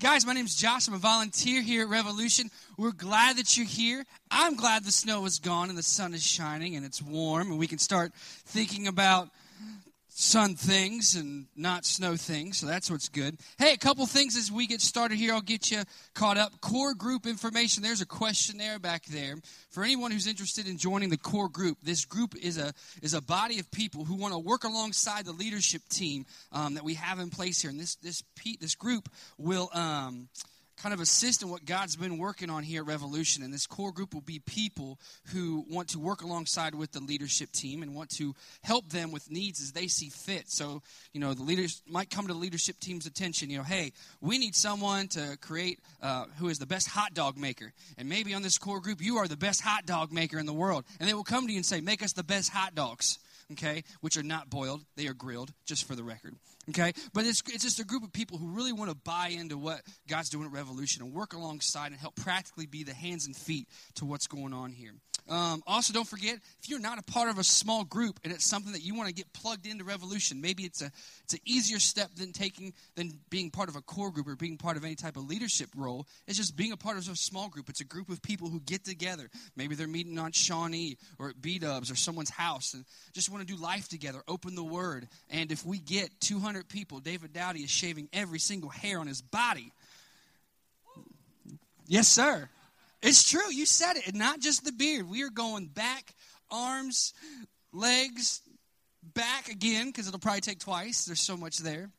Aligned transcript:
Guys, 0.00 0.24
my 0.24 0.32
name 0.32 0.46
is 0.46 0.54
Josh. 0.54 0.86
I'm 0.86 0.94
a 0.94 0.98
volunteer 0.98 1.60
here 1.60 1.82
at 1.82 1.88
Revolution. 1.88 2.52
We're 2.76 2.92
glad 2.92 3.36
that 3.36 3.56
you're 3.56 3.66
here. 3.66 4.04
I'm 4.30 4.54
glad 4.54 4.84
the 4.84 4.92
snow 4.92 5.24
is 5.24 5.40
gone 5.40 5.70
and 5.70 5.76
the 5.76 5.82
sun 5.82 6.14
is 6.14 6.24
shining 6.24 6.76
and 6.76 6.86
it's 6.86 7.02
warm 7.02 7.50
and 7.50 7.58
we 7.58 7.66
can 7.66 7.78
start 7.78 8.12
thinking 8.14 8.86
about 8.86 9.28
sun 10.20 10.56
things 10.56 11.14
and 11.14 11.46
not 11.54 11.84
snow 11.84 12.16
things. 12.16 12.58
So 12.58 12.66
that's 12.66 12.90
what's 12.90 13.08
good. 13.08 13.38
Hey, 13.56 13.72
a 13.72 13.76
couple 13.76 14.04
things 14.04 14.36
as 14.36 14.50
we 14.50 14.66
get 14.66 14.80
started 14.80 15.16
here. 15.16 15.32
I'll 15.32 15.40
get 15.40 15.70
you 15.70 15.82
caught 16.12 16.36
up. 16.36 16.60
Core 16.60 16.92
group 16.92 17.24
information. 17.24 17.84
There's 17.84 18.00
a 18.00 18.06
questionnaire 18.06 18.80
back 18.80 19.04
there 19.04 19.36
for 19.70 19.84
anyone 19.84 20.10
who's 20.10 20.26
interested 20.26 20.66
in 20.66 20.76
joining 20.76 21.08
the 21.08 21.16
core 21.16 21.48
group. 21.48 21.78
This 21.84 22.04
group 22.04 22.34
is 22.34 22.58
a 22.58 22.72
is 23.00 23.14
a 23.14 23.22
body 23.22 23.60
of 23.60 23.70
people 23.70 24.04
who 24.04 24.16
want 24.16 24.34
to 24.34 24.40
work 24.40 24.64
alongside 24.64 25.24
the 25.24 25.32
leadership 25.32 25.82
team 25.88 26.26
um, 26.50 26.74
that 26.74 26.82
we 26.82 26.94
have 26.94 27.20
in 27.20 27.30
place 27.30 27.62
here. 27.62 27.70
And 27.70 27.78
this 27.78 27.94
this 27.96 28.24
this 28.60 28.74
group 28.74 29.08
will. 29.38 29.70
Um, 29.72 30.28
kind 30.78 30.94
of 30.94 31.00
assist 31.00 31.42
in 31.42 31.48
what 31.48 31.64
God's 31.64 31.96
been 31.96 32.18
working 32.18 32.50
on 32.50 32.62
here 32.62 32.82
at 32.82 32.86
Revolution. 32.86 33.42
And 33.42 33.52
this 33.52 33.66
core 33.66 33.92
group 33.92 34.14
will 34.14 34.20
be 34.20 34.38
people 34.38 34.98
who 35.32 35.64
want 35.68 35.88
to 35.90 35.98
work 35.98 36.22
alongside 36.22 36.74
with 36.74 36.92
the 36.92 37.00
leadership 37.00 37.50
team 37.52 37.82
and 37.82 37.94
want 37.94 38.10
to 38.16 38.34
help 38.62 38.88
them 38.88 39.10
with 39.10 39.30
needs 39.30 39.60
as 39.60 39.72
they 39.72 39.88
see 39.88 40.08
fit. 40.08 40.48
So, 40.48 40.82
you 41.12 41.20
know, 41.20 41.34
the 41.34 41.42
leaders 41.42 41.82
might 41.86 42.10
come 42.10 42.26
to 42.28 42.32
the 42.32 42.38
leadership 42.38 42.78
team's 42.80 43.06
attention, 43.06 43.50
you 43.50 43.58
know, 43.58 43.64
hey, 43.64 43.92
we 44.20 44.38
need 44.38 44.54
someone 44.54 45.08
to 45.08 45.36
create 45.40 45.80
uh, 46.00 46.26
who 46.38 46.48
is 46.48 46.58
the 46.58 46.66
best 46.66 46.88
hot 46.88 47.14
dog 47.14 47.36
maker. 47.36 47.72
And 47.96 48.08
maybe 48.08 48.34
on 48.34 48.42
this 48.42 48.58
core 48.58 48.80
group, 48.80 49.02
you 49.02 49.16
are 49.16 49.28
the 49.28 49.36
best 49.36 49.60
hot 49.60 49.86
dog 49.86 50.12
maker 50.12 50.38
in 50.38 50.46
the 50.46 50.52
world. 50.52 50.84
And 51.00 51.08
they 51.08 51.14
will 51.14 51.24
come 51.24 51.46
to 51.46 51.52
you 51.52 51.58
and 51.58 51.66
say, 51.66 51.80
make 51.80 52.02
us 52.02 52.12
the 52.12 52.24
best 52.24 52.50
hot 52.50 52.74
dogs 52.74 53.18
okay, 53.52 53.82
which 54.00 54.16
are 54.16 54.22
not 54.22 54.50
boiled, 54.50 54.84
they 54.96 55.06
are 55.06 55.14
grilled, 55.14 55.52
just 55.64 55.86
for 55.86 55.94
the 55.94 56.04
record, 56.04 56.34
okay? 56.70 56.92
But 57.12 57.26
it's, 57.26 57.42
it's 57.46 57.64
just 57.64 57.80
a 57.80 57.84
group 57.84 58.02
of 58.02 58.12
people 58.12 58.38
who 58.38 58.48
really 58.48 58.72
want 58.72 58.90
to 58.90 58.96
buy 58.96 59.28
into 59.28 59.58
what 59.58 59.82
God's 60.08 60.28
doing 60.28 60.46
at 60.46 60.52
Revolution 60.52 61.02
and 61.02 61.12
work 61.12 61.32
alongside 61.32 61.88
and 61.88 61.96
help 61.96 62.16
practically 62.16 62.66
be 62.66 62.84
the 62.84 62.94
hands 62.94 63.26
and 63.26 63.36
feet 63.36 63.68
to 63.96 64.04
what's 64.04 64.26
going 64.26 64.52
on 64.52 64.72
here. 64.72 64.94
Um, 65.28 65.62
also, 65.66 65.92
don't 65.92 66.08
forget 66.08 66.38
if 66.62 66.70
you're 66.70 66.80
not 66.80 66.98
a 66.98 67.02
part 67.02 67.28
of 67.28 67.38
a 67.38 67.44
small 67.44 67.84
group 67.84 68.18
and 68.24 68.32
it's 68.32 68.46
something 68.46 68.72
that 68.72 68.82
you 68.82 68.94
want 68.94 69.08
to 69.08 69.14
get 69.14 69.30
plugged 69.34 69.66
into 69.66 69.84
Revolution, 69.84 70.40
maybe 70.40 70.62
it's 70.64 70.80
a 70.80 70.90
it's 71.24 71.34
an 71.34 71.40
easier 71.44 71.78
step 71.78 72.08
than 72.16 72.32
taking 72.32 72.72
than 72.94 73.18
being 73.28 73.50
part 73.50 73.68
of 73.68 73.76
a 73.76 73.82
core 73.82 74.10
group 74.10 74.26
or 74.26 74.36
being 74.36 74.56
part 74.56 74.78
of 74.78 74.84
any 74.84 74.94
type 74.94 75.16
of 75.16 75.28
leadership 75.28 75.68
role. 75.76 76.06
It's 76.26 76.38
just 76.38 76.56
being 76.56 76.72
a 76.72 76.76
part 76.78 76.96
of 76.96 77.06
a 77.08 77.14
small 77.14 77.48
group. 77.48 77.68
It's 77.68 77.82
a 77.82 77.84
group 77.84 78.08
of 78.08 78.22
people 78.22 78.48
who 78.48 78.60
get 78.60 78.84
together. 78.84 79.28
Maybe 79.54 79.74
they're 79.74 79.86
meeting 79.86 80.18
on 80.18 80.32
Shawnee 80.32 80.96
or 81.18 81.28
at 81.30 81.42
B 81.42 81.58
Dubs 81.58 81.90
or 81.90 81.96
someone's 81.96 82.30
house 82.30 82.72
and 82.72 82.84
just 83.12 83.30
want 83.30 83.46
to 83.46 83.54
do 83.54 83.60
life 83.60 83.88
together, 83.88 84.22
open 84.28 84.54
the 84.54 84.64
Word. 84.64 85.08
And 85.28 85.52
if 85.52 85.66
we 85.66 85.78
get 85.78 86.08
200 86.20 86.68
people, 86.68 87.00
David 87.00 87.34
Dowdy 87.34 87.60
is 87.60 87.70
shaving 87.70 88.08
every 88.14 88.38
single 88.38 88.70
hair 88.70 88.98
on 88.98 89.06
his 89.06 89.20
body. 89.20 89.72
Yes, 91.86 92.08
sir. 92.08 92.48
It's 93.02 93.28
true. 93.28 93.52
You 93.52 93.66
said 93.66 93.96
it. 93.96 94.08
And 94.08 94.16
not 94.16 94.40
just 94.40 94.64
the 94.64 94.72
beard. 94.72 95.08
We 95.08 95.22
are 95.22 95.30
going 95.30 95.66
back, 95.66 96.14
arms, 96.50 97.12
legs, 97.72 98.42
back 99.02 99.48
again, 99.48 99.86
because 99.86 100.08
it'll 100.08 100.20
probably 100.20 100.40
take 100.40 100.58
twice. 100.58 101.04
There's 101.04 101.20
so 101.20 101.36
much 101.36 101.58
there. 101.58 101.90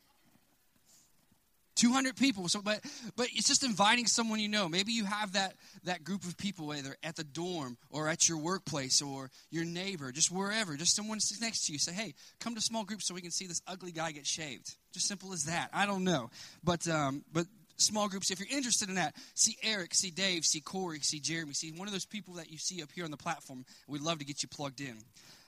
200 1.79 2.17
people 2.17 2.49
so 2.49 2.61
but 2.61 2.81
but 3.15 3.27
it's 3.33 3.47
just 3.47 3.63
inviting 3.63 4.05
someone 4.05 4.37
you 4.39 4.49
know 4.49 4.67
maybe 4.67 4.91
you 4.91 5.05
have 5.05 5.31
that 5.31 5.55
that 5.85 6.03
group 6.03 6.25
of 6.25 6.35
people 6.35 6.73
either 6.73 6.97
at 7.03 7.15
the 7.15 7.23
dorm 7.23 7.77
or 7.89 8.09
at 8.09 8.27
your 8.27 8.37
workplace 8.37 9.01
or 9.01 9.31
your 9.49 9.63
neighbor 9.63 10.11
just 10.11 10.29
wherever 10.29 10.75
just 10.75 10.93
someone 10.93 11.21
sits 11.21 11.39
next 11.39 11.65
to 11.65 11.71
you 11.71 11.79
say 11.79 11.93
hey 11.93 12.13
come 12.41 12.53
to 12.53 12.59
small 12.59 12.83
group 12.83 13.01
so 13.01 13.13
we 13.13 13.21
can 13.21 13.31
see 13.31 13.47
this 13.47 13.61
ugly 13.65 13.93
guy 13.93 14.11
get 14.11 14.27
shaved 14.27 14.75
just 14.93 15.07
simple 15.07 15.31
as 15.31 15.45
that 15.45 15.69
i 15.71 15.85
don't 15.85 16.03
know 16.03 16.29
but 16.65 16.85
um 16.89 17.23
but 17.31 17.45
small 17.81 18.07
groups. 18.07 18.31
If 18.31 18.39
you're 18.39 18.55
interested 18.55 18.89
in 18.89 18.95
that, 18.95 19.15
see 19.33 19.57
Eric, 19.63 19.93
see 19.93 20.11
Dave, 20.11 20.45
see 20.45 20.61
Corey, 20.61 20.99
see 20.99 21.19
Jeremy, 21.19 21.53
see 21.53 21.71
one 21.71 21.87
of 21.87 21.91
those 21.91 22.05
people 22.05 22.35
that 22.35 22.51
you 22.51 22.57
see 22.57 22.81
up 22.81 22.89
here 22.93 23.05
on 23.05 23.11
the 23.11 23.17
platform. 23.17 23.65
We'd 23.87 24.01
love 24.01 24.19
to 24.19 24.25
get 24.25 24.43
you 24.43 24.49
plugged 24.49 24.81
in. 24.81 24.97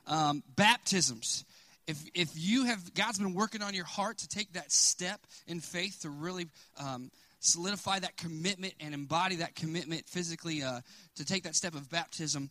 Um, 0.07 0.43
baptisms. 0.55 1.45
If, 1.87 1.97
if 2.13 2.29
you 2.35 2.65
have, 2.65 2.93
God's 2.93 3.19
been 3.19 3.33
working 3.33 3.61
on 3.61 3.73
your 3.73 3.85
heart 3.85 4.19
to 4.19 4.27
take 4.27 4.53
that 4.53 4.71
step 4.71 5.19
in 5.47 5.59
faith 5.59 6.01
to 6.01 6.09
really 6.09 6.47
um, 6.77 7.11
solidify 7.39 7.99
that 7.99 8.15
commitment 8.17 8.73
and 8.79 8.93
embody 8.93 9.37
that 9.37 9.55
commitment 9.55 10.07
physically 10.07 10.63
uh, 10.63 10.79
to 11.15 11.25
take 11.25 11.43
that 11.43 11.55
step 11.55 11.73
of 11.75 11.89
baptism. 11.89 12.49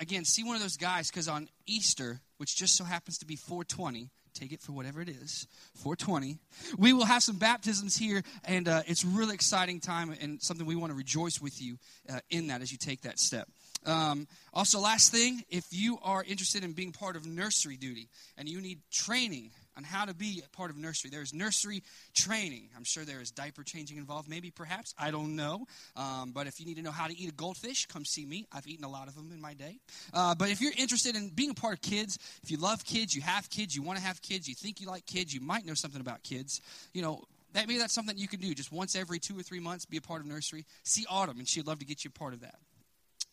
Again, 0.00 0.24
see 0.24 0.44
one 0.44 0.56
of 0.56 0.62
those 0.62 0.76
guys 0.76 1.08
because 1.10 1.28
on 1.28 1.48
Easter, 1.66 2.20
which 2.38 2.56
just 2.56 2.76
so 2.76 2.84
happens 2.84 3.18
to 3.18 3.26
be 3.26 3.36
420, 3.36 4.10
take 4.34 4.52
it 4.52 4.60
for 4.60 4.72
whatever 4.72 5.00
it 5.00 5.08
is 5.08 5.46
420 5.74 6.38
we 6.78 6.92
will 6.92 7.04
have 7.04 7.22
some 7.22 7.36
baptisms 7.36 7.96
here 7.96 8.22
and 8.44 8.68
uh, 8.68 8.82
it's 8.86 9.04
really 9.04 9.34
exciting 9.34 9.80
time 9.80 10.14
and 10.20 10.40
something 10.42 10.66
we 10.66 10.76
want 10.76 10.90
to 10.90 10.96
rejoice 10.96 11.40
with 11.40 11.60
you 11.60 11.78
uh, 12.10 12.20
in 12.30 12.48
that 12.48 12.62
as 12.62 12.72
you 12.72 12.78
take 12.78 13.02
that 13.02 13.18
step. 13.18 13.48
Um, 13.84 14.28
also 14.54 14.78
last 14.78 15.10
thing 15.10 15.42
if 15.50 15.64
you 15.70 15.98
are 16.02 16.22
interested 16.22 16.62
in 16.62 16.72
being 16.72 16.92
part 16.92 17.16
of 17.16 17.26
nursery 17.26 17.76
duty 17.76 18.08
and 18.38 18.48
you 18.48 18.60
need 18.60 18.78
training 18.92 19.50
on 19.76 19.84
how 19.84 20.04
to 20.04 20.14
be 20.14 20.42
a 20.44 20.56
part 20.56 20.70
of 20.70 20.76
nursery. 20.76 21.10
There's 21.10 21.32
nursery 21.32 21.82
training. 22.14 22.68
I'm 22.76 22.84
sure 22.84 23.04
there 23.04 23.20
is 23.20 23.30
diaper 23.30 23.62
changing 23.62 23.96
involved, 23.96 24.28
maybe, 24.28 24.50
perhaps. 24.50 24.94
I 24.98 25.10
don't 25.10 25.36
know. 25.36 25.66
Um, 25.96 26.32
but 26.32 26.46
if 26.46 26.60
you 26.60 26.66
need 26.66 26.76
to 26.76 26.82
know 26.82 26.90
how 26.90 27.06
to 27.06 27.16
eat 27.16 27.28
a 27.28 27.34
goldfish, 27.34 27.86
come 27.86 28.04
see 28.04 28.24
me. 28.24 28.46
I've 28.52 28.66
eaten 28.66 28.84
a 28.84 28.90
lot 28.90 29.08
of 29.08 29.14
them 29.14 29.30
in 29.32 29.40
my 29.40 29.54
day. 29.54 29.78
Uh, 30.12 30.34
but 30.34 30.50
if 30.50 30.60
you're 30.60 30.72
interested 30.76 31.16
in 31.16 31.30
being 31.30 31.50
a 31.50 31.54
part 31.54 31.74
of 31.74 31.80
kids, 31.80 32.18
if 32.42 32.50
you 32.50 32.56
love 32.56 32.84
kids, 32.84 33.14
you 33.14 33.22
have 33.22 33.48
kids, 33.50 33.74
you 33.74 33.82
want 33.82 33.98
to 33.98 34.04
have 34.04 34.20
kids, 34.22 34.48
you 34.48 34.54
think 34.54 34.80
you 34.80 34.86
like 34.86 35.06
kids, 35.06 35.32
you 35.32 35.40
might 35.40 35.64
know 35.64 35.74
something 35.74 36.00
about 36.00 36.22
kids, 36.22 36.60
you 36.92 37.02
know, 37.02 37.24
that 37.52 37.66
maybe 37.66 37.78
that's 37.78 37.94
something 37.94 38.16
you 38.16 38.28
can 38.28 38.40
do 38.40 38.54
just 38.54 38.72
once 38.72 38.96
every 38.96 39.18
two 39.18 39.38
or 39.38 39.42
three 39.42 39.60
months, 39.60 39.84
be 39.84 39.98
a 39.98 40.02
part 40.02 40.20
of 40.20 40.26
nursery. 40.26 40.64
See 40.84 41.04
Autumn, 41.08 41.38
and 41.38 41.48
she'd 41.48 41.66
love 41.66 41.78
to 41.80 41.84
get 41.84 42.04
you 42.04 42.10
a 42.14 42.18
part 42.18 42.32
of 42.32 42.40
that. 42.40 42.54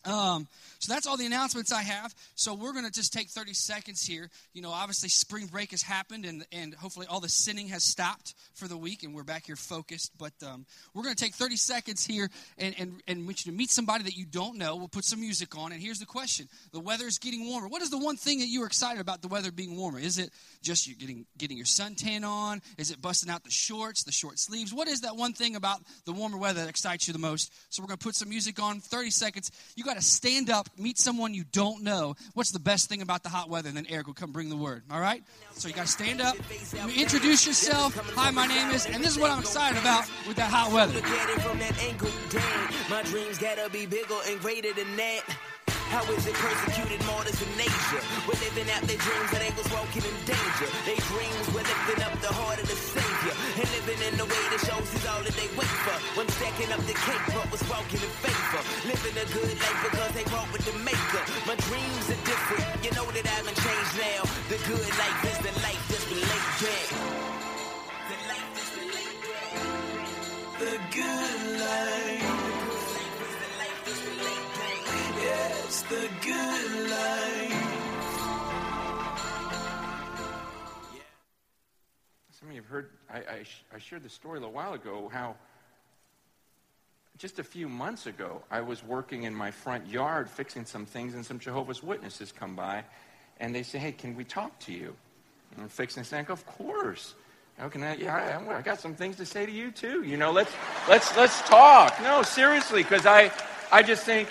Um, 0.04 0.48
so 0.78 0.92
that's 0.92 1.06
all 1.06 1.16
the 1.16 1.26
announcements 1.26 1.72
I 1.72 1.82
have. 1.82 2.14
So 2.34 2.54
we're 2.54 2.72
going 2.72 2.86
to 2.86 2.90
just 2.90 3.12
take 3.12 3.28
30 3.28 3.52
seconds 3.52 4.02
here. 4.02 4.30
You 4.54 4.62
know, 4.62 4.70
obviously 4.70 5.10
spring 5.10 5.46
break 5.46 5.72
has 5.72 5.82
happened, 5.82 6.24
and 6.24 6.46
and 6.52 6.74
hopefully 6.74 7.06
all 7.08 7.20
the 7.20 7.28
sinning 7.28 7.68
has 7.68 7.84
stopped 7.84 8.34
for 8.54 8.66
the 8.66 8.76
week, 8.76 9.02
and 9.02 9.14
we're 9.14 9.24
back 9.24 9.46
here 9.46 9.56
focused. 9.56 10.12
But 10.18 10.32
um, 10.46 10.64
we're 10.94 11.02
going 11.02 11.14
to 11.14 11.22
take 11.22 11.34
30 11.34 11.56
seconds 11.56 12.04
here 12.06 12.30
and 12.56 12.74
and 12.78 13.02
and 13.06 13.26
want 13.26 13.44
you 13.44 13.52
to 13.52 13.56
meet 13.56 13.70
somebody 13.70 14.04
that 14.04 14.16
you 14.16 14.24
don't 14.24 14.56
know. 14.56 14.76
We'll 14.76 14.88
put 14.88 15.04
some 15.04 15.20
music 15.20 15.56
on, 15.56 15.72
and 15.72 15.82
here's 15.82 15.98
the 15.98 16.06
question: 16.06 16.48
The 16.72 16.80
weather 16.80 17.06
is 17.06 17.18
getting 17.18 17.46
warmer. 17.46 17.68
What 17.68 17.82
is 17.82 17.90
the 17.90 17.98
one 17.98 18.16
thing 18.16 18.38
that 18.38 18.48
you 18.48 18.62
are 18.62 18.66
excited 18.66 19.00
about 19.00 19.20
the 19.20 19.28
weather 19.28 19.52
being 19.52 19.76
warmer? 19.76 19.98
Is 19.98 20.18
it 20.18 20.30
just 20.62 20.86
you 20.86 20.94
getting 20.94 21.26
getting 21.36 21.58
your 21.58 21.66
suntan 21.66 22.24
on? 22.24 22.62
Is 22.78 22.90
it 22.90 23.02
busting 23.02 23.30
out 23.30 23.44
the 23.44 23.50
shorts, 23.50 24.04
the 24.04 24.12
short 24.12 24.38
sleeves? 24.38 24.72
What 24.72 24.88
is 24.88 25.00
that 25.00 25.16
one 25.16 25.34
thing 25.34 25.56
about 25.56 25.80
the 26.06 26.12
warmer 26.12 26.38
weather 26.38 26.60
that 26.60 26.70
excites 26.70 27.06
you 27.06 27.12
the 27.12 27.18
most? 27.18 27.52
So 27.68 27.82
we're 27.82 27.88
going 27.88 27.98
to 27.98 28.04
put 28.04 28.14
some 28.14 28.30
music 28.30 28.60
on. 28.60 28.80
30 28.80 29.10
seconds. 29.10 29.50
You 29.76 29.84
got 29.90 30.00
to 30.00 30.06
stand 30.06 30.50
up, 30.50 30.68
meet 30.78 30.98
someone 30.98 31.34
you 31.34 31.42
don't 31.50 31.82
know. 31.82 32.14
What's 32.34 32.52
the 32.52 32.60
best 32.60 32.88
thing 32.88 33.02
about 33.02 33.24
the 33.24 33.28
hot 33.28 33.48
weather? 33.50 33.66
And 33.66 33.76
then 33.76 33.86
Eric 33.88 34.06
will 34.06 34.14
come 34.14 34.30
bring 34.30 34.48
the 34.48 34.56
word. 34.56 34.84
All 34.88 35.00
right? 35.00 35.24
So 35.54 35.66
you 35.66 35.74
got 35.74 35.86
to 35.86 35.92
stand 35.92 36.20
up, 36.20 36.36
introduce 36.96 37.44
yourself. 37.44 37.96
Hi, 38.14 38.30
my 38.30 38.46
name 38.46 38.70
is, 38.70 38.86
and 38.86 39.02
this 39.02 39.10
is 39.10 39.18
what 39.18 39.32
I'm 39.32 39.40
excited 39.40 39.80
about 39.80 40.04
with 40.28 40.36
that 40.36 40.48
hot 40.48 40.72
weather. 40.72 41.00
That. 45.90 46.04
How 46.06 46.12
is 46.14 46.26
it 46.26 46.34
persecuted 46.34 47.04
martyrs 47.06 47.42
in 47.42 47.50
nature? 47.58 48.02
We're 48.26 48.38
living 48.38 48.70
out 48.70 48.82
their 48.86 48.98
dreams 48.98 49.30
they 49.34 49.50
was 49.58 49.66
walking 49.74 50.04
in 50.06 50.16
danger. 50.22 50.68
Their 50.86 51.02
dreams 51.10 51.46
were 51.50 51.66
lifting 51.66 52.02
up 52.06 52.14
the 52.22 52.32
heart 52.32 52.62
of 52.62 52.66
the 52.70 52.78
Savior. 52.78 53.34
And 53.58 53.68
living 53.74 54.00
in 54.06 54.14
the 54.18 54.26
way 54.26 54.44
that 54.54 54.62
shows 54.62 54.86
is 54.94 55.04
all 55.06 55.22
that 55.22 55.34
they 55.34 55.50
wait 55.58 55.74
for. 55.86 55.98
When 56.18 56.28
stacking 56.38 56.70
up 56.70 56.82
the 56.86 56.94
cake, 56.94 57.24
but 57.34 57.50
was 57.50 57.62
walking 57.66 58.02
in 58.02 58.12
favor. 58.22 58.62
Living 58.86 59.16
a 59.18 59.26
good 59.34 59.54
life 59.58 59.80
because 59.90 60.12
they 60.14 60.26
walk 60.30 60.48
with 60.54 60.64
the 60.66 60.76
maker. 60.86 61.22
My 61.46 61.56
dreams 61.58 62.06
are 62.10 62.22
different. 62.22 62.66
You 62.86 62.90
know 62.94 63.06
that 63.10 63.26
I 63.26 63.34
haven't 63.42 63.58
changed 63.58 63.94
now. 63.98 64.22
The 64.46 64.58
good 64.70 64.90
life 64.94 65.20
is 65.26 65.38
the 65.42 65.52
life 65.66 65.84
that's 65.90 66.06
been 66.06 66.22
laid. 66.22 66.46
The 68.10 68.18
life 68.30 68.50
that's 68.54 68.72
been 68.78 68.90
laid 68.94 69.16
back. 69.26 69.52
The 70.62 70.74
good 70.94 71.42
life. 71.60 72.19
It's 75.72 75.82
the 75.82 76.10
good 76.24 76.90
life. 76.90 77.52
Some 82.32 82.48
of 82.48 82.54
you 82.56 82.60
have 82.60 82.66
heard, 82.66 82.88
I, 83.08 83.18
I, 83.18 83.44
I 83.72 83.78
shared 83.78 84.02
the 84.02 84.08
story 84.08 84.38
a 84.38 84.40
little 84.40 84.52
while 84.52 84.72
ago 84.72 85.08
how 85.12 85.36
just 87.18 87.38
a 87.38 87.44
few 87.44 87.68
months 87.68 88.06
ago, 88.06 88.42
I 88.50 88.62
was 88.62 88.82
working 88.82 89.22
in 89.22 89.32
my 89.32 89.52
front 89.52 89.86
yard 89.86 90.28
fixing 90.28 90.64
some 90.64 90.86
things, 90.86 91.14
and 91.14 91.24
some 91.24 91.38
Jehovah's 91.38 91.84
Witnesses 91.84 92.32
come 92.32 92.56
by, 92.56 92.82
and 93.38 93.54
they 93.54 93.62
say, 93.62 93.78
"Hey, 93.78 93.92
can 93.92 94.16
we 94.16 94.24
talk 94.24 94.58
to 94.60 94.72
you?" 94.72 94.96
And 95.52 95.62
I'm 95.62 95.68
fixing 95.68 96.00
this, 96.00 96.10
and 96.12 96.18
I 96.18 96.24
go, 96.24 96.32
"Of 96.32 96.44
course." 96.46 97.14
Can 97.70 97.84
I? 97.84 97.94
Yeah, 97.94 98.42
I, 98.48 98.58
I, 98.58 98.62
got 98.62 98.80
some 98.80 98.96
things 98.96 99.18
to 99.18 99.26
say 99.26 99.46
to 99.46 99.52
you 99.52 99.70
too. 99.70 100.02
You 100.02 100.16
know, 100.16 100.32
let's 100.32 100.52
let's 100.88 101.16
let's 101.16 101.40
talk. 101.42 101.94
No, 102.02 102.24
seriously, 102.24 102.82
because 102.82 103.06
I 103.06 103.30
I 103.70 103.84
just 103.84 104.04
think 104.04 104.28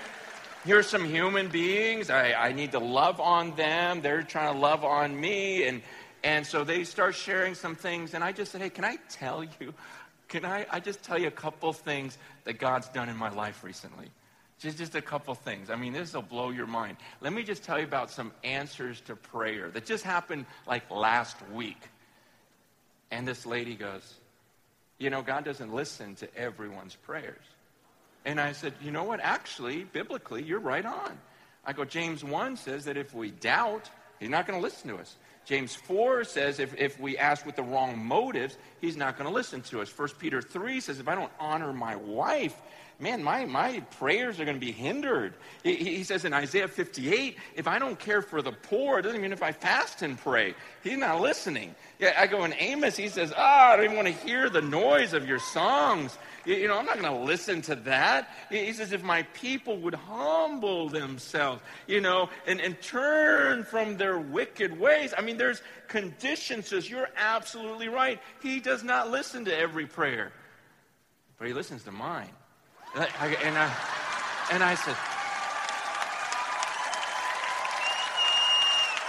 here's 0.66 0.88
some 0.88 1.06
human 1.06 1.48
beings. 1.50 2.10
I, 2.10 2.34
I 2.34 2.52
need 2.52 2.72
to 2.74 2.80
love 2.80 3.20
on 3.20 3.56
them. 3.56 4.02
They're 4.02 4.24
trying 4.24 4.54
to 4.54 4.60
love 4.60 4.84
on 4.84 5.20
me. 5.20 5.68
And, 5.68 5.82
and 6.24 6.46
so 6.46 6.64
they 6.64 6.84
start 6.84 7.16
sharing 7.16 7.56
some 7.56 7.76
things. 7.76 8.14
And 8.14 8.24
I 8.24 8.32
just 8.32 8.52
said, 8.52 8.62
hey, 8.62 8.70
can 8.70 8.86
I 8.86 8.98
tell 9.10 9.44
you? 9.44 9.74
Can 10.28 10.46
I, 10.46 10.66
I 10.70 10.80
just 10.80 11.04
tell 11.04 11.18
you 11.18 11.28
a 11.28 11.32
couple 11.32 11.74
things 11.74 12.18
that 12.44 12.60
God's 12.60 12.88
done 12.90 13.10
in 13.10 13.18
my 13.18 13.30
life 13.30 13.64
recently? 13.64 14.10
Just, 14.60 14.78
just 14.78 14.96
a 14.96 15.02
couple 15.02 15.34
things. 15.36 15.70
I 15.70 15.76
mean, 15.76 15.94
this 15.94 16.14
will 16.14 16.22
blow 16.22 16.50
your 16.50 16.68
mind. 16.68 16.98
Let 17.22 17.34
me 17.34 17.44
just 17.44 17.64
tell 17.64 17.80
you 17.80 17.86
about 17.86 18.12
some 18.12 18.32
answers 18.44 19.02
to 19.02 19.16
prayer 19.16 19.70
that 19.70 19.86
just 19.86 20.04
happened 20.04 20.46
like 20.68 20.92
last 20.92 21.38
week. 21.54 21.82
And 23.10 23.28
this 23.28 23.46
lady 23.46 23.76
goes, 23.76 24.16
You 25.00 25.10
know, 25.10 25.22
God 25.22 25.46
doesn't 25.46 25.74
listen 25.74 26.16
to 26.16 26.38
everyone's 26.38 26.94
prayers. 26.94 27.46
And 28.30 28.40
I 28.40 28.52
said, 28.52 28.74
You 28.80 28.92
know 28.92 29.06
what? 29.06 29.20
Actually, 29.22 29.86
biblically, 29.86 30.44
you're 30.44 30.60
right 30.60 30.86
on. 30.86 31.18
I 31.66 31.74
go, 31.74 31.84
James 31.84 32.24
1 32.24 32.58
says 32.58 32.86
that 32.86 32.96
if 32.96 33.12
we 33.12 33.32
doubt, 33.32 33.90
he's 34.20 34.30
not 34.30 34.46
going 34.46 34.60
to 34.60 34.62
listen 34.62 34.88
to 34.92 34.98
us. 34.98 35.16
James 35.46 35.74
4 35.74 36.26
says 36.26 36.60
if, 36.60 36.76
if 36.78 37.00
we 37.00 37.18
ask 37.18 37.44
with 37.44 37.56
the 37.56 37.64
wrong 37.64 37.98
motives, 37.98 38.56
he's 38.82 38.96
not 38.96 39.18
going 39.18 39.28
to 39.28 39.34
listen 39.34 39.64
to 39.64 39.82
us. 39.82 39.90
1 39.98 40.10
Peter 40.20 40.44
3 40.44 40.80
says 40.80 41.00
if 41.00 41.08
I 41.08 41.16
don't 41.16 41.32
honor 41.40 41.74
my 41.74 41.96
wife, 41.96 42.56
man, 43.00 43.24
my, 43.24 43.46
my 43.46 43.80
prayers 43.98 44.40
are 44.40 44.46
going 44.46 44.60
to 44.60 44.66
be 44.66 44.74
hindered. 44.74 45.34
He, 45.64 45.76
he, 45.76 46.04
says 46.04 46.26
in 46.26 46.34
Isaiah 46.34 46.68
58, 46.68 47.38
if 47.56 47.68
I 47.68 47.80
don't 47.80 47.98
care 47.98 48.22
for 48.22 48.42
the 48.42 48.52
poor, 48.52 49.00
it 49.00 49.04
doesn't 49.04 49.22
mean 49.22 49.32
if 49.32 49.42
I 49.42 49.54
fast 49.54 50.02
and 50.02 50.18
pray. 50.18 50.54
He's 50.84 50.98
not 50.98 51.22
listening. 51.22 51.76
Yeah, 52.00 52.14
I 52.18 52.28
go 52.28 52.44
in 52.44 52.54
Amos, 52.54 52.98
he 52.98 53.08
says, 53.08 53.34
ah, 53.36 53.72
I 53.72 53.76
don't 53.76 53.86
even 53.86 53.96
want 53.96 54.08
to 54.08 54.14
hear 54.14 54.50
the 54.50 54.62
noise 54.62 55.14
of 55.14 55.28
your 55.28 55.40
songs. 55.40 56.18
You 56.46 56.68
know, 56.68 56.78
I'm 56.78 56.86
not 56.86 57.00
going 57.00 57.14
to 57.14 57.24
listen 57.24 57.62
to 57.64 57.76
that. 57.76 58.30
He 58.50 58.74
says, 58.74 58.92
if 58.92 59.04
my 59.04 59.24
people 59.34 59.78
would 59.78 59.94
humble 59.94 60.90
themselves, 60.90 61.62
you 61.88 62.02
know, 62.02 62.30
and, 62.48 62.60
and 62.60 62.82
turn 62.82 63.64
from 63.64 63.98
their 63.98 64.18
wicked 64.18 64.78
ways. 64.78 65.14
I 65.18 65.22
mean, 65.22 65.38
there's 65.38 65.62
conditions. 65.88 66.68
Says, 66.68 66.90
you're 66.90 67.10
absolutely 67.16 67.88
right. 67.88 68.20
He 68.42 68.60
does 68.60 68.84
not 68.84 69.10
listen 69.10 69.46
to 69.46 69.58
every 69.58 69.86
prayer, 69.86 70.32
but 71.38 71.48
he 71.48 71.54
listens 71.54 71.84
to 71.84 71.92
mine. 71.92 72.30
And 72.96 73.08
I, 73.58 73.72
and 74.52 74.64
I, 74.64 74.76
said, 74.76 74.96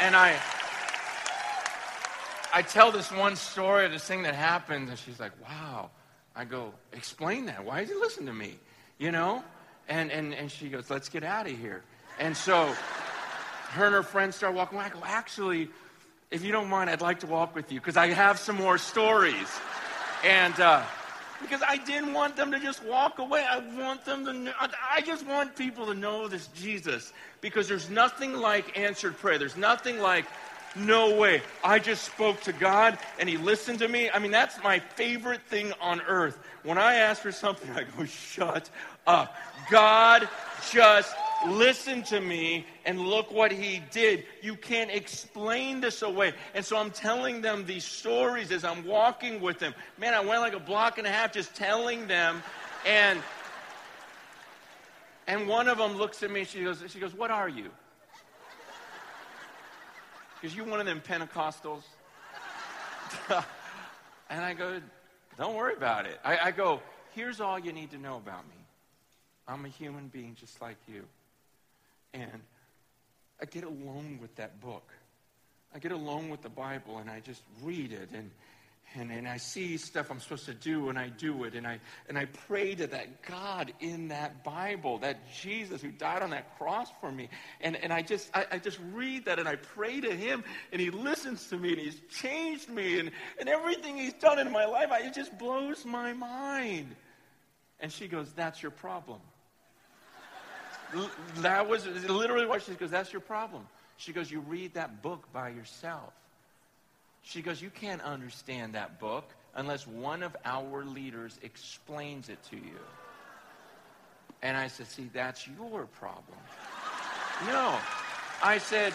and 0.01 0.15
I, 0.15 0.39
I 2.53 2.63
tell 2.63 2.93
this 2.93 3.11
one 3.11 3.37
story 3.37 3.87
of 3.87 3.93
this 3.93 4.05
thing 4.05 4.23
that 4.25 4.35
happened, 4.35 4.89
and 4.89 4.99
she's 4.99 5.19
like, 5.19 5.33
wow. 5.43 5.91
I 6.37 6.45
go, 6.45 6.73
explain 6.93 7.47
that. 7.47 7.65
Why 7.65 7.81
did 7.81 7.89
you 7.89 8.01
listen 8.01 8.27
to 8.27 8.33
me? 8.33 8.59
You 8.99 9.11
know? 9.13 9.43
And, 9.89 10.13
and, 10.13 10.33
and 10.33 10.51
she 10.51 10.69
goes, 10.69 10.89
let's 10.89 11.09
get 11.09 11.25
out 11.25 11.47
of 11.47 11.59
here. 11.59 11.83
And 12.19 12.37
so 12.37 12.73
her 13.71 13.87
and 13.87 13.95
her 13.95 14.03
friends 14.03 14.37
start 14.37 14.55
walking 14.55 14.79
away. 14.79 14.87
I 14.87 14.91
go, 14.91 15.01
actually, 15.05 15.69
if 16.31 16.45
you 16.45 16.53
don't 16.53 16.69
mind, 16.69 16.89
I'd 16.91 17.01
like 17.01 17.21
to 17.21 17.27
walk 17.27 17.55
with 17.55 17.73
you 17.73 17.81
because 17.81 17.97
I 17.97 18.09
have 18.09 18.39
some 18.39 18.57
more 18.57 18.79
stories. 18.79 19.49
And 20.25 20.59
uh, 20.61 20.85
because 21.41 21.63
I 21.67 21.77
didn't 21.79 22.13
want 22.13 22.37
them 22.37 22.53
to 22.53 22.61
just 22.61 22.85
walk 22.85 23.19
away. 23.19 23.45
I 23.49 23.59
want 23.59 24.05
them 24.05 24.25
to 24.27 24.33
know, 24.33 24.53
I 24.91 25.01
just 25.01 25.27
want 25.27 25.57
people 25.57 25.87
to 25.87 25.95
know 25.95 26.29
this 26.29 26.49
Jesus 26.49 27.13
because 27.41 27.69
there's 27.69 27.91
nothing 27.91 28.35
like 28.35 28.79
answered 28.79 29.17
prayer. 29.19 29.39
There's 29.39 29.57
nothing 29.57 29.99
like 29.99 30.27
no 30.77 31.17
way. 31.17 31.43
I 31.65 31.79
just 31.79 32.05
spoke 32.05 32.41
to 32.43 32.53
God 32.53 32.99
and 33.19 33.29
He 33.29 33.37
listened 33.37 33.81
to 33.81 33.89
me. 33.89 34.11
I 34.11 34.19
mean, 34.19 34.31
that's 34.31 34.63
my 34.63 34.79
favorite 34.79 35.43
thing 35.43 35.73
on 35.81 36.01
earth. 36.03 36.39
When 36.63 36.79
I 36.79 36.95
ask 36.95 37.23
for 37.23 37.33
something, 37.33 37.71
I 37.77 37.85
go, 37.97 38.05
shut 38.05 38.71
up. 39.07 39.35
God 39.71 40.29
just 40.71 41.15
listened 41.49 42.07
to 42.07 42.21
me 42.21 42.67
and 42.85 43.01
look 43.01 43.31
what 43.33 43.53
He 43.53 43.83
did. 43.91 44.25
You 44.43 44.57
can't 44.57 44.91
explain 44.91 45.81
this 45.81 46.03
away. 46.03 46.35
And 46.55 46.65
so 46.65 46.77
I'm 46.77 46.91
telling 46.91 47.41
them 47.41 47.67
these 47.67 47.85
stories 47.85 48.53
as 48.53 48.65
I'm 48.65 48.85
walking 48.85 49.41
with 49.41 49.59
them. 49.59 49.75
Man, 49.99 50.15
I 50.15 50.21
went 50.21 50.41
like 50.41 50.55
a 50.55 50.61
block 50.61 50.99
and 50.99 51.07
a 51.07 51.11
half 51.11 51.33
just 51.33 51.55
telling 51.55 52.07
them. 52.07 52.43
And 52.87 53.21
and 55.27 55.47
one 55.47 55.69
of 55.69 55.79
them 55.79 55.97
looks 55.97 56.23
at 56.23 56.31
me, 56.31 56.45
she 56.45 56.65
goes, 56.65 56.83
she 56.89 56.99
goes, 56.99 57.15
What 57.15 57.31
are 57.31 57.49
you? 57.49 57.71
Because 60.41 60.57
you're 60.57 60.67
one 60.67 60.81
of 60.81 60.87
them 60.87 61.01
Pentecostals? 61.01 61.83
and 64.31 64.45
I 64.45 64.55
go, 64.55 64.81
don't 65.37 65.55
worry 65.55 65.75
about 65.75 66.07
it. 66.07 66.19
I, 66.25 66.39
I 66.39 66.51
go, 66.51 66.81
here's 67.15 67.41
all 67.41 67.59
you 67.59 67.73
need 67.73 67.91
to 67.91 67.99
know 67.99 68.17
about 68.17 68.49
me. 68.49 68.57
I'm 69.47 69.65
a 69.65 69.69
human 69.69 70.09
being 70.09 70.35
just 70.39 70.61
like 70.61 70.77
you. 70.89 71.05
And 72.15 72.41
I 73.41 73.45
get 73.47 73.65
alone 73.65 74.19
with 74.21 74.35
that 74.37 74.61
book. 74.61 74.93
I 75.75 75.79
get 75.79 75.93
alone 75.93 76.31
with 76.31 76.43
the 76.43 76.49
Bible 76.49 76.99
and 76.99 77.09
I 77.09 77.21
just 77.21 77.43
read 77.63 77.93
it 77.93 78.11
and 78.13 78.31
and, 78.97 79.13
and 79.13 79.29
I 79.29 79.37
see 79.37 79.77
stuff 79.77 80.11
I'm 80.11 80.19
supposed 80.19 80.47
to 80.47 80.55
do 80.55 80.89
and 80.89 80.99
I 80.99 81.11
do 81.11 81.45
it 81.45 81.55
and 81.55 81.65
I 81.65 81.79
and 82.09 82.19
I 82.19 82.25
pray 82.25 82.75
to 82.75 82.89
that 82.89 83.23
God 83.23 83.73
in 83.79 84.09
that 84.09 84.43
Bible, 84.43 84.99
that 84.99 85.33
Jesus 85.33 85.81
who 85.81 85.93
died 85.93 86.23
on 86.23 86.31
that 86.31 86.59
cross 86.59 86.89
for 87.01 87.13
me. 87.13 87.29
And 87.61 87.77
and 87.77 87.93
I 87.93 88.03
just 88.03 88.29
I, 88.35 88.47
I 88.51 88.59
just 88.59 88.81
read 88.93 89.27
that 89.27 89.39
and 89.39 89.49
I 89.49 89.57
pray 89.57 90.01
to 90.01 90.13
him 90.13 90.43
and 90.73 90.81
he 90.81 90.91
listens 90.91 91.47
to 91.51 91.57
me 91.57 91.71
and 91.71 91.79
he's 91.79 92.01
changed 92.11 92.69
me 92.69 92.99
and, 92.99 93.13
and 93.39 93.49
everything 93.49 93.97
he's 93.97 94.15
done 94.15 94.41
in 94.41 94.51
my 94.51 94.65
life, 94.65 94.91
I, 94.91 95.03
it 95.03 95.15
just 95.15 95.39
blows 95.39 95.85
my 95.85 96.13
mind. 96.13 96.97
And 97.79 97.93
she 97.93 98.09
goes, 98.09 98.33
That's 98.33 98.61
your 98.61 98.73
problem. 98.73 99.21
That 101.37 101.69
was 101.69 101.87
literally 101.87 102.47
what 102.47 102.63
she 102.63 102.73
goes, 102.75 102.91
That's 102.91 103.13
your 103.13 103.21
problem. 103.21 103.67
She 103.97 104.13
goes, 104.13 104.31
You 104.31 104.41
read 104.41 104.75
that 104.75 105.03
book 105.03 105.31
by 105.33 105.51
yourself. 105.51 106.13
She 107.23 107.43
goes, 107.43 107.61
You 107.61 107.71
can't 107.71 108.03
understand 108.03 108.75
that 108.75 108.99
book 108.99 109.29
unless 109.55 109.87
one 109.87 110.23
of 110.23 110.37
our 110.45 110.85
leaders 110.85 111.39
explains 111.43 112.29
it 112.29 112.43
to 112.51 112.57
you. 112.57 112.81
And 114.43 114.57
I 114.57 114.69
said, 114.69 114.87
See, 114.87 115.11
that's 115.13 115.47
your 115.47 115.87
problem. 115.87 116.39
no. 117.47 117.79
I 118.43 118.59
said, 118.59 118.93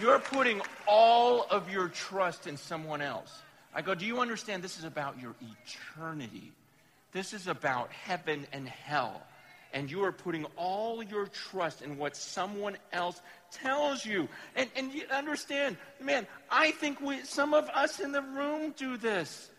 You're 0.00 0.18
putting 0.18 0.60
all 0.86 1.46
of 1.50 1.70
your 1.70 1.88
trust 1.88 2.46
in 2.46 2.56
someone 2.56 3.00
else. 3.00 3.32
I 3.74 3.82
go, 3.82 3.94
Do 3.94 4.04
you 4.04 4.20
understand 4.20 4.62
this 4.62 4.78
is 4.78 4.84
about 4.84 5.20
your 5.20 5.34
eternity? 5.40 6.52
This 7.12 7.32
is 7.32 7.48
about 7.48 7.90
heaven 7.90 8.46
and 8.52 8.68
hell 8.68 9.22
and 9.72 9.90
you 9.90 10.04
are 10.04 10.12
putting 10.12 10.44
all 10.56 11.02
your 11.02 11.26
trust 11.26 11.82
in 11.82 11.96
what 11.96 12.16
someone 12.16 12.76
else 12.92 13.20
tells 13.52 14.04
you. 14.04 14.28
And, 14.56 14.68
and 14.76 14.92
you 14.92 15.02
understand, 15.12 15.76
man, 16.00 16.26
I 16.50 16.72
think 16.72 17.00
we, 17.00 17.22
some 17.24 17.54
of 17.54 17.68
us 17.70 18.00
in 18.00 18.12
the 18.12 18.22
room 18.22 18.74
do 18.76 18.96
this. 18.96 19.50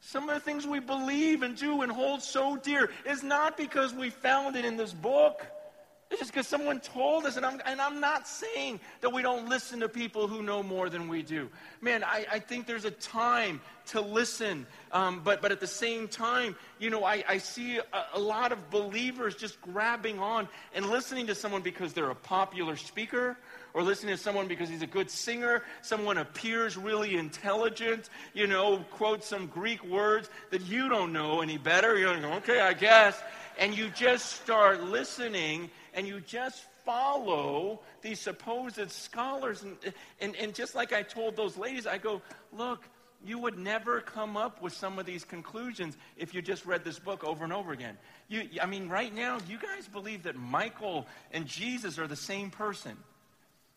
Some 0.00 0.28
of 0.28 0.34
the 0.34 0.40
things 0.40 0.66
we 0.66 0.80
believe 0.80 1.42
and 1.42 1.56
do 1.56 1.80
and 1.80 1.90
hold 1.90 2.22
so 2.22 2.56
dear 2.56 2.90
is 3.06 3.22
not 3.22 3.56
because 3.56 3.94
we 3.94 4.10
found 4.10 4.54
it 4.54 4.64
in 4.66 4.76
this 4.76 4.92
book. 4.92 5.46
It's 6.14 6.20
just 6.20 6.32
because 6.32 6.46
someone 6.46 6.78
told 6.78 7.26
us, 7.26 7.36
and 7.36 7.44
I'm, 7.44 7.60
and 7.66 7.80
I'm 7.80 8.00
not 8.00 8.28
saying 8.28 8.78
that 9.00 9.10
we 9.10 9.20
don't 9.20 9.48
listen 9.48 9.80
to 9.80 9.88
people 9.88 10.28
who 10.28 10.44
know 10.44 10.62
more 10.62 10.88
than 10.88 11.08
we 11.08 11.24
do. 11.24 11.48
Man, 11.80 12.04
I, 12.04 12.24
I 12.30 12.38
think 12.38 12.68
there's 12.68 12.84
a 12.84 12.92
time 12.92 13.60
to 13.86 14.00
listen, 14.00 14.64
um, 14.92 15.22
but, 15.24 15.42
but 15.42 15.50
at 15.50 15.58
the 15.58 15.66
same 15.66 16.06
time, 16.06 16.54
you 16.78 16.88
know, 16.88 17.02
I, 17.02 17.24
I 17.28 17.38
see 17.38 17.78
a, 17.78 17.82
a 18.12 18.20
lot 18.20 18.52
of 18.52 18.70
believers 18.70 19.34
just 19.34 19.60
grabbing 19.60 20.20
on 20.20 20.46
and 20.72 20.88
listening 20.88 21.26
to 21.26 21.34
someone 21.34 21.62
because 21.62 21.92
they're 21.92 22.10
a 22.10 22.14
popular 22.14 22.76
speaker 22.76 23.36
or 23.74 23.82
listening 23.82 24.16
to 24.16 24.22
someone 24.22 24.46
because 24.46 24.68
he's 24.68 24.82
a 24.82 24.86
good 24.86 25.10
singer, 25.10 25.62
someone 25.82 26.18
appears 26.18 26.76
really 26.76 27.16
intelligent, 27.16 28.08
you 28.32 28.46
know, 28.46 28.78
quotes 28.92 29.26
some 29.26 29.48
Greek 29.48 29.84
words 29.84 30.30
that 30.50 30.62
you 30.62 30.88
don't 30.88 31.12
know 31.12 31.40
any 31.40 31.58
better. 31.58 31.98
You're 31.98 32.14
like, 32.14 32.24
okay, 32.42 32.60
I 32.60 32.72
guess. 32.72 33.20
And 33.58 33.76
you 33.76 33.90
just 33.90 34.42
start 34.42 34.84
listening 34.84 35.70
and 35.92 36.06
you 36.06 36.20
just 36.20 36.64
follow 36.84 37.80
these 38.00 38.20
supposed 38.20 38.90
scholars. 38.90 39.62
And, 39.62 39.76
and, 40.20 40.36
and 40.36 40.54
just 40.54 40.74
like 40.76 40.92
I 40.92 41.02
told 41.02 41.34
those 41.36 41.56
ladies, 41.56 41.86
I 41.86 41.98
go, 41.98 42.22
look, 42.52 42.88
you 43.24 43.38
would 43.38 43.58
never 43.58 44.00
come 44.00 44.36
up 44.36 44.62
with 44.62 44.74
some 44.74 44.98
of 44.98 45.06
these 45.06 45.24
conclusions 45.24 45.96
if 46.16 46.34
you 46.34 46.42
just 46.42 46.66
read 46.66 46.84
this 46.84 46.98
book 46.98 47.24
over 47.24 47.42
and 47.42 47.52
over 47.52 47.72
again. 47.72 47.96
You, 48.28 48.46
I 48.62 48.66
mean, 48.66 48.88
right 48.88 49.12
now, 49.12 49.38
you 49.48 49.58
guys 49.58 49.88
believe 49.88 50.24
that 50.24 50.36
Michael 50.36 51.06
and 51.32 51.46
Jesus 51.46 51.98
are 51.98 52.06
the 52.06 52.16
same 52.16 52.50
person. 52.50 52.96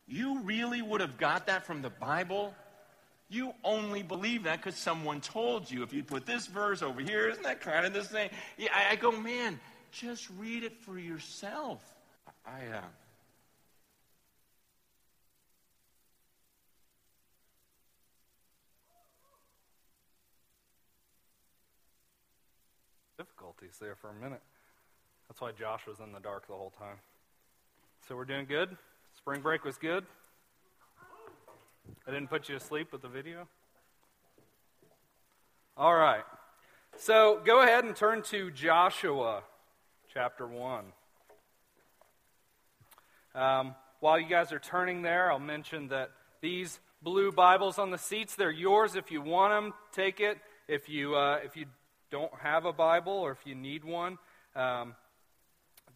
You 0.07 0.39
really 0.41 0.81
would 0.81 1.01
have 1.01 1.17
got 1.17 1.47
that 1.47 1.65
from 1.65 1.81
the 1.81 1.89
Bible? 1.89 2.53
You 3.29 3.53
only 3.63 4.03
believe 4.03 4.43
that 4.43 4.57
because 4.63 4.77
someone 4.77 5.19
told 5.19 5.69
you. 5.69 5.83
If 5.83 5.91
you 5.91 6.03
put 6.03 6.25
this 6.25 6.47
verse 6.47 6.81
over 6.81 7.01
here, 7.01 7.27
isn't 7.27 7.43
that 7.43 7.59
kind 7.59 7.85
of 7.85 7.93
the 7.93 8.03
same? 8.03 8.29
Yeah, 8.57 8.69
I, 8.73 8.93
I 8.93 8.95
go, 8.95 9.11
man, 9.11 9.59
just 9.91 10.29
read 10.37 10.63
it 10.63 10.77
for 10.77 10.97
yourself. 10.97 11.81
I 12.45 12.77
uh, 12.77 12.81
difficulties 23.17 23.77
there 23.79 23.95
for 23.95 24.09
a 24.09 24.13
minute. 24.13 24.41
That's 25.27 25.41
why 25.41 25.51
Josh 25.51 25.85
was 25.85 25.99
in 25.99 26.13
the 26.13 26.19
dark 26.19 26.47
the 26.47 26.53
whole 26.53 26.73
time. 26.79 26.97
So 28.07 28.15
we're 28.15 28.25
doing 28.25 28.45
good. 28.45 28.77
Spring 29.27 29.41
break 29.41 29.65
was 29.65 29.77
good. 29.77 30.05
I 32.07 32.11
didn't 32.11 32.29
put 32.29 32.47
you 32.47 32.57
to 32.57 32.63
sleep 32.63 32.93
with 32.93 33.01
the 33.01 33.09
video. 33.09 33.49
All 35.75 35.93
right. 35.93 36.23
So 36.95 37.41
go 37.43 37.61
ahead 37.61 37.83
and 37.83 37.93
turn 37.93 38.21
to 38.29 38.49
Joshua 38.51 39.43
chapter 40.13 40.47
1. 40.47 40.85
Um, 43.35 43.75
while 43.99 44.17
you 44.17 44.29
guys 44.29 44.53
are 44.53 44.59
turning 44.59 45.01
there, 45.01 45.29
I'll 45.29 45.39
mention 45.39 45.89
that 45.89 46.11
these 46.39 46.79
blue 47.01 47.33
Bibles 47.33 47.77
on 47.77 47.91
the 47.91 47.97
seats, 47.97 48.35
they're 48.35 48.49
yours 48.49 48.95
if 48.95 49.11
you 49.11 49.21
want 49.21 49.51
them, 49.51 49.73
take 49.91 50.21
it. 50.21 50.37
If 50.69 50.87
you, 50.87 51.17
uh, 51.17 51.39
if 51.43 51.57
you 51.57 51.65
don't 52.11 52.33
have 52.39 52.63
a 52.63 52.71
Bible 52.71 53.11
or 53.11 53.31
if 53.31 53.45
you 53.45 53.55
need 53.55 53.83
one, 53.83 54.19
um, 54.55 54.95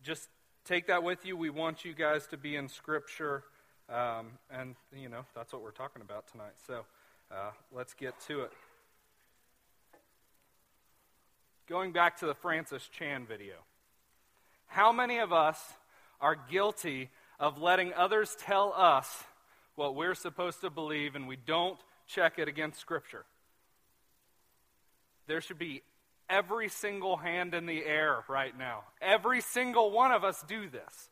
just 0.03 0.27
take 0.65 0.87
that 0.87 1.03
with 1.03 1.25
you. 1.25 1.35
We 1.35 1.49
want 1.49 1.85
you 1.85 1.93
guys 1.93 2.27
to 2.27 2.37
be 2.37 2.55
in 2.55 2.69
Scripture. 2.69 3.43
Um, 3.89 4.27
and, 4.49 4.75
you 4.95 5.09
know, 5.09 5.25
that's 5.35 5.51
what 5.51 5.61
we're 5.61 5.71
talking 5.71 6.01
about 6.01 6.27
tonight. 6.31 6.53
So 6.67 6.85
uh, 7.31 7.51
let's 7.71 7.93
get 7.93 8.19
to 8.27 8.41
it. 8.41 8.51
Going 11.67 11.91
back 11.91 12.17
to 12.19 12.25
the 12.25 12.35
Francis 12.35 12.87
Chan 12.97 13.25
video. 13.27 13.55
How 14.67 14.91
many 14.91 15.19
of 15.19 15.33
us 15.33 15.59
are 16.19 16.35
guilty 16.35 17.09
of 17.39 17.61
letting 17.61 17.93
others 17.93 18.35
tell 18.39 18.73
us 18.75 19.23
what 19.75 19.95
we're 19.95 20.15
supposed 20.15 20.61
to 20.61 20.69
believe 20.69 21.15
and 21.15 21.27
we 21.27 21.35
don't 21.35 21.79
check 22.07 22.39
it 22.39 22.47
against 22.47 22.79
Scripture? 22.79 23.25
There 25.27 25.41
should 25.41 25.59
be 25.59 25.81
every 26.31 26.69
single 26.69 27.17
hand 27.17 27.53
in 27.53 27.65
the 27.65 27.85
air 27.85 28.23
right 28.27 28.57
now. 28.57 28.85
Every 29.01 29.41
single 29.41 29.91
one 29.91 30.11
of 30.11 30.23
us 30.23 30.43
do 30.47 30.69
this. 30.69 31.09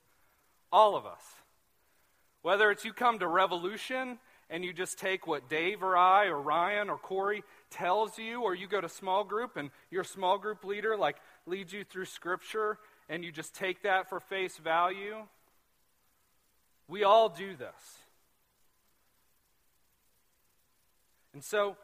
All 0.71 0.95
of 0.95 1.05
us. 1.05 1.21
Whether 2.41 2.71
it's 2.71 2.85
you 2.85 2.93
come 2.93 3.19
to 3.19 3.27
Revolution 3.27 4.17
and 4.49 4.63
you 4.63 4.73
just 4.73 4.97
take 4.97 5.27
what 5.27 5.49
Dave 5.49 5.83
or 5.83 5.97
I 5.97 6.27
or 6.27 6.41
Ryan 6.41 6.89
or 6.89 6.97
Corey 6.97 7.43
tells 7.69 8.17
you, 8.17 8.41
or 8.41 8.55
you 8.55 8.67
go 8.67 8.81
to 8.81 8.89
small 8.89 9.23
group 9.23 9.57
and 9.57 9.69
your 9.91 10.03
small 10.03 10.37
group 10.37 10.63
leader 10.63 10.97
like 10.97 11.17
leads 11.45 11.73
you 11.73 11.83
through 11.83 12.05
Scripture 12.05 12.79
and 13.09 13.23
you 13.23 13.31
just 13.31 13.53
take 13.53 13.83
that 13.83 14.09
for 14.09 14.19
face 14.19 14.57
value. 14.57 15.17
We 16.87 17.03
all 17.03 17.29
do 17.29 17.55
this. 17.55 17.99
And 21.33 21.43
so, 21.43 21.77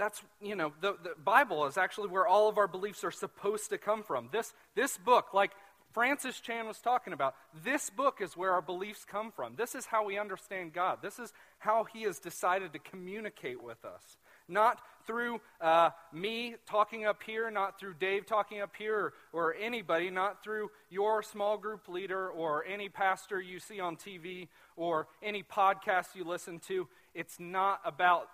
that's, 0.00 0.22
you 0.40 0.56
know, 0.56 0.72
the, 0.80 0.96
the 1.02 1.14
Bible 1.22 1.66
is 1.66 1.76
actually 1.76 2.08
where 2.08 2.26
all 2.26 2.48
of 2.48 2.56
our 2.56 2.66
beliefs 2.66 3.04
are 3.04 3.10
supposed 3.10 3.68
to 3.70 3.78
come 3.78 4.02
from. 4.02 4.30
This, 4.32 4.54
this 4.74 4.96
book, 4.96 5.34
like 5.34 5.50
Francis 5.92 6.40
Chan 6.40 6.66
was 6.66 6.78
talking 6.78 7.12
about, 7.12 7.34
this 7.64 7.90
book 7.90 8.20
is 8.22 8.36
where 8.36 8.52
our 8.52 8.62
beliefs 8.62 9.04
come 9.04 9.30
from. 9.30 9.56
This 9.56 9.74
is 9.74 9.86
how 9.86 10.06
we 10.06 10.18
understand 10.18 10.72
God. 10.72 10.98
This 11.02 11.18
is 11.18 11.32
how 11.58 11.84
He 11.84 12.02
has 12.02 12.18
decided 12.18 12.72
to 12.72 12.78
communicate 12.78 13.62
with 13.62 13.84
us. 13.84 14.16
Not 14.48 14.80
through 15.06 15.40
uh, 15.60 15.90
me 16.12 16.54
talking 16.66 17.04
up 17.04 17.22
here, 17.24 17.50
not 17.50 17.78
through 17.78 17.94
Dave 17.94 18.26
talking 18.26 18.60
up 18.60 18.74
here, 18.78 18.96
or, 18.96 19.12
or 19.32 19.54
anybody, 19.54 20.10
not 20.10 20.42
through 20.42 20.70
your 20.88 21.22
small 21.22 21.58
group 21.58 21.88
leader, 21.88 22.28
or 22.28 22.64
any 22.64 22.88
pastor 22.88 23.40
you 23.40 23.58
see 23.58 23.80
on 23.80 23.96
TV, 23.96 24.48
or 24.76 25.08
any 25.22 25.42
podcast 25.42 26.14
you 26.14 26.24
listen 26.24 26.58
to. 26.68 26.88
It's 27.14 27.38
not 27.38 27.80
about 27.84 28.28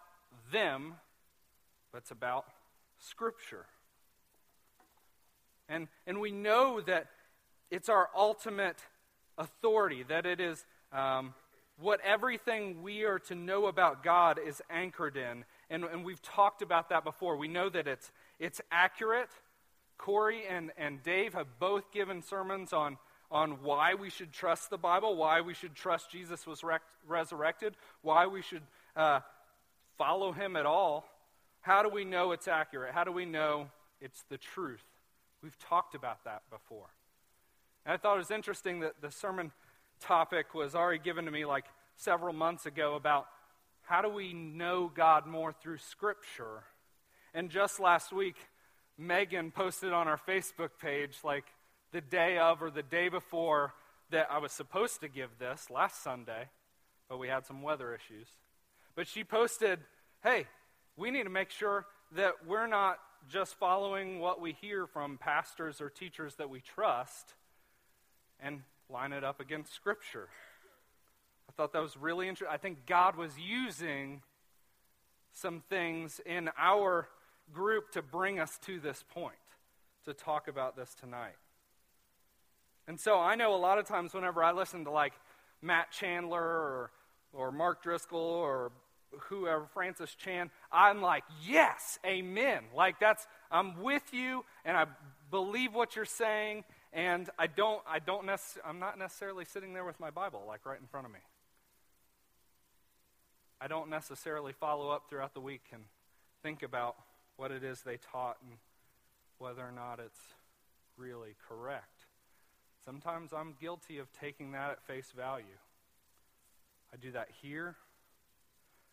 them, 0.52 0.94
but 1.92 1.98
it's 1.98 2.10
about 2.10 2.46
Scripture. 2.98 3.66
And, 5.68 5.88
and 6.06 6.20
we 6.20 6.30
know 6.30 6.80
that 6.80 7.06
it's 7.70 7.88
our 7.88 8.08
ultimate 8.16 8.78
authority, 9.36 10.04
that 10.04 10.26
it 10.26 10.40
is 10.40 10.64
um, 10.92 11.34
what 11.78 12.00
everything 12.04 12.82
we 12.82 13.04
are 13.04 13.18
to 13.18 13.34
know 13.34 13.66
about 13.66 14.02
God 14.02 14.38
is 14.44 14.62
anchored 14.70 15.16
in. 15.16 15.44
And, 15.68 15.84
and 15.84 16.04
we've 16.04 16.22
talked 16.22 16.62
about 16.62 16.88
that 16.90 17.04
before. 17.04 17.36
We 17.36 17.48
know 17.48 17.68
that 17.68 17.86
it's, 17.86 18.10
it's 18.38 18.60
accurate. 18.70 19.30
Corey 19.98 20.42
and, 20.48 20.70
and 20.78 21.02
Dave 21.02 21.34
have 21.34 21.58
both 21.58 21.90
given 21.92 22.22
sermons 22.22 22.72
on, 22.72 22.98
on 23.30 23.62
why 23.62 23.94
we 23.94 24.10
should 24.10 24.32
trust 24.32 24.70
the 24.70 24.78
Bible, 24.78 25.16
why 25.16 25.40
we 25.40 25.54
should 25.54 25.74
trust 25.74 26.10
Jesus 26.10 26.46
was 26.46 26.62
rec- 26.62 26.82
resurrected, 27.06 27.74
why 28.02 28.26
we 28.26 28.42
should 28.42 28.62
uh, 28.94 29.20
follow 29.98 30.32
him 30.32 30.56
at 30.56 30.66
all. 30.66 31.04
How 31.66 31.82
do 31.82 31.88
we 31.88 32.04
know 32.04 32.30
it's 32.30 32.46
accurate? 32.46 32.94
How 32.94 33.02
do 33.02 33.10
we 33.10 33.24
know 33.24 33.66
it's 34.00 34.22
the 34.30 34.38
truth? 34.38 34.84
We've 35.42 35.58
talked 35.58 35.96
about 35.96 36.22
that 36.22 36.42
before. 36.48 36.86
And 37.84 37.92
I 37.92 37.96
thought 37.96 38.14
it 38.14 38.18
was 38.18 38.30
interesting 38.30 38.78
that 38.80 39.00
the 39.02 39.10
sermon 39.10 39.50
topic 39.98 40.54
was 40.54 40.76
already 40.76 41.00
given 41.02 41.24
to 41.24 41.32
me 41.32 41.44
like 41.44 41.64
several 41.96 42.32
months 42.32 42.66
ago 42.66 42.94
about 42.94 43.26
how 43.82 44.00
do 44.00 44.08
we 44.08 44.32
know 44.32 44.92
God 44.94 45.26
more 45.26 45.52
through 45.52 45.78
Scripture? 45.78 46.62
And 47.34 47.50
just 47.50 47.80
last 47.80 48.12
week, 48.12 48.36
Megan 48.96 49.50
posted 49.50 49.92
on 49.92 50.06
our 50.06 50.20
Facebook 50.24 50.70
page, 50.80 51.16
like 51.24 51.46
the 51.90 52.00
day 52.00 52.38
of 52.38 52.62
or 52.62 52.70
the 52.70 52.84
day 52.84 53.08
before 53.08 53.74
that 54.10 54.28
I 54.30 54.38
was 54.38 54.52
supposed 54.52 55.00
to 55.00 55.08
give 55.08 55.30
this 55.40 55.68
last 55.68 56.00
Sunday, 56.00 56.48
but 57.08 57.18
we 57.18 57.26
had 57.26 57.44
some 57.44 57.60
weather 57.60 57.92
issues. 57.92 58.28
But 58.94 59.08
she 59.08 59.24
posted, 59.24 59.80
hey, 60.22 60.46
we 60.96 61.10
need 61.10 61.24
to 61.24 61.30
make 61.30 61.50
sure 61.50 61.86
that 62.14 62.46
we're 62.46 62.66
not 62.66 62.98
just 63.28 63.54
following 63.56 64.20
what 64.20 64.40
we 64.40 64.52
hear 64.52 64.86
from 64.86 65.18
pastors 65.18 65.80
or 65.80 65.90
teachers 65.90 66.36
that 66.36 66.48
we 66.48 66.60
trust 66.60 67.34
and 68.40 68.62
line 68.88 69.12
it 69.12 69.24
up 69.24 69.40
against 69.40 69.72
Scripture. 69.72 70.28
I 71.48 71.52
thought 71.52 71.72
that 71.72 71.82
was 71.82 71.96
really 71.96 72.28
interesting. 72.28 72.52
I 72.52 72.58
think 72.58 72.86
God 72.86 73.16
was 73.16 73.32
using 73.38 74.22
some 75.32 75.62
things 75.68 76.20
in 76.24 76.50
our 76.58 77.08
group 77.52 77.90
to 77.92 78.02
bring 78.02 78.38
us 78.38 78.58
to 78.66 78.80
this 78.80 79.04
point, 79.12 79.34
to 80.04 80.14
talk 80.14 80.48
about 80.48 80.76
this 80.76 80.94
tonight. 80.94 81.36
And 82.88 82.98
so 83.00 83.18
I 83.18 83.34
know 83.34 83.54
a 83.54 83.56
lot 83.56 83.78
of 83.78 83.86
times 83.86 84.14
whenever 84.14 84.42
I 84.42 84.52
listen 84.52 84.84
to 84.84 84.90
like 84.90 85.12
Matt 85.60 85.90
Chandler 85.90 86.40
or, 86.40 86.90
or 87.32 87.52
Mark 87.52 87.82
Driscoll 87.82 88.18
or 88.18 88.70
whoever, 89.28 89.66
Francis 89.72 90.14
Chan, 90.14 90.50
I'm 90.70 91.00
like, 91.02 91.24
yes, 91.46 91.98
amen. 92.04 92.64
Like 92.74 92.98
that's, 93.00 93.26
I'm 93.50 93.82
with 93.82 94.02
you 94.12 94.44
and 94.64 94.76
I 94.76 94.86
believe 95.30 95.74
what 95.74 95.96
you're 95.96 96.04
saying 96.04 96.64
and 96.92 97.28
I 97.38 97.46
don't, 97.46 97.82
I 97.88 97.98
don't 97.98 98.26
necess- 98.26 98.58
I'm 98.64 98.78
not 98.78 98.98
necessarily 98.98 99.44
sitting 99.44 99.72
there 99.72 99.84
with 99.84 100.00
my 100.00 100.10
Bible 100.10 100.44
like 100.46 100.64
right 100.66 100.80
in 100.80 100.86
front 100.86 101.06
of 101.06 101.12
me. 101.12 101.20
I 103.60 103.68
don't 103.68 103.88
necessarily 103.88 104.52
follow 104.52 104.90
up 104.90 105.04
throughout 105.08 105.34
the 105.34 105.40
week 105.40 105.64
and 105.72 105.82
think 106.42 106.62
about 106.62 106.96
what 107.36 107.50
it 107.50 107.64
is 107.64 107.82
they 107.82 107.98
taught 108.12 108.36
and 108.42 108.58
whether 109.38 109.62
or 109.62 109.72
not 109.72 109.98
it's 109.98 110.20
really 110.96 111.34
correct. 111.48 112.04
Sometimes 112.84 113.32
I'm 113.32 113.54
guilty 113.60 113.98
of 113.98 114.12
taking 114.12 114.52
that 114.52 114.70
at 114.70 114.82
face 114.86 115.12
value. 115.16 115.44
I 116.92 116.96
do 116.96 117.10
that 117.12 117.28
here. 117.42 117.76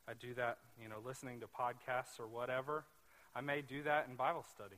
I 0.07 0.13
do 0.13 0.33
that, 0.35 0.57
you 0.81 0.89
know, 0.89 0.97
listening 1.05 1.39
to 1.39 1.47
podcasts 1.47 2.19
or 2.19 2.27
whatever. 2.27 2.83
I 3.35 3.41
may 3.41 3.61
do 3.61 3.83
that 3.83 4.07
in 4.09 4.15
Bible 4.15 4.45
study. 4.53 4.75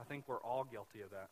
I 0.00 0.04
think 0.04 0.24
we're 0.26 0.42
all 0.42 0.64
guilty 0.64 1.00
of 1.00 1.10
that. 1.10 1.28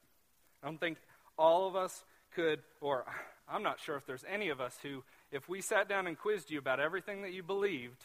I 0.62 0.66
don't 0.66 0.80
think 0.80 0.98
all 1.38 1.68
of 1.68 1.76
us 1.76 2.04
could, 2.34 2.60
or 2.80 3.04
I'm 3.48 3.62
not 3.62 3.80
sure 3.80 3.96
if 3.96 4.06
there's 4.06 4.24
any 4.30 4.48
of 4.48 4.60
us 4.60 4.76
who, 4.82 5.04
if 5.30 5.48
we 5.48 5.60
sat 5.60 5.88
down 5.88 6.06
and 6.06 6.18
quizzed 6.18 6.50
you 6.50 6.58
about 6.58 6.80
everything 6.80 7.22
that 7.22 7.32
you 7.32 7.42
believed, 7.42 8.02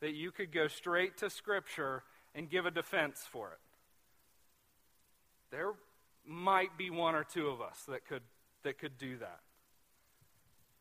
that 0.00 0.14
you 0.14 0.30
could 0.30 0.52
go 0.52 0.68
straight 0.68 1.18
to 1.18 1.30
Scripture 1.30 2.02
and 2.34 2.48
give 2.48 2.66
a 2.66 2.70
defense 2.70 3.24
for 3.30 3.48
it. 3.48 3.58
There 5.50 5.72
might 6.26 6.78
be 6.78 6.88
one 6.90 7.14
or 7.14 7.24
two 7.24 7.48
of 7.48 7.60
us 7.60 7.82
that 7.88 8.06
could, 8.06 8.22
that 8.62 8.78
could 8.78 8.96
do 8.96 9.18
that. 9.18 9.40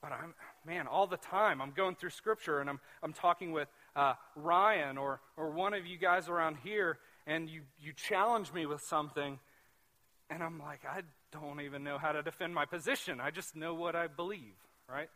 But 0.02 0.12
I'm, 0.14 0.34
man, 0.66 0.88
all 0.88 1.06
the 1.06 1.18
time 1.18 1.62
I'm 1.62 1.72
going 1.72 1.96
through 1.96 2.10
Scripture 2.10 2.60
and 2.60 2.70
I'm, 2.70 2.80
I'm 3.04 3.14
talking 3.14 3.52
with 3.52 3.68
uh, 3.96 4.14
Ryan 4.36 4.98
or, 4.98 5.22
or 5.38 5.52
one 5.52 5.74
of 5.74 5.86
you 5.86 5.98
guys 5.98 6.28
around 6.28 6.58
here, 6.64 6.98
and 7.28 7.50
you, 7.50 7.62
you 7.80 7.94
challenge 7.94 8.52
me 8.52 8.66
with 8.66 8.82
something, 8.82 9.38
and 10.30 10.42
I'm 10.42 10.60
like, 10.60 10.82
I 10.90 11.02
don't 11.32 11.62
even 11.62 11.84
know 11.84 11.98
how 11.98 12.12
to 12.12 12.24
defend 12.24 12.56
my 12.56 12.66
position. 12.66 13.20
I 13.22 13.32
just 13.32 13.56
know 13.56 13.76
what 13.76 13.96
I 13.96 14.08
believe, 14.08 14.56
right? 14.90 15.10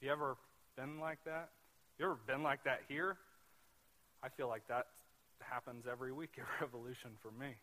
You 0.00 0.12
ever 0.12 0.36
been 0.76 1.00
like 1.00 1.18
that? 1.24 1.50
You 1.98 2.04
ever 2.04 2.18
been 2.26 2.42
like 2.42 2.64
that 2.64 2.82
here? 2.88 3.16
I 4.22 4.28
feel 4.28 4.48
like 4.48 4.66
that 4.68 4.86
happens 5.40 5.86
every 5.90 6.12
week 6.12 6.38
at 6.38 6.44
Revolution 6.60 7.10
for 7.20 7.30
me. 7.32 7.54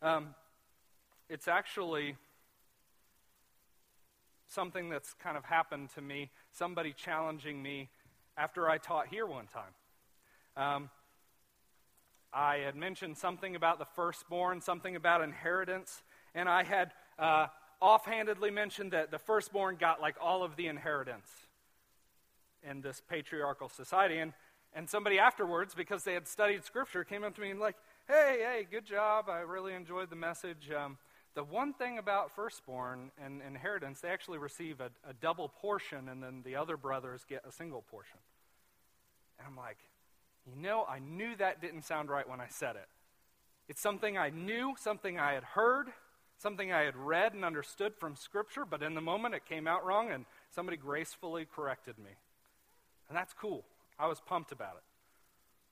Um, 0.00 0.34
it's 1.28 1.48
actually 1.48 2.16
something 4.48 4.88
that's 4.88 5.14
kind 5.14 5.36
of 5.36 5.44
happened 5.44 5.90
to 5.94 6.02
me, 6.02 6.30
somebody 6.52 6.92
challenging 6.92 7.62
me 7.62 7.88
after 8.36 8.68
I 8.68 8.78
taught 8.78 9.08
here 9.08 9.26
one 9.26 9.46
time. 9.46 9.74
Um, 10.56 10.90
I 12.32 12.56
had 12.58 12.74
mentioned 12.76 13.16
something 13.16 13.56
about 13.56 13.78
the 13.78 13.84
firstborn, 13.84 14.60
something 14.60 14.96
about 14.96 15.22
inheritance, 15.22 16.02
and 16.34 16.48
I 16.48 16.64
had 16.64 16.92
uh, 17.18 17.46
offhandedly 17.80 18.50
mentioned 18.50 18.92
that 18.92 19.10
the 19.10 19.18
firstborn 19.18 19.76
got 19.76 20.00
like 20.00 20.16
all 20.20 20.42
of 20.42 20.56
the 20.56 20.66
inheritance. 20.66 21.30
in 22.62 22.80
this 22.80 23.02
patriarchal 23.08 23.68
society. 23.68 24.18
And, 24.18 24.32
and 24.74 24.88
somebody 24.88 25.18
afterwards, 25.18 25.74
because 25.74 26.04
they 26.04 26.14
had 26.14 26.26
studied 26.26 26.64
Scripture, 26.64 27.04
came 27.04 27.24
up 27.24 27.34
to 27.36 27.40
me 27.40 27.50
and, 27.50 27.60
like, 27.60 27.76
hey, 28.06 28.38
hey, 28.40 28.66
good 28.70 28.84
job. 28.84 29.26
I 29.28 29.40
really 29.40 29.74
enjoyed 29.74 30.10
the 30.10 30.16
message. 30.16 30.70
Um, 30.70 30.98
the 31.34 31.44
one 31.44 31.72
thing 31.72 31.98
about 31.98 32.34
firstborn 32.34 33.10
and 33.22 33.40
inheritance, 33.46 34.00
they 34.00 34.08
actually 34.08 34.38
receive 34.38 34.80
a, 34.80 34.90
a 35.08 35.12
double 35.20 35.48
portion, 35.48 36.08
and 36.08 36.22
then 36.22 36.42
the 36.44 36.56
other 36.56 36.76
brothers 36.76 37.24
get 37.28 37.44
a 37.48 37.52
single 37.52 37.82
portion. 37.82 38.18
And 39.38 39.46
I'm 39.46 39.56
like, 39.56 39.78
you 40.46 40.60
know, 40.60 40.84
I 40.88 40.98
knew 40.98 41.36
that 41.36 41.60
didn't 41.60 41.84
sound 41.84 42.10
right 42.10 42.28
when 42.28 42.40
I 42.40 42.48
said 42.48 42.76
it. 42.76 42.88
It's 43.68 43.80
something 43.80 44.16
I 44.16 44.30
knew, 44.30 44.74
something 44.78 45.18
I 45.18 45.34
had 45.34 45.44
heard, 45.44 45.88
something 46.38 46.72
I 46.72 46.82
had 46.82 46.96
read 46.96 47.34
and 47.34 47.44
understood 47.44 47.94
from 47.94 48.16
Scripture, 48.16 48.64
but 48.64 48.82
in 48.82 48.94
the 48.94 49.00
moment 49.00 49.34
it 49.34 49.44
came 49.46 49.66
out 49.66 49.84
wrong, 49.84 50.10
and 50.10 50.24
somebody 50.50 50.76
gracefully 50.76 51.46
corrected 51.54 51.98
me. 51.98 52.10
And 53.08 53.16
that's 53.16 53.32
cool. 53.32 53.64
I 53.98 54.06
was 54.06 54.20
pumped 54.20 54.52
about 54.52 54.76
it. 54.76 54.84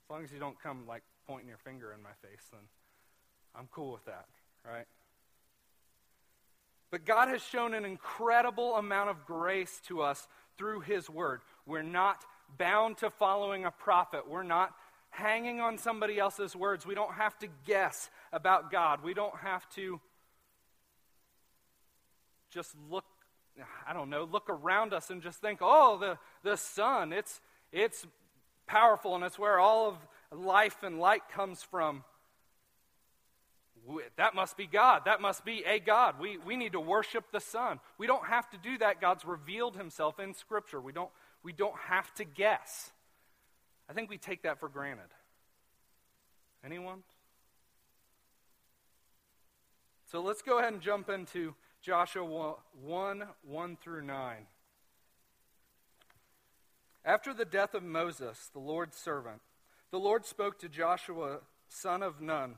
As 0.05 0.11
long 0.11 0.25
as 0.25 0.33
you 0.33 0.39
don't 0.39 0.61
come 0.63 0.87
like 0.87 1.03
pointing 1.27 1.49
your 1.49 1.59
finger 1.59 1.93
in 1.93 2.03
my 2.03 2.15
face, 2.23 2.45
then 2.53 2.61
I'm 3.55 3.69
cool 3.73 3.93
with 3.93 4.05
that, 4.05 4.27
right? 4.65 4.87
But 6.91 7.05
God 7.05 7.29
has 7.29 7.43
shown 7.43 7.75
an 7.75 7.85
incredible 7.85 8.77
amount 8.77 9.11
of 9.11 9.25
grace 9.27 9.81
to 9.89 10.03
us 10.03 10.27
through 10.57 10.81
His 10.81 11.11
Word. 11.11 11.41
We're 11.67 11.83
not 11.83 12.25
bound 12.59 12.99
to 12.99 13.11
following 13.11 13.65
a 13.65 13.71
prophet. 13.71 14.29
We're 14.29 14.43
not 14.43 14.73
hanging 15.11 15.61
on 15.61 15.79
somebody 15.79 16.19
else's 16.19 16.55
words. 16.55 16.87
We 16.87 16.95
don't 16.95 17.15
have 17.15 17.39
to 17.39 17.49
guess 17.65 18.11
about 18.33 18.71
God. 18.71 19.03
We 19.03 19.15
don't 19.15 19.37
have 19.39 19.69
to 19.71 20.01
just 22.51 22.75
look, 22.91 23.05
I 23.87 23.93
don't 23.93 24.11
know, 24.11 24.29
look 24.31 24.49
around 24.49 24.93
us 24.93 25.11
and 25.11 25.23
just 25.23 25.41
think, 25.41 25.59
oh, 25.63 25.99
the, 25.99 26.19
the 26.49 26.57
sun, 26.57 27.13
it's, 27.13 27.41
it's 27.73 28.07
powerful 28.67 29.15
and 29.15 29.25
it's 29.25 29.39
where 29.39 29.59
all 29.59 29.89
of 29.89 30.39
life 30.39 30.83
and 30.83 30.99
light 30.99 31.23
comes 31.33 31.63
from. 31.63 32.05
That 34.17 34.35
must 34.35 34.57
be 34.57 34.67
God. 34.67 35.03
That 35.05 35.21
must 35.21 35.45
be 35.45 35.63
a 35.65 35.79
God. 35.79 36.19
We, 36.19 36.39
we 36.39 36.57
need 36.57 36.73
to 36.73 36.81
worship 36.81 37.31
the 37.31 37.41
sun. 37.41 37.79
We 37.99 38.07
don't 38.07 38.27
have 38.27 38.49
to 38.51 38.59
do 38.59 38.79
that. 38.79 39.01
God's 39.01 39.25
revealed 39.25 39.77
himself 39.77 40.19
in 40.19 40.35
Scripture. 40.35 40.81
We 40.81 40.93
don't, 40.93 41.11
we 41.43 41.53
don't 41.53 41.77
have 41.89 42.13
to 42.15 42.25
guess. 42.25 42.91
I 43.89 43.93
think 43.93 44.11
we 44.11 44.19
take 44.19 44.43
that 44.43 44.59
for 44.59 44.69
granted. 44.69 45.09
Anyone? 46.65 47.03
So 50.11 50.21
let's 50.21 50.43
go 50.43 50.59
ahead 50.59 50.73
and 50.73 50.83
jump 50.83 51.09
into 51.09 51.55
Joshua 51.81 52.57
1 52.83 53.23
1 53.45 53.77
through 53.77 54.03
9. 54.03 54.47
After 57.05 57.33
the 57.33 57.45
death 57.45 57.75
of 57.75 57.85
Moses, 57.85 58.51
the 58.53 58.59
Lord's 58.59 58.97
servant, 58.97 59.41
the 59.93 59.99
Lord 59.99 60.27
spoke 60.27 60.59
to 60.59 60.69
Joshua, 60.69 61.39
son 61.69 62.03
of 62.03 62.21
Nun, 62.21 62.57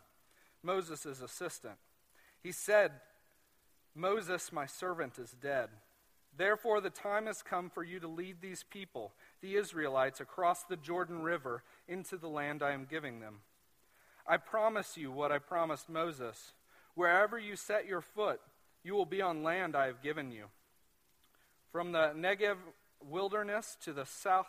Moses' 0.63 1.21
assistant. 1.21 1.77
He 2.43 2.53
said, 2.53 2.93
Moses, 3.95 4.53
my 4.53 4.67
servant, 4.67 5.19
is 5.19 5.35
dead. 5.41 5.71
Therefore, 6.37 6.81
the 6.81 6.91
time 6.91 7.27
has 7.27 7.43
come 7.43 7.69
for 7.69 7.83
you 7.83 7.99
to 8.01 8.07
lead 8.07 8.37
these 8.41 8.63
people, 8.63 9.13
the 9.41 9.57
Israelites, 9.57 10.21
across 10.21 10.63
the 10.63 10.77
Jordan 10.77 11.23
River 11.23 11.65
into 11.89 12.17
the 12.17 12.29
land 12.29 12.63
I 12.63 12.73
am 12.73 12.87
giving 12.89 13.21
them. 13.21 13.41
I 14.27 14.37
promise 14.37 14.97
you 14.97 15.11
what 15.11 15.33
I 15.33 15.39
promised 15.39 15.89
Moses. 15.89 16.53
Wherever 16.95 17.39
you 17.39 17.57
set 17.57 17.87
your 17.87 18.01
foot, 18.01 18.41
you 18.85 18.95
will 18.95 19.07
be 19.07 19.23
on 19.23 19.43
land 19.43 19.75
I 19.75 19.87
have 19.87 20.03
given 20.03 20.31
you. 20.31 20.45
From 21.73 21.93
the 21.93 22.13
Negev 22.17 22.57
wilderness 23.03 23.77
to 23.85 23.93
the 23.93 24.07
south 24.07 24.47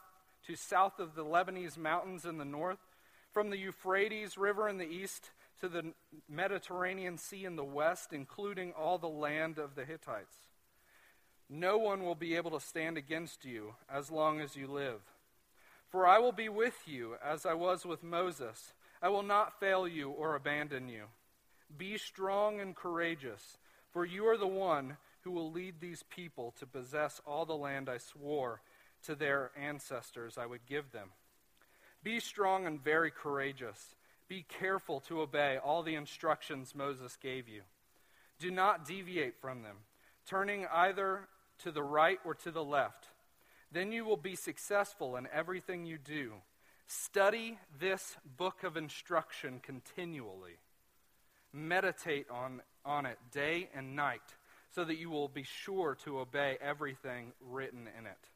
to 0.47 0.55
south 0.55 0.99
of 0.99 1.15
the 1.15 1.25
Lebanese 1.25 1.77
mountains 1.77 2.25
in 2.25 2.37
the 2.37 2.45
north, 2.45 2.79
from 3.31 3.49
the 3.49 3.57
Euphrates 3.57 4.37
River 4.37 4.67
in 4.67 4.77
the 4.77 4.89
east 4.89 5.31
to 5.61 5.69
the 5.69 5.93
Mediterranean 6.27 7.17
Sea 7.17 7.45
in 7.45 7.55
the 7.55 7.63
west, 7.63 8.13
including 8.13 8.71
all 8.73 8.97
the 8.97 9.07
land 9.07 9.57
of 9.57 9.75
the 9.75 9.85
Hittites. 9.85 10.35
No 11.49 11.77
one 11.77 12.03
will 12.03 12.15
be 12.15 12.35
able 12.35 12.51
to 12.51 12.59
stand 12.59 12.97
against 12.97 13.43
you 13.43 13.73
as 13.91 14.11
long 14.11 14.39
as 14.39 14.55
you 14.55 14.67
live. 14.67 15.01
For 15.89 16.05
I 16.05 16.19
will 16.19 16.31
be 16.31 16.49
with 16.49 16.83
you 16.85 17.15
as 17.23 17.45
I 17.45 17.55
was 17.55 17.85
with 17.85 18.03
Moses. 18.03 18.73
I 19.01 19.09
will 19.09 19.23
not 19.23 19.59
fail 19.59 19.87
you 19.87 20.09
or 20.09 20.35
abandon 20.35 20.87
you. 20.87 21.05
Be 21.75 21.97
strong 21.97 22.59
and 22.59 22.75
courageous, 22.75 23.57
for 23.91 24.05
you 24.05 24.27
are 24.27 24.37
the 24.37 24.47
one 24.47 24.97
who 25.21 25.31
will 25.31 25.51
lead 25.51 25.75
these 25.79 26.03
people 26.03 26.53
to 26.59 26.65
possess 26.65 27.19
all 27.25 27.45
the 27.45 27.55
land 27.55 27.89
I 27.89 27.97
swore 27.97 28.61
to 29.03 29.15
their 29.15 29.51
ancestors 29.59 30.37
I 30.37 30.45
would 30.45 30.65
give 30.67 30.91
them. 30.91 31.09
Be 32.03 32.19
strong 32.19 32.65
and 32.65 32.81
very 32.81 33.11
courageous. 33.11 33.95
Be 34.29 34.45
careful 34.47 34.99
to 35.01 35.21
obey 35.21 35.57
all 35.57 35.81
the 35.81 35.95
instructions 35.95 36.75
Moses 36.75 37.17
gave 37.19 37.49
you. 37.49 37.63
Do 38.37 38.51
not 38.51 38.85
deviate 38.85 39.41
from 39.41 39.63
them, 39.63 39.77
turning 40.25 40.67
either 40.71 41.27
to 41.63 41.71
the 41.71 41.83
right 41.83 42.19
or 42.23 42.35
to 42.35 42.51
the 42.51 42.63
left. 42.63 43.07
Then 43.71 43.91
you 43.91 44.05
will 44.05 44.17
be 44.17 44.35
successful 44.35 45.17
in 45.17 45.27
everything 45.33 45.85
you 45.85 45.97
do. 45.97 46.33
Study 46.85 47.57
this 47.79 48.17
book 48.37 48.63
of 48.63 48.77
instruction 48.77 49.59
continually. 49.61 50.57
Meditate 51.51 52.27
on, 52.29 52.61
on 52.85 53.07
it 53.07 53.17
day 53.31 53.69
and 53.75 53.95
night, 53.95 54.35
so 54.69 54.83
that 54.83 54.99
you 54.99 55.09
will 55.09 55.27
be 55.27 55.43
sure 55.43 55.95
to 56.03 56.19
obey 56.19 56.57
everything 56.61 57.33
written 57.41 57.87
in 57.97 58.05
it. 58.05 58.29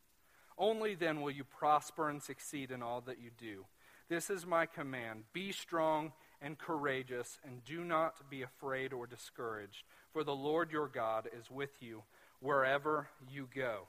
Only 0.58 0.96
then 0.96 1.22
will 1.22 1.32
you 1.32 1.44
prosper 1.44 2.10
and 2.10 2.22
succeed 2.22 2.72
in 2.72 2.82
all 2.82 3.02
that 3.02 3.20
you 3.20 3.30
do. 3.38 3.66
This 4.14 4.30
is 4.30 4.46
my 4.46 4.68
command 4.68 5.24
be 5.34 5.52
strong 5.52 6.12
and 6.40 6.56
courageous, 6.56 7.40
and 7.44 7.66
do 7.66 7.84
not 7.84 8.30
be 8.30 8.44
afraid 8.44 8.94
or 8.94 9.08
discouraged, 9.08 9.86
for 10.12 10.24
the 10.24 10.36
Lord 10.36 10.72
your 10.72 10.88
God 10.88 11.28
is 11.36 11.50
with 11.50 11.72
you 11.82 12.04
wherever 12.40 13.08
you 13.28 13.50
go. 13.56 13.88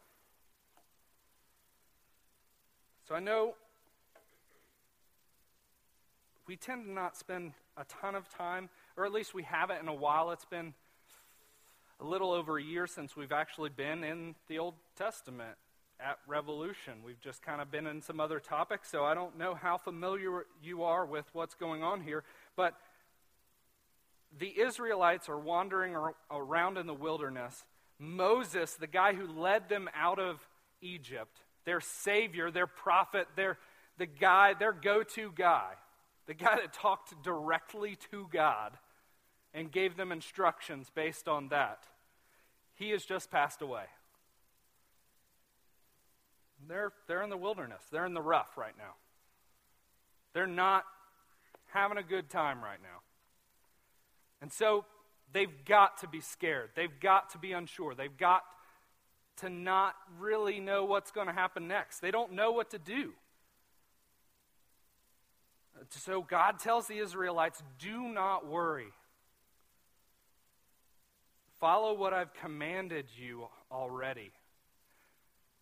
So 3.06 3.14
I 3.14 3.20
know 3.20 3.54
we 6.46 6.56
tend 6.56 6.87
to 6.87 6.90
not 6.90 7.18
spend 7.18 7.52
a 7.76 7.84
ton 7.84 8.14
of 8.14 8.26
time, 8.30 8.70
or 8.96 9.04
at 9.04 9.12
least 9.12 9.34
we 9.34 9.42
haven't 9.42 9.82
in 9.82 9.88
a 9.88 9.94
while. 9.94 10.30
It's 10.30 10.46
been 10.46 10.72
a 12.00 12.04
little 12.04 12.32
over 12.32 12.56
a 12.56 12.62
year 12.62 12.87
since 12.87 13.14
we've 13.14 13.30
actually 13.30 13.68
been 13.68 14.02
in 14.02 14.37
the 14.48 14.58
Old 14.58 14.76
Testament 14.96 15.58
at 16.04 16.18
Revolution. 16.26 16.94
We've 17.04 17.20
just 17.20 17.42
kind 17.42 17.62
of 17.62 17.70
been 17.70 17.86
in 17.86 18.02
some 18.02 18.20
other 18.20 18.38
topics, 18.38 18.90
so 18.90 19.04
I 19.04 19.14
don't 19.14 19.38
know 19.38 19.54
how 19.54 19.78
familiar 19.78 20.44
you 20.62 20.82
are 20.82 21.06
with 21.06 21.24
what's 21.32 21.54
going 21.54 21.82
on 21.82 22.02
here. 22.02 22.24
But 22.56 22.74
the 24.38 24.60
Israelites 24.60 25.28
are 25.28 25.38
wandering 25.38 25.96
around 26.30 26.76
in 26.76 26.86
the 26.86 26.94
wilderness. 26.94 27.64
Moses, 27.98 28.74
the 28.74 28.86
guy 28.86 29.14
who 29.14 29.26
led 29.26 29.68
them 29.68 29.88
out 29.94 30.18
of 30.18 30.46
Egypt, 30.82 31.40
their 31.64 31.80
savior, 31.80 32.50
their 32.50 32.66
prophet, 32.66 33.26
their, 33.34 33.58
the 33.96 34.06
guy, 34.06 34.52
their 34.54 34.72
go 34.72 35.02
to 35.02 35.32
guy, 35.34 35.70
the 36.26 36.34
guy 36.34 36.56
that 36.56 36.74
talked 36.74 37.22
directly 37.22 37.96
to 38.10 38.28
God 38.30 38.76
and 39.54 39.70
gave 39.70 39.96
them 39.96 40.12
instructions 40.12 40.90
based 40.94 41.28
on 41.28 41.48
that, 41.48 41.84
he 42.74 42.90
has 42.90 43.04
just 43.04 43.30
passed 43.30 43.62
away. 43.62 43.84
They're, 46.68 46.92
they're 47.09 47.22
in 47.22 47.31
the 47.31 47.37
wilderness. 47.37 47.83
They're 47.90 48.07
in 48.07 48.14
the 48.14 48.22
rough 48.22 48.57
right 48.57 48.74
now. 48.77 48.94
They're 50.33 50.46
not 50.46 50.85
having 51.72 51.98
a 51.98 52.03
good 52.03 52.29
time 52.31 52.62
right 52.62 52.81
now. 52.83 53.00
And 54.40 54.53
so 54.53 54.85
they've 55.33 55.64
got 55.64 55.98
to 55.98 56.09
be 56.09 56.20
scared. 56.20 56.70
They've 56.74 57.00
got 57.00 57.31
to 57.31 57.38
be 57.38 57.53
unsure. 57.53 57.94
They've 57.94 58.16
got 58.16 58.42
to 59.38 59.48
not 59.48 59.94
really 60.18 60.61
know 60.61 60.85
what's 60.85 61.11
going 61.11 61.27
to 61.27 61.33
happen 61.33 61.66
next. 61.66 62.00
They 62.00 62.11
don't 62.11 62.33
know 62.33 62.53
what 62.53 62.70
to 62.70 62.79
do. 62.79 63.12
So 65.90 66.22
God 66.22 66.59
tells 66.59 66.87
the 66.87 66.98
Israelites 66.98 67.62
do 67.79 68.03
not 68.03 68.46
worry. 68.46 68.92
Follow 71.59 71.94
what 71.94 72.12
I've 72.12 72.33
commanded 72.35 73.07
you 73.16 73.46
already. 73.70 74.33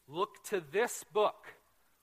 Look 0.08 0.42
to 0.50 0.62
this 0.72 1.04
book, 1.12 1.54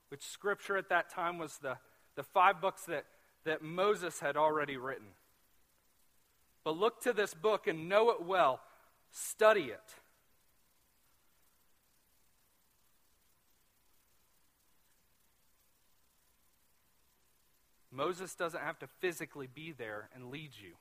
which 0.10 0.24
Scripture 0.24 0.78
at 0.78 0.90
that 0.90 1.10
time 1.10 1.38
was 1.38 1.58
the, 1.58 1.78
the 2.16 2.24
five 2.24 2.62
books 2.62 2.84
that, 2.86 3.06
that 3.46 3.62
Moses 3.62 4.20
had 4.20 4.38
already 4.38 4.78
written. 4.78 5.08
But 6.64 6.78
look 6.78 7.02
to 7.02 7.14
this 7.14 7.34
book 7.34 7.68
and 7.68 7.90
know 7.90 8.12
it 8.12 8.24
well, 8.26 8.60
study 9.12 9.66
it. 9.66 9.80
Moses 17.92 18.34
doesn't 18.36 18.62
have 18.62 18.80
to 18.80 18.88
physically 19.00 19.48
be 19.54 19.72
there 19.72 20.10
and 20.16 20.32
lead 20.32 20.52
you. 20.62 20.74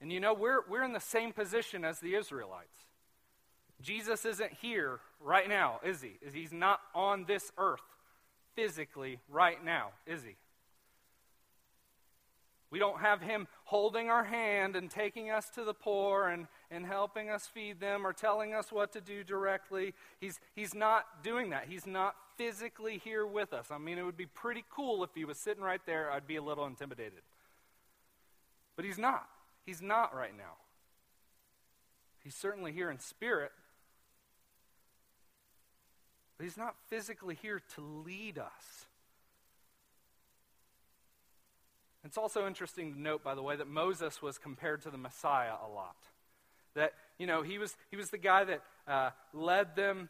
And 0.00 0.12
you 0.12 0.20
know, 0.20 0.34
we're, 0.34 0.60
we're 0.68 0.84
in 0.84 0.92
the 0.92 1.00
same 1.00 1.32
position 1.32 1.84
as 1.84 1.98
the 2.00 2.14
Israelites. 2.14 2.76
Jesus 3.82 4.24
isn't 4.24 4.52
here 4.60 5.00
right 5.20 5.48
now, 5.48 5.80
is 5.84 6.00
he? 6.02 6.18
Is 6.22 6.34
he's 6.34 6.52
not 6.52 6.80
on 6.94 7.24
this 7.24 7.52
earth 7.58 7.80
physically 8.54 9.18
right 9.28 9.62
now, 9.64 9.90
is 10.06 10.22
he? 10.22 10.36
We 12.70 12.80
don't 12.80 13.00
have 13.00 13.22
him 13.22 13.46
holding 13.64 14.10
our 14.10 14.24
hand 14.24 14.74
and 14.74 14.90
taking 14.90 15.30
us 15.30 15.48
to 15.50 15.64
the 15.64 15.72
poor 15.72 16.28
and, 16.28 16.46
and 16.70 16.84
helping 16.84 17.30
us 17.30 17.46
feed 17.46 17.80
them 17.80 18.06
or 18.06 18.12
telling 18.12 18.54
us 18.54 18.72
what 18.72 18.92
to 18.94 19.00
do 19.00 19.22
directly. 19.22 19.94
He's, 20.20 20.40
he's 20.54 20.74
not 20.74 21.22
doing 21.22 21.50
that. 21.50 21.66
He's 21.68 21.86
not 21.86 22.16
physically 22.36 22.98
here 22.98 23.24
with 23.24 23.52
us. 23.52 23.66
I 23.70 23.78
mean, 23.78 23.98
it 23.98 24.02
would 24.02 24.16
be 24.16 24.26
pretty 24.26 24.64
cool 24.68 25.04
if 25.04 25.10
he 25.14 25.24
was 25.24 25.38
sitting 25.38 25.62
right 25.62 25.80
there. 25.86 26.10
I'd 26.10 26.26
be 26.26 26.36
a 26.36 26.42
little 26.42 26.66
intimidated. 26.66 27.22
But 28.74 28.84
he's 28.84 28.98
not. 28.98 29.26
He's 29.64 29.80
not 29.80 30.14
right 30.14 30.36
now. 30.36 30.56
He's 32.22 32.34
certainly 32.34 32.72
here 32.72 32.90
in 32.90 32.98
spirit, 32.98 33.52
but 36.36 36.44
he's 36.44 36.56
not 36.56 36.74
physically 36.88 37.38
here 37.40 37.60
to 37.74 37.80
lead 37.80 38.38
us. 38.38 38.86
It's 42.04 42.18
also 42.18 42.46
interesting 42.46 42.94
to 42.94 43.00
note, 43.00 43.24
by 43.24 43.34
the 43.34 43.42
way, 43.42 43.56
that 43.56 43.66
Moses 43.66 44.22
was 44.22 44.38
compared 44.38 44.82
to 44.82 44.90
the 44.90 44.98
Messiah 44.98 45.54
a 45.64 45.68
lot. 45.68 45.96
That, 46.74 46.92
you 47.18 47.26
know, 47.26 47.42
he 47.42 47.58
was, 47.58 47.74
he 47.90 47.96
was 47.96 48.10
the 48.10 48.18
guy 48.18 48.44
that 48.44 48.62
uh, 48.86 49.10
led 49.32 49.74
them. 49.74 50.08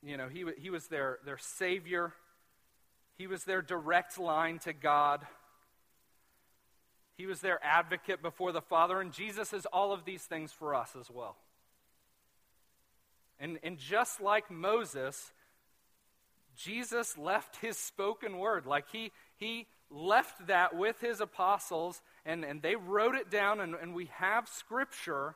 You 0.00 0.16
know, 0.16 0.28
he, 0.28 0.44
he 0.58 0.70
was 0.70 0.86
their, 0.86 1.18
their 1.24 1.38
savior. 1.38 2.12
He 3.16 3.26
was 3.26 3.42
their 3.44 3.62
direct 3.62 4.16
line 4.16 4.60
to 4.60 4.72
God. 4.72 5.26
He 7.16 7.26
was 7.26 7.40
their 7.40 7.58
advocate 7.64 8.22
before 8.22 8.52
the 8.52 8.60
Father. 8.60 9.00
And 9.00 9.12
Jesus 9.12 9.52
is 9.52 9.66
all 9.66 9.92
of 9.92 10.04
these 10.04 10.22
things 10.22 10.52
for 10.52 10.72
us 10.72 10.94
as 10.98 11.10
well. 11.10 11.34
And, 13.40 13.58
and 13.62 13.78
just 13.78 14.20
like 14.20 14.50
Moses, 14.50 15.32
Jesus 16.56 17.16
left 17.16 17.56
his 17.56 17.78
spoken 17.78 18.38
word. 18.38 18.66
Like 18.66 18.86
he, 18.90 19.12
he 19.36 19.66
left 19.90 20.48
that 20.48 20.76
with 20.76 21.00
his 21.00 21.20
apostles, 21.20 22.02
and, 22.26 22.44
and 22.44 22.60
they 22.60 22.74
wrote 22.76 23.14
it 23.14 23.30
down, 23.30 23.60
and, 23.60 23.74
and 23.74 23.94
we 23.94 24.06
have 24.16 24.48
scripture 24.48 25.34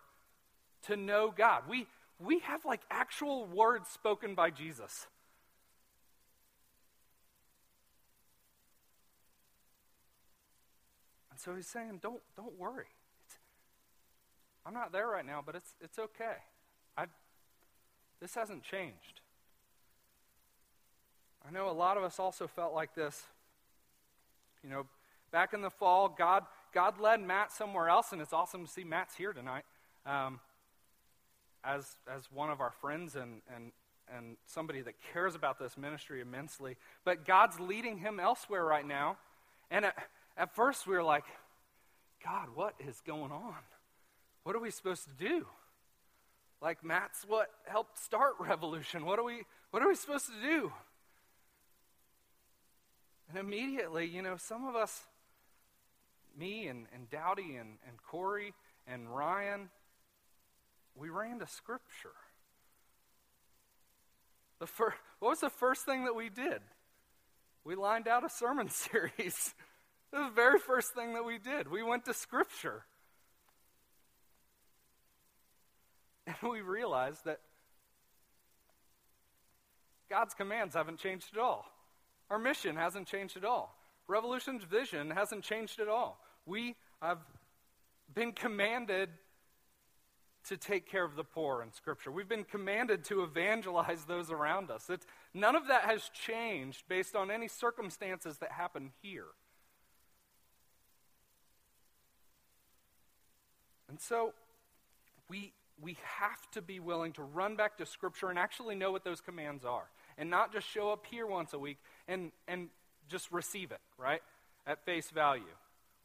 to 0.87 0.97
know 0.97 1.33
God. 1.37 1.63
We, 1.69 1.87
we 2.19 2.41
have 2.41 2.65
like 2.65 2.81
actual 2.91 3.47
words 3.47 3.89
spoken 3.89 4.35
by 4.35 4.51
Jesus. 4.51 5.07
And 11.31 11.39
so 11.39 11.55
he's 11.55 11.69
saying, 11.69 12.01
don't, 12.03 12.21
don't 12.37 12.59
worry. 12.59 12.87
It's, 13.27 13.37
I'm 14.67 14.75
not 14.75 14.93
there 14.93 15.07
right 15.07 15.25
now, 15.25 15.43
but 15.45 15.55
it's, 15.55 15.75
it's 15.81 15.99
okay. 15.99 16.37
This 18.23 18.37
hasn't 18.37 18.63
changed. 18.63 19.21
I 21.47 21.51
know 21.51 21.69
a 21.69 21.73
lot 21.73 21.97
of 21.97 22.05
us 22.05 22.21
also 22.21 22.47
felt 22.47 22.73
like 22.73 22.95
this 22.95 23.21
you 24.63 24.71
know, 24.71 24.87
back 25.33 25.55
in 25.55 25.61
the 25.61 25.71
fall, 25.71 26.09
God, 26.09 26.45
God 26.73 27.01
led 27.01 27.21
Matt 27.21 27.51
somewhere 27.51 27.89
else, 27.89 28.13
and 28.13 28.23
it's 28.23 28.33
awesome 28.33 28.65
to 28.65 28.71
see 28.71 28.85
Matt's 28.85 29.17
here 29.17 29.33
tonight 29.33 29.65
um, 30.07 30.39
as, 31.65 31.97
as 32.09 32.29
one 32.33 32.49
of 32.49 32.61
our 32.61 32.71
friends 32.71 33.17
and, 33.17 33.43
and, 33.53 33.73
and 34.15 34.37
somebody 34.47 34.83
that 34.83 34.95
cares 35.13 35.35
about 35.35 35.59
this 35.59 35.77
ministry 35.77 36.21
immensely. 36.21 36.77
But 37.05 37.27
God's 37.27 37.59
leading 37.59 37.99
him 37.99 38.21
elsewhere 38.21 38.65
right 38.65 38.87
now. 38.87 39.17
And 39.69 39.87
at, 39.87 39.97
at 40.37 40.55
first, 40.55 40.87
we 40.87 40.95
were 40.95 41.03
like, 41.03 41.25
God, 42.25 42.51
what 42.55 42.75
is 42.87 43.03
going 43.05 43.33
on? 43.33 43.57
What 44.45 44.55
are 44.55 44.61
we 44.61 44.71
supposed 44.71 45.07
to 45.07 45.29
do? 45.29 45.47
Like 46.63 46.85
Matt's 46.85 47.25
what 47.27 47.51
helped 47.67 47.99
start 47.99 48.35
revolution. 48.41 49.05
What 49.05 49.19
are 49.19 49.25
we 49.25 49.43
what 49.73 49.83
are 49.83 49.89
we 49.89 49.97
supposed 49.97 50.27
to 50.27 50.49
do? 50.49 50.73
And 53.29 53.39
immediately, 53.39 54.07
you 54.07 54.23
know, 54.23 54.37
some 54.37 54.67
of 54.67 54.77
us, 54.77 55.07
me 56.39 56.67
and, 56.69 56.87
and 56.95 57.09
Dowdy 57.09 57.57
and, 57.57 57.79
and 57.89 57.97
Corey 58.07 58.53
and 58.87 59.09
Ryan, 59.09 59.71
we 60.95 61.09
ran 61.09 61.39
to 61.39 61.47
Scripture. 61.47 62.13
The 64.61 64.67
fir- 64.67 64.95
what 65.19 65.31
was 65.31 65.41
the 65.41 65.49
first 65.51 65.87
thing 65.87 66.05
that 66.05 66.15
we 66.15 66.29
did? 66.29 66.61
We 67.65 67.75
lined 67.75 68.07
out 68.07 68.23
a 68.23 68.29
sermon 68.29 68.69
series. 68.69 69.55
the 70.13 70.31
very 70.35 70.59
first 70.59 70.95
thing 70.95 71.15
that 71.15 71.25
we 71.25 71.39
did. 71.39 71.71
We 71.71 71.83
went 71.83 72.05
to 72.05 72.15
Scripture. 72.15 72.85
And 76.27 76.51
we 76.51 76.61
realized 76.61 77.25
that 77.25 77.41
God's 80.09 80.35
commands 80.35 80.75
haven't 80.75 80.99
changed 80.99 81.29
at 81.35 81.41
all. 81.41 81.67
Our 82.31 82.39
mission 82.39 82.77
hasn't 82.77 83.09
changed 83.09 83.37
at 83.37 83.45
all. 83.45 83.77
Revolution's 84.07 84.65
vision 84.65 85.11
hasn't 85.11 85.43
changed 85.43 85.81
at 85.81 85.89
all. 85.89 86.21
We 86.47 86.77
have 87.01 87.19
been 88.15 88.33
commanded 88.33 89.09
to 90.49 90.57
take 90.57 90.91
care 90.91 91.05
of 91.05 91.15
the 91.15 91.25
poor 91.25 91.63
in 91.63 91.73
Scripture. 91.73 92.11
We've 92.11 92.29
been 92.29 92.45
commanded 92.45 93.05
to 93.05 93.23
evangelize 93.23 94.05
those 94.05 94.31
around 94.31 94.71
us. 94.71 94.91
None 95.33 95.55
of 95.55 95.69
that 95.69 95.85
has 95.85 96.11
changed 96.11 96.83
based 96.89 97.15
on 97.15 97.31
any 97.31 97.49
circumstances 97.49 98.39
that 98.39 98.53
happen 98.53 98.91
here. 99.03 99.27
And 103.89 104.01
so 104.01 104.33
we, 105.29 105.53
we 105.83 105.97
have 106.21 106.51
to 106.53 106.63
be 106.63 106.79
willing 106.81 107.13
to 107.13 107.23
run 107.23 107.57
back 107.57 107.77
to 107.79 107.87
Scripture 107.87 108.31
and 108.31 108.39
actually 108.39 108.75
know 108.75 108.93
what 108.93 109.05
those 109.05 109.21
commands 109.21 109.65
are 109.65 109.85
and 110.17 110.31
not 110.31 110.53
just 110.53 110.69
show 110.69 110.91
up 110.91 111.05
here 111.11 111.27
once 111.27 111.53
a 111.53 111.59
week 111.59 111.79
and, 112.07 112.31
and 112.47 112.69
just 113.09 113.31
receive 113.33 113.73
it, 113.73 113.81
right? 113.99 114.23
At 114.67 114.85
face 114.85 115.11
value. 115.11 115.43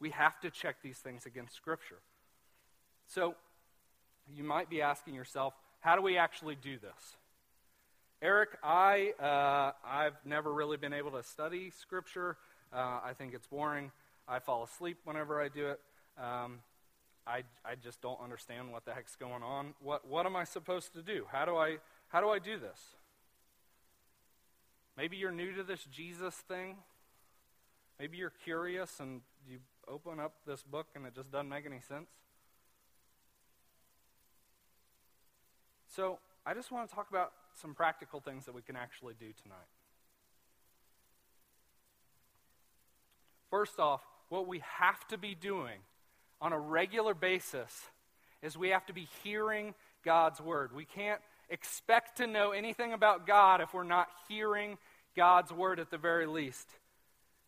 We 0.00 0.10
have 0.10 0.38
to 0.40 0.50
check 0.50 0.76
these 0.82 0.98
things 0.98 1.26
against 1.26 1.54
Scripture. 1.54 1.98
So, 3.06 3.34
you 4.34 4.44
might 4.44 4.68
be 4.68 4.82
asking 4.82 5.14
yourself, 5.14 5.54
how 5.80 5.96
do 5.96 6.02
we 6.02 6.18
actually 6.18 6.56
do 6.56 6.78
this? 6.78 7.16
Eric, 8.20 8.50
I, 8.62 9.12
uh, 9.20 9.72
I've 9.86 10.16
never 10.24 10.52
really 10.52 10.76
been 10.76 10.92
able 10.92 11.12
to 11.12 11.22
study 11.22 11.70
Scripture. 11.70 12.36
Uh, 12.72 13.00
I 13.04 13.12
think 13.16 13.32
it's 13.32 13.46
boring. 13.46 13.92
I 14.26 14.40
fall 14.40 14.64
asleep 14.64 14.98
whenever 15.04 15.40
I 15.40 15.48
do 15.48 15.68
it. 15.68 15.80
Um, 16.20 16.58
I, 17.28 17.42
I 17.64 17.74
just 17.74 18.00
don't 18.00 18.18
understand 18.20 18.72
what 18.72 18.86
the 18.86 18.94
heck's 18.94 19.14
going 19.14 19.42
on. 19.42 19.74
What, 19.82 20.08
what 20.08 20.24
am 20.24 20.34
I 20.34 20.44
supposed 20.44 20.94
to 20.94 21.02
do? 21.02 21.26
How 21.30 21.44
do 21.44 21.56
I, 21.56 21.76
how 22.08 22.22
do 22.22 22.30
I 22.30 22.38
do 22.38 22.58
this? 22.58 22.80
Maybe 24.96 25.18
you're 25.18 25.30
new 25.30 25.52
to 25.54 25.62
this 25.62 25.84
Jesus 25.84 26.34
thing. 26.34 26.76
Maybe 28.00 28.16
you're 28.16 28.32
curious 28.44 28.98
and 28.98 29.20
you 29.46 29.58
open 29.86 30.18
up 30.18 30.32
this 30.46 30.62
book 30.62 30.86
and 30.94 31.04
it 31.06 31.14
just 31.14 31.30
doesn't 31.30 31.48
make 31.48 31.66
any 31.66 31.80
sense. 31.80 32.08
So, 35.94 36.18
I 36.46 36.54
just 36.54 36.70
want 36.70 36.88
to 36.88 36.94
talk 36.94 37.10
about 37.10 37.32
some 37.60 37.74
practical 37.74 38.20
things 38.20 38.46
that 38.46 38.54
we 38.54 38.62
can 38.62 38.76
actually 38.76 39.14
do 39.18 39.26
tonight. 39.42 39.58
First 43.50 43.78
off, 43.78 44.02
what 44.28 44.46
we 44.46 44.62
have 44.78 45.06
to 45.08 45.18
be 45.18 45.34
doing 45.34 45.80
on 46.40 46.52
a 46.52 46.58
regular 46.58 47.14
basis 47.14 47.72
is 48.42 48.56
we 48.56 48.70
have 48.70 48.86
to 48.86 48.92
be 48.92 49.08
hearing 49.22 49.74
God's 50.04 50.40
word. 50.40 50.74
We 50.74 50.84
can't 50.84 51.20
expect 51.48 52.18
to 52.18 52.26
know 52.26 52.52
anything 52.52 52.92
about 52.92 53.26
God 53.26 53.60
if 53.60 53.74
we're 53.74 53.82
not 53.82 54.08
hearing 54.28 54.78
God's 55.16 55.52
word 55.52 55.80
at 55.80 55.90
the 55.90 55.98
very 55.98 56.26
least. 56.26 56.68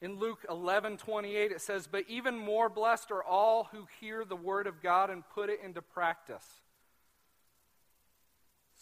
In 0.02 0.18
Luke 0.18 0.44
11 0.48 0.96
28, 0.96 1.52
it 1.52 1.60
says, 1.60 1.86
But 1.86 2.04
even 2.08 2.36
more 2.36 2.68
blessed 2.68 3.10
are 3.10 3.22
all 3.22 3.68
who 3.70 3.86
hear 4.00 4.24
the 4.24 4.36
word 4.36 4.66
of 4.66 4.82
God 4.82 5.10
and 5.10 5.22
put 5.34 5.50
it 5.50 5.60
into 5.62 5.82
practice. 5.82 6.44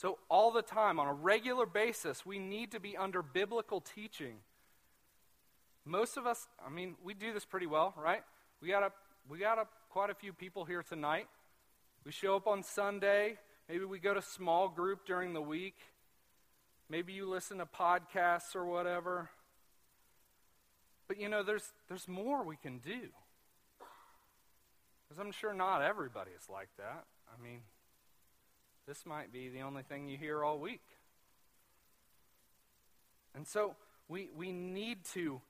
So, 0.00 0.18
all 0.28 0.52
the 0.52 0.62
time, 0.62 1.00
on 1.00 1.08
a 1.08 1.12
regular 1.12 1.66
basis, 1.66 2.24
we 2.24 2.38
need 2.38 2.70
to 2.70 2.78
be 2.78 2.96
under 2.96 3.20
biblical 3.20 3.80
teaching. 3.80 4.36
Most 5.84 6.16
of 6.16 6.24
us, 6.24 6.46
I 6.64 6.70
mean, 6.70 6.94
we 7.02 7.14
do 7.14 7.32
this 7.32 7.44
pretty 7.44 7.66
well, 7.66 7.94
right? 7.96 8.22
We 8.62 8.68
got 8.68 8.84
a, 8.84 8.92
we 9.28 9.38
got 9.38 9.58
a, 9.58 9.66
quite 9.90 10.10
a 10.10 10.14
few 10.14 10.32
people 10.32 10.64
here 10.64 10.82
tonight. 10.82 11.26
We 12.04 12.12
show 12.12 12.36
up 12.36 12.46
on 12.46 12.62
Sunday. 12.62 13.38
Maybe 13.68 13.84
we 13.84 13.98
go 13.98 14.12
to 14.14 14.22
small 14.22 14.68
group 14.68 15.06
during 15.06 15.32
the 15.32 15.40
week. 15.40 15.76
Maybe 16.90 17.12
you 17.12 17.28
listen 17.28 17.58
to 17.58 17.66
podcasts 17.66 18.54
or 18.54 18.66
whatever. 18.66 19.30
But 21.06 21.18
you 21.18 21.28
know, 21.28 21.42
there's, 21.42 21.72
there's 21.88 22.06
more 22.06 22.44
we 22.44 22.56
can 22.56 22.78
do. 22.78 23.08
Because 25.08 25.20
I'm 25.20 25.32
sure 25.32 25.54
not 25.54 25.80
everybody 25.80 26.32
is 26.32 26.48
like 26.50 26.68
that. 26.76 27.04
I 27.28 27.42
mean, 27.42 27.60
this 28.86 29.06
might 29.06 29.32
be 29.32 29.48
the 29.48 29.62
only 29.62 29.82
thing 29.82 30.08
you 30.08 30.18
hear 30.18 30.44
all 30.44 30.58
week. 30.58 30.82
And 33.34 33.46
so 33.46 33.74
we, 34.06 34.28
we 34.36 34.52
need 34.52 35.04
to 35.14 35.40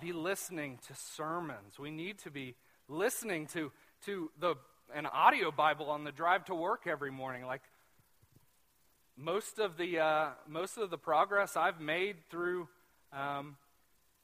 be 0.00 0.12
listening 0.12 0.78
to 0.88 0.94
sermons. 0.94 1.78
We 1.78 1.90
need 1.90 2.18
to 2.20 2.30
be 2.30 2.54
listening 2.88 3.46
to, 3.48 3.70
to 4.06 4.30
the, 4.40 4.54
an 4.94 5.06
audio 5.06 5.50
Bible 5.50 5.90
on 5.90 6.04
the 6.04 6.12
drive 6.12 6.44
to 6.46 6.54
work 6.54 6.86
every 6.86 7.10
morning. 7.10 7.44
Like 7.44 7.62
most 9.16 9.58
of 9.58 9.76
the 9.76 9.98
uh, 9.98 10.28
most 10.48 10.78
of 10.78 10.90
the 10.90 10.98
progress 10.98 11.56
I've 11.56 11.80
made 11.80 12.16
through 12.30 12.68
um, 13.12 13.56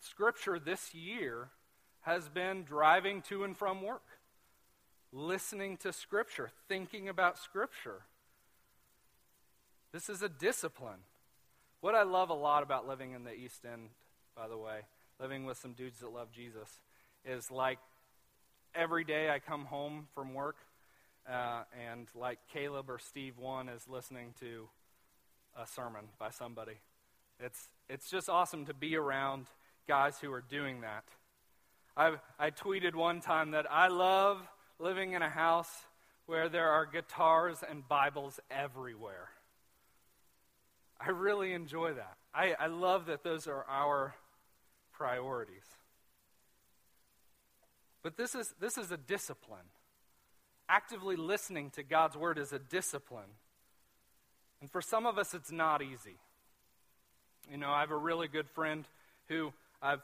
Scripture 0.00 0.58
this 0.58 0.94
year 0.94 1.48
has 2.02 2.28
been 2.28 2.64
driving 2.64 3.22
to 3.22 3.44
and 3.44 3.56
from 3.56 3.82
work, 3.82 4.06
listening 5.12 5.76
to 5.78 5.92
Scripture, 5.92 6.50
thinking 6.68 7.08
about 7.08 7.38
Scripture. 7.38 8.02
This 9.92 10.08
is 10.08 10.22
a 10.22 10.28
discipline. 10.28 11.00
What 11.80 11.94
I 11.94 12.02
love 12.02 12.30
a 12.30 12.34
lot 12.34 12.62
about 12.62 12.88
living 12.88 13.12
in 13.12 13.24
the 13.24 13.32
East 13.32 13.64
End, 13.64 13.90
by 14.36 14.48
the 14.48 14.56
way, 14.56 14.80
living 15.20 15.44
with 15.44 15.58
some 15.58 15.72
dudes 15.72 16.00
that 16.00 16.12
love 16.12 16.28
Jesus, 16.32 16.80
is 17.24 17.50
like 17.50 17.78
every 18.78 19.02
day 19.02 19.28
I 19.28 19.40
come 19.40 19.64
home 19.64 20.06
from 20.14 20.34
work, 20.34 20.56
uh, 21.28 21.64
and 21.90 22.06
like 22.14 22.38
Caleb 22.52 22.88
or 22.88 23.00
Steve 23.00 23.36
one 23.36 23.68
is 23.68 23.88
listening 23.88 24.34
to 24.38 24.68
a 25.60 25.66
sermon 25.66 26.04
by 26.16 26.30
somebody. 26.30 26.76
It's, 27.40 27.70
it's 27.88 28.08
just 28.08 28.28
awesome 28.28 28.66
to 28.66 28.74
be 28.74 28.94
around 28.94 29.46
guys 29.88 30.20
who 30.20 30.32
are 30.32 30.44
doing 30.48 30.82
that. 30.82 31.02
I, 31.96 32.14
I 32.38 32.50
tweeted 32.52 32.94
one 32.94 33.20
time 33.20 33.50
that 33.50 33.66
I 33.68 33.88
love 33.88 34.40
living 34.78 35.14
in 35.14 35.22
a 35.22 35.28
house 35.28 35.70
where 36.26 36.48
there 36.48 36.68
are 36.68 36.86
guitars 36.86 37.64
and 37.68 37.86
Bibles 37.88 38.38
everywhere. 38.48 39.28
I 41.00 41.10
really 41.10 41.52
enjoy 41.52 41.94
that. 41.94 42.16
I, 42.32 42.54
I 42.60 42.68
love 42.68 43.06
that 43.06 43.24
those 43.24 43.48
are 43.48 43.64
our 43.68 44.14
priorities. 44.92 45.64
But 48.02 48.16
this 48.16 48.34
is, 48.34 48.54
this 48.60 48.78
is 48.78 48.90
a 48.90 48.96
discipline. 48.96 49.66
Actively 50.68 51.16
listening 51.16 51.70
to 51.70 51.82
God's 51.82 52.16
word 52.16 52.38
is 52.38 52.52
a 52.52 52.58
discipline. 52.58 53.30
And 54.60 54.70
for 54.70 54.82
some 54.82 55.06
of 55.06 55.18
us, 55.18 55.34
it's 55.34 55.52
not 55.52 55.82
easy. 55.82 56.18
You 57.50 57.56
know, 57.56 57.70
I 57.70 57.80
have 57.80 57.90
a 57.90 57.96
really 57.96 58.28
good 58.28 58.48
friend 58.48 58.84
who 59.28 59.52
I've 59.80 60.02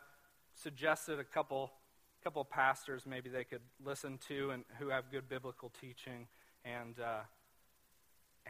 suggested 0.63 1.19
a 1.19 1.25
couple, 1.25 1.73
couple 2.23 2.45
pastors 2.45 3.05
maybe 3.07 3.29
they 3.29 3.45
could 3.45 3.61
listen 3.85 4.19
to 4.29 4.51
and 4.51 4.65
who 4.79 4.89
have 4.89 5.11
good 5.11 5.29
biblical 5.29 5.71
teaching. 5.81 6.27
And, 6.65 6.99
uh, 6.99 7.21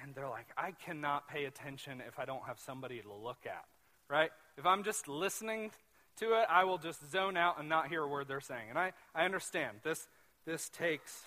and 0.03 0.15
they're 0.15 0.29
like, 0.29 0.47
I 0.57 0.73
cannot 0.73 1.29
pay 1.29 1.47
attention 1.47 2.03
if 2.07 2.19
I 2.19 2.25
don't 2.25 2.45
have 2.47 2.59
somebody 2.61 3.01
to 3.01 3.13
look 3.13 3.47
at, 3.47 3.65
right? 4.09 4.31
If 4.57 4.67
I'm 4.67 4.85
just 4.85 5.09
listening 5.09 5.71
to 6.19 6.35
it, 6.35 6.47
I 6.51 6.65
will 6.65 6.79
just 6.79 7.11
zone 7.11 7.37
out 7.37 7.59
and 7.59 7.69
not 7.69 7.89
hear 7.89 8.03
a 8.03 8.09
word 8.09 8.29
they're 8.29 8.41
saying. 8.41 8.71
And 8.71 8.79
I, 8.79 8.93
I 9.15 9.25
understand 9.25 9.79
this, 9.83 10.07
this 10.47 10.69
takes 10.69 11.23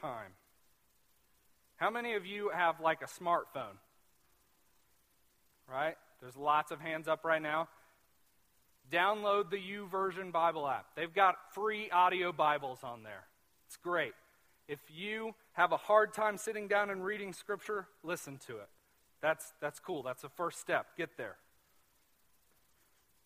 time. 0.00 0.32
How 1.76 1.90
many 1.90 2.14
of 2.14 2.26
you 2.26 2.50
have 2.54 2.80
like 2.80 3.00
a 3.02 3.06
smartphone? 3.06 3.76
Right? 5.70 5.96
There's 6.20 6.36
lots 6.36 6.70
of 6.70 6.80
hands 6.80 7.08
up 7.08 7.24
right 7.24 7.40
now. 7.40 7.68
Download 8.90 9.50
the 9.50 9.56
YouVersion 9.56 10.32
Bible 10.32 10.66
app. 10.66 10.86
They've 10.96 11.14
got 11.14 11.36
free 11.54 11.90
audio 11.90 12.32
Bibles 12.32 12.80
on 12.82 13.02
there. 13.02 13.24
It's 13.66 13.76
great. 13.76 14.12
If 14.66 14.80
you 14.94 15.34
have 15.52 15.72
a 15.72 15.76
hard 15.76 16.12
time 16.12 16.36
sitting 16.36 16.68
down 16.68 16.90
and 16.90 17.04
reading 17.04 17.32
Scripture, 17.32 17.86
listen 18.02 18.38
to 18.46 18.56
it. 18.56 18.68
That's, 19.22 19.52
that's 19.60 19.78
cool. 19.78 20.02
That's 20.02 20.22
the 20.22 20.28
first 20.28 20.60
step. 20.60 20.86
Get 20.96 21.16
there. 21.16 21.36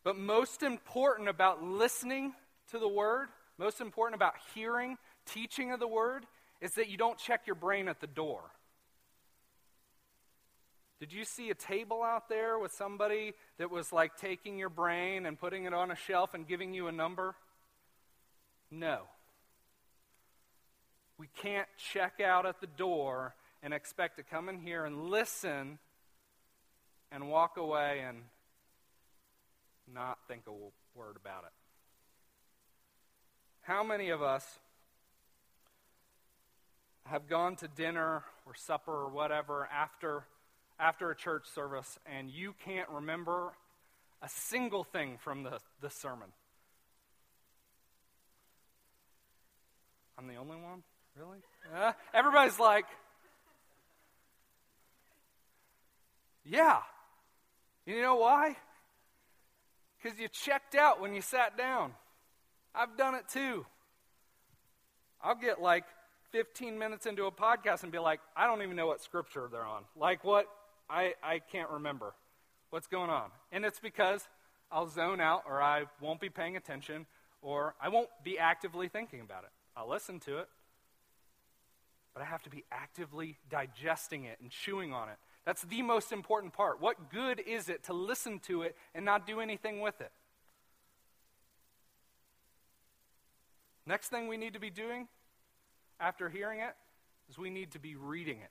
But 0.04 0.18
most 0.18 0.62
important 0.62 1.28
about 1.28 1.64
listening 1.64 2.34
to 2.70 2.78
the 2.78 2.88
Word, 2.88 3.28
most 3.58 3.80
important 3.80 4.14
about 4.14 4.34
hearing 4.54 4.98
teaching 5.26 5.72
of 5.72 5.80
the 5.80 5.88
Word, 5.88 6.26
is 6.60 6.74
that 6.74 6.90
you 6.90 6.98
don't 6.98 7.18
check 7.18 7.46
your 7.46 7.56
brain 7.56 7.88
at 7.88 8.00
the 8.00 8.06
door. 8.06 8.42
Did 11.00 11.12
you 11.12 11.24
see 11.24 11.50
a 11.50 11.54
table 11.54 12.02
out 12.02 12.28
there 12.28 12.58
with 12.58 12.72
somebody 12.72 13.32
that 13.58 13.70
was 13.70 13.92
like 13.92 14.16
taking 14.16 14.58
your 14.58 14.68
brain 14.68 15.26
and 15.26 15.38
putting 15.38 15.64
it 15.64 15.74
on 15.74 15.90
a 15.90 15.96
shelf 15.96 16.34
and 16.34 16.46
giving 16.46 16.72
you 16.72 16.86
a 16.86 16.92
number? 16.92 17.34
No. 18.70 19.02
We 21.18 21.28
can't 21.42 21.68
check 21.92 22.20
out 22.20 22.46
at 22.46 22.60
the 22.60 22.66
door 22.66 23.34
and 23.62 23.72
expect 23.72 24.16
to 24.18 24.22
come 24.22 24.48
in 24.48 24.58
here 24.58 24.84
and 24.84 25.10
listen 25.10 25.78
and 27.10 27.28
walk 27.28 27.56
away 27.56 28.02
and 28.06 28.18
not 29.92 30.18
think 30.28 30.42
a 30.46 30.52
word 30.98 31.16
about 31.16 31.44
it. 31.44 31.52
How 33.62 33.82
many 33.82 34.10
of 34.10 34.22
us 34.22 34.44
have 37.06 37.28
gone 37.28 37.56
to 37.56 37.68
dinner 37.68 38.22
or 38.46 38.54
supper 38.54 38.92
or 38.92 39.08
whatever 39.08 39.68
after, 39.72 40.24
after 40.78 41.10
a 41.10 41.16
church 41.16 41.44
service 41.54 41.98
and 42.06 42.30
you 42.30 42.54
can't 42.64 42.88
remember 42.88 43.52
a 44.22 44.28
single 44.28 44.84
thing 44.84 45.18
from 45.22 45.42
the, 45.42 45.58
the 45.80 45.90
sermon? 45.90 46.28
I'm 50.18 50.28
the 50.28 50.36
only 50.36 50.56
one? 50.56 50.82
Really? 51.18 51.38
Uh, 51.74 51.92
everybody's 52.12 52.58
like, 52.58 52.86
yeah. 56.44 56.80
You 57.86 58.00
know 58.00 58.16
why? 58.16 58.56
Because 60.04 60.18
you 60.18 60.28
checked 60.28 60.74
out 60.74 61.00
when 61.00 61.14
you 61.14 61.22
sat 61.22 61.56
down. 61.56 61.92
I've 62.74 62.98
done 62.98 63.14
it 63.14 63.26
too. 63.26 63.64
I'll 65.22 65.34
get 65.34 65.62
like 65.62 65.84
15 66.30 66.78
minutes 66.78 67.06
into 67.06 67.24
a 67.24 67.32
podcast 67.32 67.84
and 67.84 67.90
be 67.90 67.98
like, 67.98 68.20
I 68.36 68.46
don't 68.46 68.60
even 68.62 68.76
know 68.76 68.86
what 68.86 69.00
scripture 69.00 69.48
they're 69.50 69.64
on. 69.64 69.84
Like 69.96 70.22
what? 70.22 70.46
I, 70.90 71.14
I 71.22 71.38
can't 71.38 71.70
remember 71.70 72.12
what's 72.68 72.86
going 72.86 73.08
on. 73.08 73.30
And 73.50 73.64
it's 73.64 73.78
because 73.78 74.28
I'll 74.70 74.88
zone 74.88 75.22
out 75.22 75.44
or 75.48 75.62
I 75.62 75.84
won't 76.02 76.20
be 76.20 76.28
paying 76.28 76.58
attention 76.58 77.06
or 77.40 77.74
I 77.80 77.88
won't 77.88 78.10
be 78.22 78.38
actively 78.38 78.88
thinking 78.88 79.22
about 79.22 79.44
it. 79.44 79.50
I'll 79.74 79.88
listen 79.88 80.20
to 80.20 80.38
it, 80.38 80.48
but 82.12 82.22
I 82.22 82.26
have 82.26 82.42
to 82.42 82.50
be 82.50 82.64
actively 82.70 83.38
digesting 83.48 84.24
it 84.24 84.38
and 84.42 84.50
chewing 84.50 84.92
on 84.92 85.08
it 85.08 85.16
that's 85.44 85.62
the 85.62 85.82
most 85.82 86.12
important 86.12 86.52
part. 86.52 86.80
What 86.80 87.10
good 87.10 87.40
is 87.40 87.68
it 87.68 87.84
to 87.84 87.92
listen 87.92 88.38
to 88.40 88.62
it 88.62 88.76
and 88.94 89.04
not 89.04 89.26
do 89.26 89.40
anything 89.40 89.80
with 89.80 90.00
it? 90.00 90.12
Next 93.86 94.08
thing 94.08 94.28
we 94.28 94.38
need 94.38 94.54
to 94.54 94.60
be 94.60 94.70
doing 94.70 95.08
after 96.00 96.30
hearing 96.30 96.60
it 96.60 96.74
is 97.28 97.38
we 97.38 97.50
need 97.50 97.72
to 97.72 97.78
be 97.78 97.94
reading 97.96 98.38
it. 98.38 98.50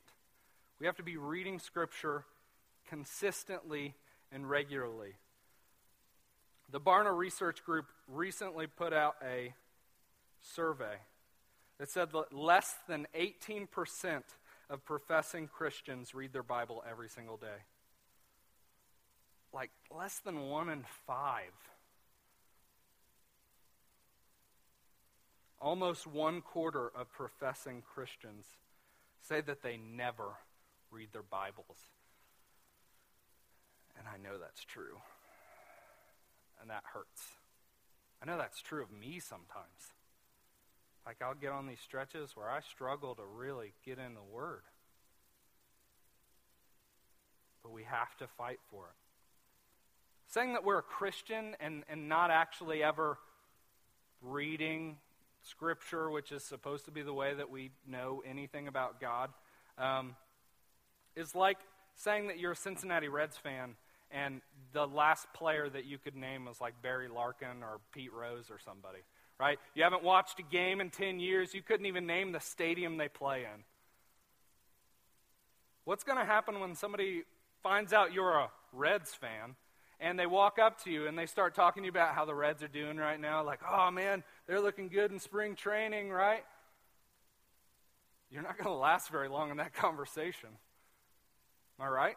We 0.80 0.86
have 0.86 0.98
to 0.98 1.04
be 1.04 1.18
reading 1.18 1.60
Scripture 1.60 2.26
consistently 2.88 3.96
and 4.32 4.48
regularly. 4.48 5.16
The 6.72 6.80
Barna 6.80 7.16
Research 7.16 7.64
Group 7.64 7.86
recently 8.08 8.68
put 8.68 8.94
out 8.94 9.16
a 9.24 9.54
survey 10.42 10.96
that 11.80 11.90
said 11.90 12.12
that 12.12 12.34
less 12.34 12.76
than 12.88 13.08
18% 13.20 13.68
of 14.74 14.84
professing 14.84 15.48
Christians 15.48 16.16
read 16.16 16.34
their 16.34 16.42
Bible 16.42 16.84
every 16.90 17.08
single 17.08 17.38
day. 17.38 17.62
Like 19.54 19.70
less 19.96 20.18
than 20.18 20.50
one 20.50 20.68
in 20.68 20.84
five. 21.06 21.54
Almost 25.62 26.08
one 26.08 26.42
quarter 26.42 26.92
of 26.96 27.12
professing 27.12 27.84
Christians 27.94 28.48
say 29.22 29.42
that 29.42 29.62
they 29.62 29.78
never 29.78 30.38
read 30.90 31.10
their 31.14 31.22
Bibles. 31.22 31.78
And 33.96 34.08
I 34.08 34.18
know 34.18 34.40
that's 34.40 34.66
true. 34.66 34.98
And 36.60 36.72
that 36.72 36.84
hurts. 36.92 37.22
I 38.24 38.26
know 38.26 38.40
that's 38.40 38.60
true 38.60 38.82
of 38.82 38.92
me 38.92 39.20
sometimes. 39.20 39.94
Like 41.06 41.18
I'll 41.22 41.36
get 41.36 41.52
on 41.52 41.68
these 41.68 41.82
stretches 41.82 42.36
where 42.36 42.50
I 42.50 42.62
struggle 42.62 43.16
to 43.16 43.24
really 43.24 43.74
get 43.86 43.98
in 44.00 44.14
the 44.14 44.24
Word. 44.24 44.62
But 47.62 47.72
we 47.72 47.84
have 47.84 48.16
to 48.18 48.28
fight 48.28 48.60
for 48.70 48.86
it. 48.86 48.96
Saying 50.28 50.54
that 50.54 50.64
we're 50.64 50.80
a 50.80 50.84
Christian 50.84 51.56
and, 51.60 51.84
and 51.90 52.10
not 52.10 52.32
actually 52.32 52.84
ever 52.84 53.18
reading 54.22 54.98
Scripture, 55.42 56.10
which 56.10 56.32
is 56.32 56.44
supposed 56.44 56.86
to 56.86 56.92
be 56.92 57.02
the 57.02 57.14
way 57.14 57.34
that 57.34 57.50
we 57.50 57.72
know 57.88 58.24
anything 58.26 58.68
about 58.68 59.02
God, 59.02 59.30
um, 59.78 60.16
is 61.16 61.36
like 61.36 61.58
saying 61.96 62.28
that 62.28 62.40
you're 62.40 62.54
a 62.54 62.56
Cincinnati 62.56 63.10
Reds 63.10 63.38
fan 63.38 63.76
and 64.10 64.42
the 64.74 64.88
last 64.88 65.28
player 65.34 65.70
that 65.70 65.86
you 65.86 65.98
could 65.98 66.16
name 66.16 66.46
was 66.46 66.62
like 66.62 66.82
Barry 66.82 67.08
Larkin 67.08 67.62
or 67.62 67.80
Pete 67.92 68.14
Rose 68.14 68.50
or 68.50 68.60
somebody 68.64 69.00
right? 69.44 69.60
You 69.76 69.84
haven't 69.84 70.04
watched 70.04 70.40
a 70.40 70.44
game 70.44 70.80
in 70.80 70.90
10 70.90 71.20
years. 71.20 71.54
You 71.54 71.62
couldn't 71.62 71.86
even 71.86 72.08
name 72.08 72.32
the 72.32 72.40
stadium 72.40 72.96
they 72.96 73.10
play 73.10 73.40
in. 73.40 73.64
What's 75.84 76.06
going 76.06 76.18
to 76.18 76.24
happen 76.24 76.62
when 76.62 76.76
somebody 76.76 77.24
finds 77.62 77.92
out 77.92 78.14
you're 78.14 78.38
a 78.38 78.50
Reds 78.72 79.14
fan 79.14 79.56
and 80.00 80.18
they 80.18 80.26
walk 80.26 80.60
up 80.60 80.82
to 80.86 80.92
you 80.92 81.08
and 81.08 81.20
they 81.20 81.26
start 81.26 81.56
talking 81.56 81.84
to 81.84 81.88
you 81.88 81.92
about 81.92 82.16
how 82.16 82.24
the 82.24 82.34
Reds 82.34 82.64
are 82.64 82.70
doing 82.70 82.96
right 82.96 83.20
now? 83.20 83.44
Like, 83.44 83.60
oh 83.70 83.92
man, 83.92 84.24
they're 84.48 84.62
looking 84.62 84.88
good 84.88 85.12
in 85.12 85.20
spring 85.20 85.56
training, 85.56 86.10
right? 86.10 86.46
You're 88.32 88.44
not 88.44 88.58
going 88.58 88.68
to 88.68 88.80
last 88.80 89.10
very 89.10 89.28
long 89.28 89.52
in 89.52 89.58
that 89.58 89.74
conversation. 89.74 90.50
Am 91.80 91.86
I 91.86 91.90
right? 91.90 92.16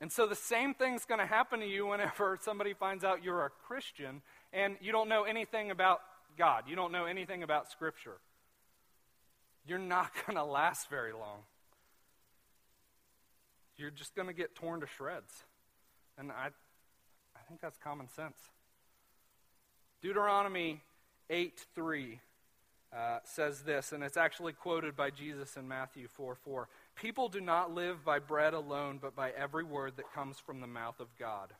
And 0.00 0.10
so 0.10 0.26
the 0.26 0.34
same 0.34 0.74
thing's 0.74 1.04
going 1.04 1.20
to 1.20 1.26
happen 1.26 1.60
to 1.60 1.66
you 1.66 1.86
whenever 1.86 2.38
somebody 2.40 2.74
finds 2.74 3.04
out 3.04 3.22
you're 3.22 3.44
a 3.44 3.50
Christian 3.66 4.22
and 4.54 4.76
you 4.80 4.92
don't 4.92 5.08
know 5.08 5.24
anything 5.24 5.70
about 5.70 6.00
God. 6.38 6.64
You 6.68 6.76
don't 6.76 6.92
know 6.92 7.04
anything 7.04 7.42
about 7.42 7.70
Scripture. 7.70 8.16
You're 9.66 9.78
not 9.78 10.10
going 10.26 10.36
to 10.36 10.44
last 10.44 10.88
very 10.88 11.12
long. 11.12 11.40
You're 13.76 13.90
just 13.90 14.14
going 14.14 14.28
to 14.28 14.34
get 14.34 14.54
torn 14.54 14.80
to 14.80 14.86
shreds. 14.86 15.32
And 16.16 16.30
I, 16.30 16.46
I 17.36 17.40
think 17.48 17.60
that's 17.60 17.76
common 17.76 18.08
sense. 18.08 18.36
Deuteronomy 20.00 20.80
8 21.28 21.64
3 21.74 22.20
uh, 22.96 23.18
says 23.24 23.62
this, 23.62 23.90
and 23.90 24.04
it's 24.04 24.16
actually 24.16 24.52
quoted 24.52 24.94
by 24.94 25.10
Jesus 25.10 25.56
in 25.56 25.66
Matthew 25.66 26.06
4 26.06 26.36
4. 26.36 26.68
People 26.94 27.28
do 27.28 27.40
not 27.40 27.74
live 27.74 28.04
by 28.04 28.20
bread 28.20 28.54
alone, 28.54 29.00
but 29.02 29.16
by 29.16 29.30
every 29.30 29.64
word 29.64 29.94
that 29.96 30.12
comes 30.14 30.38
from 30.38 30.60
the 30.60 30.68
mouth 30.68 31.00
of 31.00 31.08
God. 31.18 31.52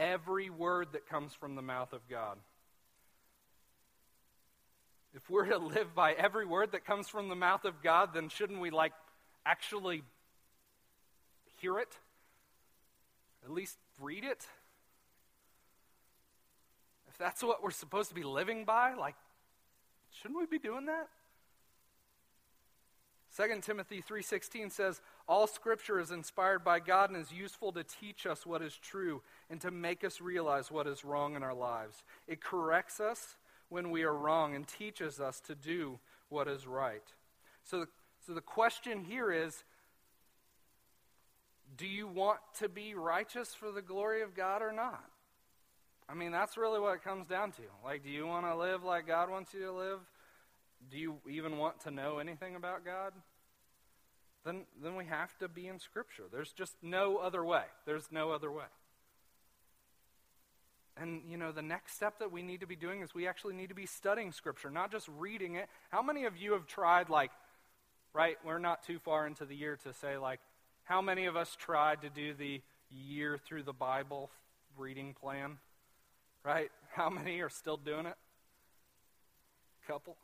Every 0.00 0.48
word 0.48 0.88
that 0.94 1.06
comes 1.06 1.34
from 1.34 1.56
the 1.56 1.62
mouth 1.62 1.92
of 1.92 2.00
God. 2.08 2.38
If 5.12 5.28
we're 5.28 5.44
to 5.44 5.58
live 5.58 5.94
by 5.94 6.12
every 6.12 6.46
word 6.46 6.72
that 6.72 6.86
comes 6.86 7.06
from 7.06 7.28
the 7.28 7.34
mouth 7.34 7.66
of 7.66 7.82
God, 7.82 8.14
then 8.14 8.30
shouldn't 8.30 8.60
we, 8.60 8.70
like, 8.70 8.92
actually 9.44 10.02
hear 11.58 11.78
it? 11.78 11.98
At 13.44 13.50
least 13.50 13.76
read 14.00 14.24
it? 14.24 14.46
If 17.10 17.18
that's 17.18 17.42
what 17.42 17.62
we're 17.62 17.70
supposed 17.70 18.08
to 18.08 18.14
be 18.14 18.22
living 18.22 18.64
by, 18.64 18.94
like, 18.94 19.16
shouldn't 20.22 20.40
we 20.40 20.46
be 20.46 20.58
doing 20.58 20.86
that? 20.86 21.08
2 23.36 23.60
Timothy 23.60 24.02
3:16 24.02 24.72
says, 24.72 25.00
"All 25.30 25.46
scripture 25.46 26.00
is 26.00 26.10
inspired 26.10 26.64
by 26.64 26.80
God 26.80 27.10
and 27.10 27.16
is 27.16 27.30
useful 27.30 27.70
to 27.74 27.84
teach 27.84 28.26
us 28.26 28.44
what 28.44 28.62
is 28.62 28.76
true 28.76 29.22
and 29.48 29.60
to 29.60 29.70
make 29.70 30.02
us 30.02 30.20
realize 30.20 30.72
what 30.72 30.88
is 30.88 31.04
wrong 31.04 31.36
in 31.36 31.44
our 31.44 31.54
lives. 31.54 32.02
It 32.26 32.40
corrects 32.40 32.98
us 32.98 33.36
when 33.68 33.92
we 33.92 34.02
are 34.02 34.12
wrong 34.12 34.56
and 34.56 34.66
teaches 34.66 35.20
us 35.20 35.38
to 35.42 35.54
do 35.54 36.00
what 36.30 36.48
is 36.48 36.66
right." 36.66 37.14
So 37.62 37.78
the, 37.78 37.88
so 38.26 38.34
the 38.34 38.40
question 38.40 39.04
here 39.04 39.30
is 39.30 39.62
do 41.76 41.86
you 41.86 42.08
want 42.08 42.40
to 42.58 42.68
be 42.68 42.96
righteous 42.96 43.54
for 43.54 43.70
the 43.70 43.82
glory 43.82 44.22
of 44.22 44.34
God 44.34 44.62
or 44.62 44.72
not? 44.72 45.08
I 46.08 46.14
mean, 46.14 46.32
that's 46.32 46.56
really 46.56 46.80
what 46.80 46.96
it 46.96 47.04
comes 47.04 47.28
down 47.28 47.52
to. 47.52 47.62
Like, 47.84 48.02
do 48.02 48.10
you 48.10 48.26
want 48.26 48.46
to 48.46 48.56
live 48.56 48.82
like 48.82 49.06
God 49.06 49.30
wants 49.30 49.54
you 49.54 49.60
to 49.60 49.72
live? 49.72 50.00
Do 50.90 50.98
you 50.98 51.20
even 51.30 51.56
want 51.56 51.78
to 51.82 51.92
know 51.92 52.18
anything 52.18 52.56
about 52.56 52.84
God? 52.84 53.12
Then, 54.44 54.64
then 54.82 54.96
we 54.96 55.04
have 55.04 55.36
to 55.38 55.48
be 55.48 55.66
in 55.68 55.78
Scripture. 55.78 56.24
There's 56.32 56.52
just 56.52 56.74
no 56.82 57.18
other 57.18 57.44
way. 57.44 57.64
There's 57.84 58.10
no 58.10 58.32
other 58.32 58.50
way. 58.50 58.64
And, 60.96 61.22
you 61.30 61.36
know, 61.36 61.52
the 61.52 61.62
next 61.62 61.94
step 61.94 62.18
that 62.18 62.32
we 62.32 62.42
need 62.42 62.60
to 62.60 62.66
be 62.66 62.76
doing 62.76 63.00
is 63.00 63.14
we 63.14 63.26
actually 63.28 63.54
need 63.54 63.68
to 63.68 63.74
be 63.74 63.86
studying 63.86 64.32
Scripture, 64.32 64.70
not 64.70 64.90
just 64.90 65.08
reading 65.18 65.54
it. 65.54 65.68
How 65.90 66.02
many 66.02 66.24
of 66.24 66.36
you 66.36 66.52
have 66.52 66.66
tried, 66.66 67.08
like, 67.08 67.30
right, 68.12 68.36
we're 68.44 68.58
not 68.58 68.82
too 68.82 68.98
far 68.98 69.26
into 69.26 69.44
the 69.44 69.54
year 69.54 69.78
to 69.84 69.92
say, 69.94 70.16
like, 70.16 70.40
how 70.84 71.00
many 71.00 71.26
of 71.26 71.36
us 71.36 71.56
tried 71.56 72.02
to 72.02 72.10
do 72.10 72.34
the 72.34 72.60
year 72.90 73.38
through 73.46 73.62
the 73.62 73.72
Bible 73.72 74.30
reading 74.76 75.14
plan? 75.14 75.58
Right? 76.44 76.70
How 76.94 77.08
many 77.08 77.40
are 77.40 77.50
still 77.50 77.76
doing 77.76 78.06
it? 78.06 78.16
A 79.84 79.86
Couple. 79.86 80.16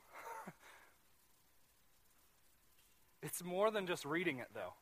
It's 3.23 3.43
more 3.43 3.71
than 3.71 3.87
just 3.87 4.05
reading 4.05 4.39
it, 4.39 4.49
though. 4.55 4.75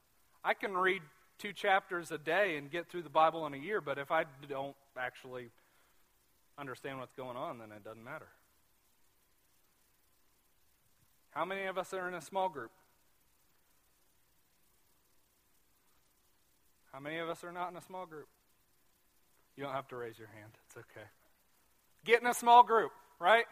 I 0.44 0.54
can 0.54 0.74
read 0.74 1.02
two 1.38 1.52
chapters 1.52 2.10
a 2.10 2.18
day 2.18 2.56
and 2.56 2.70
get 2.70 2.88
through 2.88 3.02
the 3.02 3.10
Bible 3.10 3.46
in 3.46 3.54
a 3.54 3.58
year, 3.58 3.80
but 3.80 3.98
if 3.98 4.10
I 4.10 4.24
don't 4.48 4.76
actually 4.98 5.50
understand 6.58 7.00
what's 7.00 7.14
going 7.14 7.36
on, 7.36 7.58
then 7.58 7.72
it 7.72 7.84
doesn't 7.84 8.04
matter. 8.04 8.28
How 11.30 11.44
many 11.44 11.64
of 11.64 11.78
us 11.78 11.92
are 11.92 12.06
in 12.06 12.14
a 12.14 12.20
small 12.20 12.48
group? 12.48 12.70
How 16.92 17.00
many 17.00 17.18
of 17.18 17.28
us 17.28 17.42
are 17.42 17.50
not 17.50 17.70
in 17.72 17.76
a 17.76 17.82
small 17.82 18.06
group? 18.06 18.28
You 19.56 19.64
don't 19.64 19.72
have 19.72 19.88
to 19.88 19.96
raise 19.96 20.16
your 20.16 20.28
hand. 20.28 20.52
It's 20.66 20.76
okay. 20.76 21.06
Get 22.04 22.20
in 22.20 22.26
a 22.28 22.34
small 22.34 22.62
group, 22.62 22.92
right? 23.18 23.46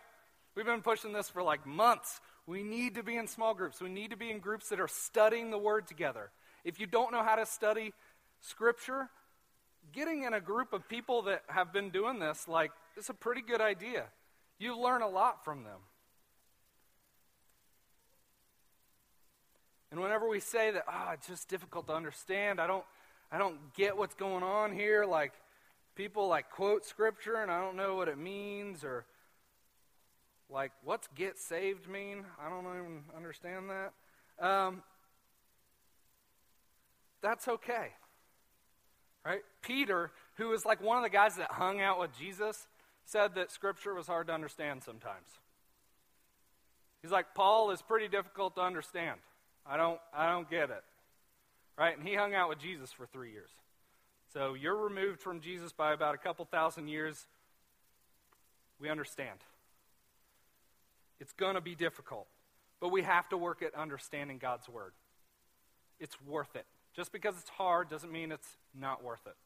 We've 0.55 0.67
been 0.67 0.83
pushing 0.83 1.13
this 1.13 1.29
for 1.29 1.43
like 1.43 1.67
months. 1.67 2.21
We 2.47 2.63
need 2.63 2.97
to 2.97 3.03
be 3.03 3.17
in 3.17 3.27
small 3.27 3.55
groups. 3.55 3.81
We 3.81 3.89
need 3.89 4.11
to 4.11 4.17
be 4.17 4.31
in 4.31 4.41
groups 4.41 4.69
that 4.71 4.81
are 4.81 4.89
studying 4.89 5.51
the 5.51 5.59
Word 5.59 5.87
together. 5.87 6.31
If 6.65 6.81
you 6.81 6.87
don't 6.87 7.13
know 7.13 7.23
how 7.23 7.37
to 7.37 7.47
study 7.47 7.93
Scripture, 8.41 9.09
getting 9.93 10.25
in 10.25 10.35
a 10.35 10.41
group 10.41 10.73
of 10.73 10.89
people 10.89 11.23
that 11.23 11.43
have 11.47 11.73
been 11.73 11.91
doing 11.91 12.19
this, 12.19 12.49
like, 12.49 12.73
it's 12.97 13.09
a 13.09 13.15
pretty 13.15 13.43
good 13.43 13.61
idea. 13.61 14.05
You 14.59 14.79
learn 14.79 15.03
a 15.03 15.09
lot 15.09 15.45
from 15.45 15.65
them. 15.65 15.79
And 19.91 20.01
whenever 20.01 20.27
we 20.27 20.41
say 20.41 20.71
that, 20.71 20.85
ah, 20.89 21.09
oh, 21.09 21.13
it's 21.13 21.29
just 21.29 21.49
difficult 21.49 21.87
to 21.89 21.93
understand, 21.93 22.61
I 22.61 22.67
don't, 22.67 22.85
I 23.31 23.39
don't 23.39 23.75
get 23.75 23.97
what's 23.97 24.15
going 24.15 24.43
on 24.43 24.73
here. 24.73 25.05
Like, 25.05 25.33
people 25.95 26.29
like 26.29 26.51
quote 26.51 26.87
scripture 26.87 27.37
and 27.37 27.51
I 27.51 27.61
don't 27.61 27.77
know 27.77 27.95
what 27.95 28.09
it 28.09 28.19
means, 28.19 28.85
or 28.85 29.05
like, 30.53 30.73
what's 30.85 31.09
get 31.15 31.39
saved 31.39 31.89
mean? 31.89 32.25
I 32.41 32.49
don't 32.49 32.65
even 32.65 33.03
understand 33.17 33.71
that. 33.71 34.45
Um, 34.45 34.83
that's 37.23 37.49
okay. 37.49 37.89
Right? 39.25 39.43
Peter, 39.63 40.11
who 40.37 40.49
was 40.49 40.65
like 40.65 40.83
one 40.83 40.97
of 40.97 41.05
the 41.05 41.11
guys 41.11 41.37
that 41.37 41.53
hung 41.53 41.81
out 41.81 42.01
with 42.01 42.11
Jesus, 42.19 42.67
said 43.05 43.35
that 43.37 43.51
scripture 43.51 43.95
was 43.95 44.07
hard 44.07 44.27
to 44.29 44.33
understand 44.33 44.83
sometimes. 44.83 45.27
He's 47.03 47.13
like, 47.13 47.35
Paul 47.35 47.71
is 47.71 47.83
pretty 47.83 48.09
difficult 48.09 48.55
to 48.57 48.61
understand. 48.63 49.19
I 49.67 49.77
don't 49.77 50.01
I 50.15 50.31
don't 50.31 50.51
get 50.51 50.71
it 50.71 50.83
right? 51.79 51.97
And 51.97 52.07
he 52.07 52.15
hung 52.15 52.35
out 52.35 52.49
with 52.49 52.59
Jesus 52.59 52.93
for 52.93 53.07
three 53.07 53.33
years. 53.33 53.51
So 54.33 54.55
you're 54.55 54.77
removed 54.77 55.21
from 55.21 55.41
Jesus 55.41 55.73
by 55.73 55.93
about 55.93 56.15
a 56.15 56.19
couple 56.19 56.45
thousand 56.45 56.89
years. 56.89 57.27
We 58.81 58.89
understand. 58.89 59.39
It's 61.23 61.33
going 61.33 61.55
to 61.55 61.61
be 61.61 61.77
difficult, 61.77 62.27
but 62.81 62.89
we 62.89 63.03
have 63.03 63.29
to 63.29 63.37
work 63.37 63.63
at 63.63 63.73
understanding 63.77 64.39
God's 64.39 64.69
word. 64.69 64.91
It's 66.01 66.21
worth 66.27 66.57
it. 66.57 66.67
Just 66.97 67.13
because 67.13 67.37
it's 67.39 67.49
hard 67.49 67.89
doesn't 67.89 68.11
mean 68.11 68.33
it's 68.33 68.57
not 68.75 69.05
worth 69.05 69.25
it. 69.27 69.37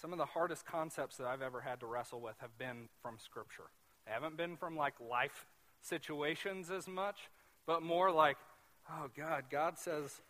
Some 0.00 0.12
of 0.12 0.18
the 0.18 0.26
hardest 0.26 0.64
concepts 0.64 1.16
that 1.16 1.26
I've 1.26 1.42
ever 1.42 1.60
had 1.60 1.80
to 1.80 1.86
wrestle 1.86 2.20
with 2.20 2.36
have 2.38 2.56
been 2.56 2.88
from 3.02 3.16
Scripture. 3.18 3.64
They 4.06 4.12
haven't 4.12 4.36
been 4.36 4.56
from 4.56 4.76
like 4.76 4.94
life 5.00 5.46
situations 5.82 6.70
as 6.70 6.86
much, 6.86 7.16
but 7.66 7.82
more 7.82 8.12
like, 8.12 8.36
oh, 8.92 9.10
God, 9.16 9.46
God 9.50 9.76
says 9.76 10.20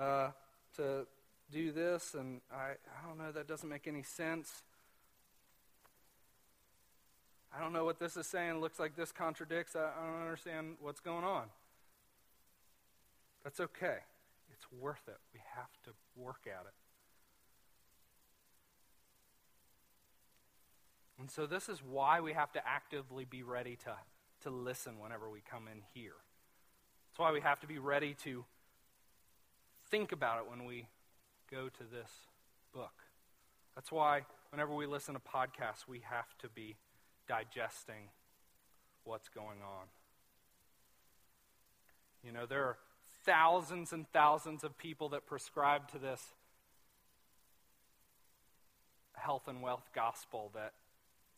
uh, 0.00 0.30
to 0.76 1.06
do 1.52 1.70
this, 1.70 2.14
and 2.14 2.40
I, 2.50 2.70
I 2.70 3.06
don't 3.06 3.18
know, 3.18 3.30
that 3.30 3.46
doesn't 3.46 3.68
make 3.68 3.86
any 3.86 4.04
sense. 4.04 4.62
I 7.54 7.60
don't 7.60 7.72
know 7.72 7.84
what 7.84 7.98
this 7.98 8.16
is 8.16 8.26
saying. 8.26 8.60
Looks 8.60 8.78
like 8.78 8.96
this 8.96 9.10
contradicts. 9.10 9.74
I, 9.74 9.80
I 9.80 10.06
don't 10.06 10.22
understand 10.22 10.76
what's 10.80 11.00
going 11.00 11.24
on. 11.24 11.44
That's 13.42 13.60
okay. 13.60 13.98
It's 14.52 14.66
worth 14.72 15.08
it. 15.08 15.18
We 15.32 15.40
have 15.56 15.70
to 15.84 15.90
work 16.14 16.46
at 16.46 16.66
it. 16.66 16.74
And 21.18 21.30
so, 21.30 21.46
this 21.46 21.68
is 21.68 21.82
why 21.82 22.20
we 22.20 22.32
have 22.32 22.52
to 22.52 22.66
actively 22.66 23.26
be 23.26 23.42
ready 23.42 23.76
to, 23.84 23.92
to 24.42 24.50
listen 24.50 24.98
whenever 24.98 25.28
we 25.28 25.40
come 25.50 25.68
in 25.70 25.82
here. 25.92 26.14
That's 27.10 27.18
why 27.18 27.32
we 27.32 27.40
have 27.40 27.60
to 27.60 27.66
be 27.66 27.78
ready 27.78 28.14
to 28.24 28.44
think 29.90 30.12
about 30.12 30.38
it 30.38 30.50
when 30.50 30.64
we 30.64 30.86
go 31.50 31.68
to 31.68 31.84
this 31.92 32.10
book. 32.72 33.02
That's 33.74 33.92
why 33.92 34.22
whenever 34.50 34.74
we 34.74 34.86
listen 34.86 35.14
to 35.14 35.20
podcasts, 35.20 35.86
we 35.86 36.00
have 36.08 36.36
to 36.38 36.48
be 36.48 36.76
digesting 37.30 38.10
what's 39.04 39.28
going 39.28 39.62
on. 39.62 39.86
You 42.24 42.32
know, 42.32 42.44
there 42.44 42.64
are 42.64 42.76
thousands 43.24 43.92
and 43.92 44.06
thousands 44.12 44.64
of 44.64 44.76
people 44.76 45.10
that 45.10 45.26
prescribe 45.26 45.88
to 45.92 45.98
this 45.98 46.20
health 49.12 49.46
and 49.46 49.62
wealth 49.62 49.88
gospel 49.94 50.50
that 50.54 50.72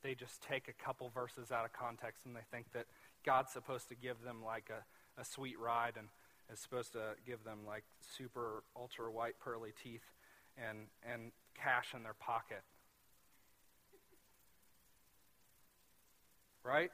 they 0.02 0.14
just 0.14 0.42
take 0.42 0.68
a 0.68 0.72
couple 0.72 1.10
verses 1.14 1.52
out 1.52 1.66
of 1.66 1.72
context 1.74 2.24
and 2.24 2.34
they 2.34 2.46
think 2.50 2.72
that 2.72 2.86
God's 3.24 3.52
supposed 3.52 3.88
to 3.90 3.94
give 3.94 4.22
them 4.22 4.38
like 4.42 4.70
a 4.70 4.82
a 5.18 5.24
sweet 5.24 5.58
ride 5.58 5.94
and 5.96 6.08
is 6.52 6.58
supposed 6.58 6.92
to 6.92 7.14
give 7.26 7.44
them 7.44 7.58
like 7.66 7.84
super 8.16 8.62
ultra 8.76 9.10
white 9.10 9.34
pearly 9.42 9.72
teeth 9.82 10.04
and, 10.56 10.86
and 11.02 11.32
cash 11.54 11.94
in 11.94 12.02
their 12.02 12.14
pocket. 12.14 12.62
Right? 16.64 16.90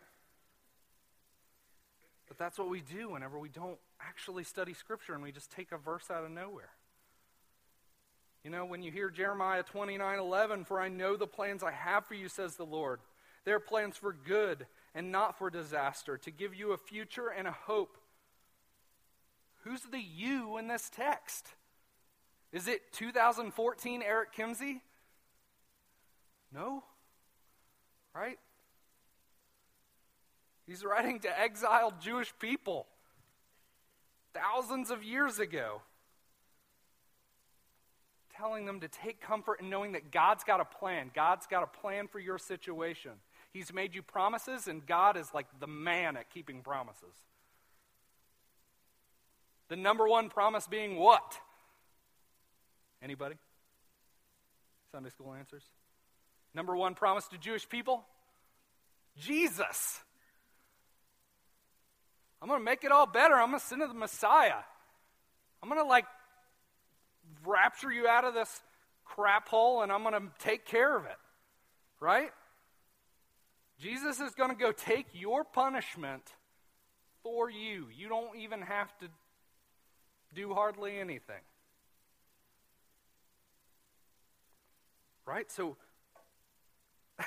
But 2.27 2.39
that's 2.39 2.59
what 2.59 2.69
we 2.69 2.81
do 2.81 3.11
whenever 3.11 3.39
we 3.39 3.49
don't 3.49 3.79
actually 4.01 4.45
study 4.45 4.75
Scripture 4.75 5.15
and 5.15 5.23
we 5.23 5.33
just 5.33 5.51
take 5.51 5.73
a 5.73 5.79
verse 5.79 6.11
out 6.11 6.25
of 6.25 6.31
nowhere. 6.31 6.71
You 8.45 8.51
know, 8.51 8.65
when 8.65 8.83
you 8.83 8.91
hear 8.93 9.11
Jeremiah 9.11 9.63
29 9.63 10.19
11, 10.19 10.65
for 10.65 10.81
I 10.81 10.89
know 10.89 11.17
the 11.17 11.27
plans 11.27 11.63
I 11.63 11.73
have 11.73 12.07
for 12.07 12.15
you, 12.15 12.29
says 12.29 12.57
the 12.57 12.65
Lord. 12.65 13.01
They 13.45 13.53
are 13.53 13.61
plans 13.61 13.97
for 13.97 14.13
good 14.13 14.67
and 14.95 15.13
not 15.13 15.39
for 15.39 15.51
disaster, 15.51 16.19
to 16.19 16.31
give 16.31 16.55
you 16.55 16.73
a 16.73 16.79
future 16.79 17.29
and 17.29 17.47
a 17.47 17.53
hope. 17.53 17.99
Who's 19.65 19.83
the 19.83 20.01
you 20.01 20.57
in 20.59 20.69
this 20.69 20.91
text? 20.95 21.47
Is 22.53 22.69
it 22.69 22.93
2014 22.93 24.03
Eric 24.03 24.35
Kimsey? 24.35 24.81
No. 26.53 26.85
Right? 28.15 28.39
He's 30.69 30.85
writing 30.85 31.19
to 31.21 31.41
exiled 31.41 31.95
Jewish 31.99 32.31
people 32.39 32.87
thousands 34.35 34.91
of 34.91 35.03
years 35.03 35.39
ago, 35.39 35.81
telling 38.37 38.67
them 38.67 38.81
to 38.81 38.89
take 38.89 39.19
comfort 39.19 39.61
in 39.61 39.71
knowing 39.71 39.93
that 39.93 40.13
God's 40.13 40.45
got 40.45 40.61
a 40.61 40.67
plan. 40.67 41.11
God's 41.15 41.47
got 41.47 41.63
a 41.63 41.67
plan 41.67 42.07
for 42.07 42.19
your 42.19 42.37
situation. 42.37 43.13
He's 43.51 43.73
made 43.73 43.95
you 43.95 44.03
promises, 44.03 44.69
and 44.69 44.85
God 44.85 45.17
is 45.17 45.33
like 45.33 45.47
the 45.59 45.67
man 45.67 46.19
at 46.19 46.29
keeping 46.29 46.61
promises. 46.61 47.15
The 49.69 49.77
number 49.77 50.07
one 50.07 50.29
promise 50.29 50.67
being 50.67 50.97
what? 50.97 51.41
Anybody? 53.03 53.37
Sunday 54.93 55.09
school 55.09 55.33
answers. 55.33 55.63
Number 56.53 56.77
one 56.77 56.95
promise 56.95 57.27
to 57.29 57.39
Jewish 57.39 57.67
people? 57.67 58.05
Jesus. 59.17 60.01
I'm 62.41 62.49
going 62.49 62.61
to 62.61 62.65
make 62.65 62.85
it 62.85 62.93
all 62.93 63.07
better. 63.07 63.35
I'm 63.35 63.49
going 63.49 63.61
to 63.61 63.67
send 63.67 63.83
the 63.83 63.89
Messiah. 63.93 64.63
I'm 65.63 65.69
going 65.69 65.81
to 65.81 65.89
like 65.89 66.07
rapture 67.45 67.91
you 67.91 68.07
out 68.07 68.25
of 68.25 68.35
this 68.35 68.61
crap 69.05 69.49
hole 69.49 69.83
and 69.83 69.91
I'm 69.91 70.03
going 70.03 70.15
to 70.15 70.29
take 70.39 70.65
care 70.65 70.97
of 70.97 71.05
it. 71.05 71.17
Right? 72.01 72.31
Jesus 73.81 74.21
is 74.21 74.35
going 74.35 74.51
to 74.51 74.57
go 74.57 74.73
take 74.73 75.07
your 75.13 75.45
punishment 75.45 76.23
for 77.23 77.51
you. 77.51 77.87
You 77.97 78.09
don't 78.09 78.37
even 78.39 78.63
have 78.63 78.97
to 78.99 79.07
do 80.35 80.55
hardly 80.55 80.99
anything. 80.99 81.43
Right? 85.27 85.51
So, 85.51 85.77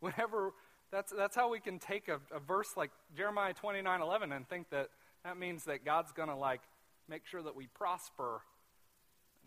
whenever 0.00 0.52
that's, 0.92 1.10
that's 1.16 1.34
how 1.34 1.50
we 1.50 1.58
can 1.58 1.78
take 1.78 2.08
a, 2.08 2.20
a 2.34 2.38
verse 2.38 2.76
like 2.76 2.90
Jeremiah 3.16 3.54
29 3.54 4.00
11 4.02 4.32
and 4.32 4.46
think 4.46 4.70
that 4.70 4.90
that 5.24 5.38
means 5.38 5.64
that 5.64 5.84
God's 5.84 6.12
going 6.12 6.28
to 6.28 6.36
like 6.36 6.60
make 7.08 7.26
sure 7.26 7.42
that 7.42 7.56
we 7.56 7.66
prosper, 7.66 8.42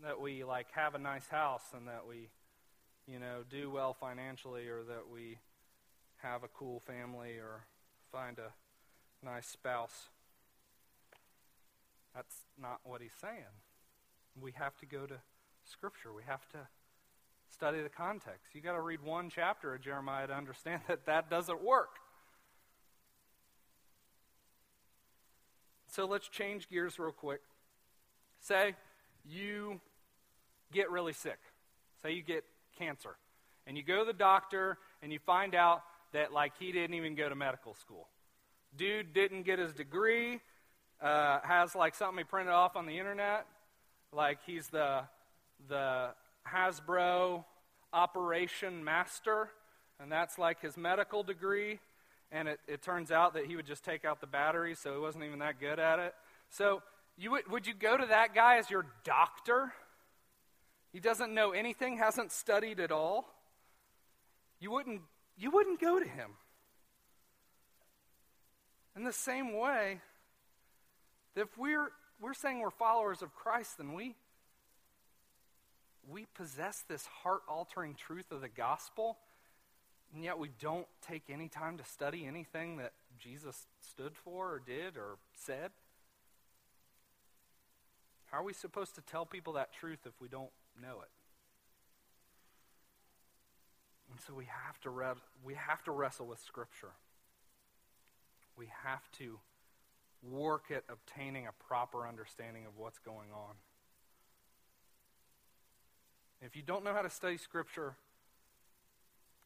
that 0.02 0.20
we 0.20 0.42
like 0.42 0.66
have 0.72 0.94
a 0.94 0.98
nice 0.98 1.28
house, 1.28 1.62
and 1.74 1.86
that 1.86 2.06
we, 2.08 2.28
you 3.06 3.20
know, 3.20 3.44
do 3.48 3.70
well 3.70 3.94
financially, 3.94 4.66
or 4.66 4.82
that 4.88 5.04
we 5.12 5.38
have 6.22 6.42
a 6.42 6.48
cool 6.48 6.80
family, 6.80 7.38
or 7.38 7.64
find 8.10 8.38
a 8.38 9.24
nice 9.24 9.46
spouse. 9.46 10.08
That's 12.14 12.34
not 12.60 12.80
what 12.84 13.02
he's 13.02 13.16
saying. 13.20 13.44
We 14.40 14.52
have 14.52 14.76
to 14.78 14.86
go 14.86 15.06
to 15.06 15.16
Scripture. 15.64 16.12
We 16.12 16.22
have 16.26 16.48
to 16.50 16.66
Study 17.56 17.80
the 17.80 17.88
context. 17.88 18.50
You've 18.52 18.64
got 18.64 18.74
to 18.74 18.82
read 18.82 19.02
one 19.02 19.30
chapter 19.30 19.74
of 19.74 19.80
Jeremiah 19.80 20.26
to 20.26 20.34
understand 20.34 20.82
that 20.88 21.06
that 21.06 21.30
doesn't 21.30 21.64
work. 21.64 21.96
So 25.88 26.04
let's 26.04 26.28
change 26.28 26.68
gears 26.68 26.98
real 26.98 27.12
quick. 27.12 27.40
Say 28.40 28.74
you 29.24 29.80
get 30.70 30.90
really 30.90 31.14
sick. 31.14 31.38
Say 32.02 32.12
you 32.12 32.22
get 32.22 32.44
cancer. 32.78 33.16
And 33.66 33.74
you 33.74 33.82
go 33.82 34.00
to 34.00 34.04
the 34.04 34.12
doctor 34.12 34.76
and 35.02 35.10
you 35.10 35.18
find 35.18 35.54
out 35.54 35.80
that, 36.12 36.34
like, 36.34 36.52
he 36.58 36.72
didn't 36.72 36.94
even 36.94 37.14
go 37.14 37.26
to 37.26 37.34
medical 37.34 37.72
school. 37.72 38.08
Dude 38.76 39.14
didn't 39.14 39.44
get 39.44 39.58
his 39.58 39.72
degree, 39.72 40.40
uh, 41.00 41.40
has, 41.42 41.74
like, 41.74 41.94
something 41.94 42.18
he 42.18 42.24
printed 42.24 42.52
off 42.52 42.76
on 42.76 42.84
the 42.84 42.98
internet. 42.98 43.46
Like, 44.12 44.40
he's 44.44 44.68
the, 44.68 45.04
the 45.68 46.10
Hasbro 46.52 47.44
operation 47.92 48.84
master, 48.84 49.50
and 50.00 50.10
that's 50.10 50.38
like 50.38 50.60
his 50.60 50.76
medical 50.76 51.22
degree. 51.22 51.80
And 52.32 52.48
it, 52.48 52.60
it 52.66 52.82
turns 52.82 53.12
out 53.12 53.34
that 53.34 53.46
he 53.46 53.56
would 53.56 53.66
just 53.66 53.84
take 53.84 54.04
out 54.04 54.20
the 54.20 54.26
batteries, 54.26 54.78
so 54.78 54.92
he 54.92 54.98
wasn't 54.98 55.24
even 55.24 55.38
that 55.38 55.60
good 55.60 55.78
at 55.78 55.98
it. 55.98 56.14
So, 56.50 56.82
you 57.16 57.30
would, 57.30 57.50
would 57.50 57.66
you 57.66 57.74
go 57.74 57.96
to 57.96 58.06
that 58.06 58.34
guy 58.34 58.58
as 58.58 58.68
your 58.68 58.84
doctor? 59.04 59.72
He 60.92 61.00
doesn't 61.00 61.32
know 61.32 61.52
anything, 61.52 61.98
hasn't 61.98 62.32
studied 62.32 62.80
at 62.80 62.90
all. 62.90 63.28
You 64.60 64.70
wouldn't, 64.70 65.02
you 65.36 65.50
wouldn't 65.50 65.80
go 65.80 65.98
to 65.98 66.04
him. 66.04 66.30
In 68.96 69.04
the 69.04 69.12
same 69.12 69.56
way, 69.56 70.00
if 71.34 71.48
we're, 71.58 71.90
we're 72.20 72.34
saying 72.34 72.60
we're 72.60 72.70
followers 72.70 73.22
of 73.22 73.34
Christ, 73.34 73.76
then 73.76 73.92
we, 73.92 74.16
we 76.08 76.26
possess 76.34 76.84
this 76.88 77.06
heart 77.06 77.42
altering 77.48 77.94
truth 77.94 78.30
of 78.30 78.40
the 78.40 78.48
gospel, 78.48 79.18
and 80.14 80.22
yet 80.22 80.38
we 80.38 80.50
don't 80.60 80.86
take 81.06 81.24
any 81.28 81.48
time 81.48 81.78
to 81.78 81.84
study 81.84 82.26
anything 82.26 82.76
that 82.76 82.92
Jesus 83.18 83.66
stood 83.80 84.14
for 84.16 84.54
or 84.54 84.62
did 84.64 84.96
or 84.96 85.16
said? 85.34 85.70
How 88.30 88.38
are 88.38 88.44
we 88.44 88.52
supposed 88.52 88.94
to 88.96 89.00
tell 89.00 89.24
people 89.24 89.54
that 89.54 89.72
truth 89.72 90.00
if 90.04 90.20
we 90.20 90.28
don't 90.28 90.50
know 90.80 91.00
it? 91.02 91.10
And 94.10 94.20
so 94.26 94.34
we 94.34 94.46
have 94.46 94.80
to 94.82 94.90
we 95.44 95.54
have 95.54 95.82
to 95.84 95.90
wrestle 95.90 96.26
with 96.26 96.40
scripture. 96.40 96.92
We 98.56 98.68
have 98.84 99.02
to 99.18 99.38
work 100.22 100.64
at 100.70 100.84
obtaining 100.88 101.46
a 101.46 101.52
proper 101.68 102.06
understanding 102.06 102.64
of 102.66 102.72
what's 102.76 102.98
going 102.98 103.30
on. 103.32 103.54
If 106.42 106.54
you 106.54 106.62
don't 106.62 106.84
know 106.84 106.92
how 106.92 107.02
to 107.02 107.10
study 107.10 107.38
Scripture, 107.38 107.96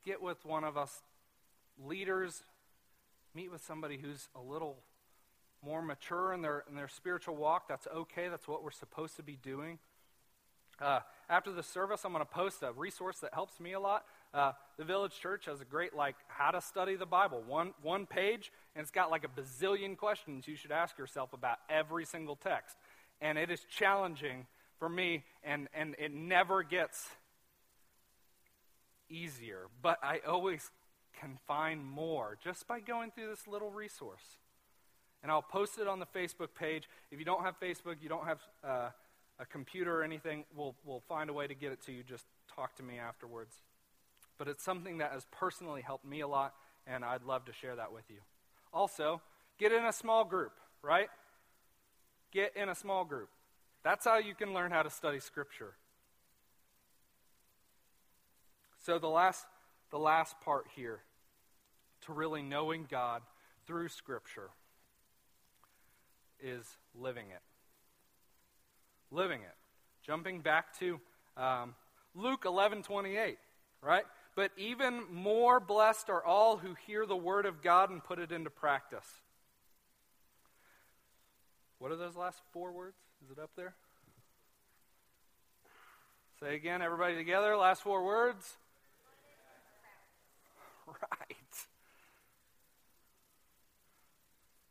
get 0.04 0.20
with 0.20 0.44
one 0.44 0.64
of 0.64 0.76
us 0.76 1.02
leaders, 1.78 2.42
meet 3.34 3.50
with 3.50 3.64
somebody 3.64 3.96
who's 3.96 4.28
a 4.34 4.40
little 4.40 4.78
more 5.64 5.82
mature 5.82 6.32
in 6.32 6.42
their, 6.42 6.64
in 6.68 6.74
their 6.74 6.88
spiritual 6.88 7.36
walk. 7.36 7.68
That's 7.68 7.86
okay, 7.94 8.28
that's 8.28 8.48
what 8.48 8.64
we're 8.64 8.72
supposed 8.72 9.16
to 9.16 9.22
be 9.22 9.38
doing. 9.40 9.78
Uh, 10.80 11.00
after 11.28 11.52
the 11.52 11.62
service, 11.62 12.04
I'm 12.04 12.12
going 12.12 12.24
to 12.24 12.30
post 12.30 12.62
a 12.62 12.72
resource 12.72 13.18
that 13.18 13.34
helps 13.34 13.60
me 13.60 13.72
a 13.72 13.80
lot. 13.80 14.04
Uh, 14.32 14.52
the 14.78 14.84
Village 14.84 15.12
Church 15.20 15.44
has 15.44 15.60
a 15.60 15.64
great, 15.64 15.94
like, 15.94 16.16
how 16.28 16.50
to 16.50 16.60
study 16.60 16.96
the 16.96 17.06
Bible. 17.06 17.42
One, 17.46 17.74
one 17.82 18.06
page, 18.06 18.50
and 18.74 18.82
it's 18.82 18.90
got 18.90 19.10
like 19.10 19.24
a 19.24 19.40
bazillion 19.40 19.96
questions 19.96 20.48
you 20.48 20.56
should 20.56 20.72
ask 20.72 20.98
yourself 20.98 21.34
about 21.34 21.58
every 21.68 22.06
single 22.06 22.34
text. 22.34 22.76
And 23.20 23.36
it 23.36 23.50
is 23.50 23.60
challenging 23.70 24.46
for 24.80 24.88
me, 24.88 25.22
and, 25.44 25.68
and 25.72 25.94
it 26.00 26.12
never 26.12 26.64
gets 26.64 27.08
easier. 29.08 29.68
But 29.80 29.98
I 30.02 30.18
always 30.26 30.72
can 31.20 31.38
find 31.46 31.84
more 31.84 32.36
just 32.42 32.66
by 32.66 32.80
going 32.80 33.12
through 33.12 33.28
this 33.28 33.46
little 33.46 33.70
resource. 33.70 34.38
And 35.22 35.30
I'll 35.30 35.42
post 35.42 35.78
it 35.78 35.86
on 35.86 36.00
the 36.00 36.06
Facebook 36.06 36.48
page. 36.58 36.88
If 37.12 37.18
you 37.18 37.24
don't 37.24 37.44
have 37.44 37.60
Facebook, 37.60 37.96
you 38.00 38.08
don't 38.08 38.26
have 38.26 38.40
uh, 38.64 38.88
a 39.38 39.46
computer 39.46 40.00
or 40.00 40.02
anything, 40.02 40.44
we'll, 40.56 40.74
we'll 40.84 41.02
find 41.08 41.30
a 41.30 41.32
way 41.32 41.46
to 41.46 41.54
get 41.54 41.72
it 41.72 41.82
to 41.86 41.92
you. 41.92 42.02
Just 42.02 42.24
talk 42.56 42.74
to 42.76 42.82
me 42.82 42.98
afterwards. 42.98 43.54
But 44.38 44.48
it's 44.48 44.64
something 44.64 44.98
that 44.98 45.12
has 45.12 45.26
personally 45.30 45.82
helped 45.82 46.06
me 46.06 46.20
a 46.20 46.28
lot, 46.28 46.54
and 46.86 47.04
I'd 47.04 47.24
love 47.24 47.44
to 47.44 47.52
share 47.52 47.76
that 47.76 47.92
with 47.92 48.04
you. 48.08 48.16
Also, 48.72 49.20
get 49.58 49.72
in 49.72 49.84
a 49.84 49.92
small 49.92 50.24
group, 50.24 50.52
right? 50.82 51.08
Get 52.32 52.56
in 52.56 52.70
a 52.70 52.74
small 52.74 53.04
group. 53.04 53.28
That's 53.82 54.04
how 54.04 54.18
you 54.18 54.34
can 54.34 54.52
learn 54.52 54.70
how 54.70 54.82
to 54.82 54.90
study 54.90 55.20
Scripture. 55.20 55.74
So 58.84 58.98
the 58.98 59.08
last, 59.08 59.46
the 59.90 59.98
last 59.98 60.40
part 60.40 60.66
here, 60.74 61.00
to 62.06 62.12
really 62.12 62.42
knowing 62.42 62.86
God 62.90 63.22
through 63.66 63.88
Scripture, 63.88 64.50
is 66.42 66.64
living 66.94 67.26
it. 67.30 67.42
Living 69.10 69.40
it. 69.40 69.54
Jumping 70.02 70.40
back 70.40 70.78
to 70.78 71.00
um, 71.36 71.74
Luke 72.14 72.44
11 72.46 72.82
28, 72.82 73.38
right? 73.82 74.04
But 74.34 74.52
even 74.56 75.02
more 75.12 75.60
blessed 75.60 76.08
are 76.08 76.24
all 76.24 76.56
who 76.56 76.74
hear 76.86 77.04
the 77.04 77.16
word 77.16 77.46
of 77.46 77.62
God 77.62 77.90
and 77.90 78.02
put 78.02 78.18
it 78.18 78.32
into 78.32 78.50
practice. 78.50 79.06
What 81.78 81.92
are 81.92 81.96
those 81.96 82.16
last 82.16 82.40
four 82.52 82.72
words? 82.72 82.96
Is 83.24 83.30
it 83.30 83.38
up 83.38 83.50
there? 83.56 83.74
Say 86.40 86.54
again, 86.54 86.80
everybody 86.80 87.16
together. 87.16 87.56
Last 87.56 87.82
four 87.82 88.04
words. 88.04 88.56
Right. 90.86 91.36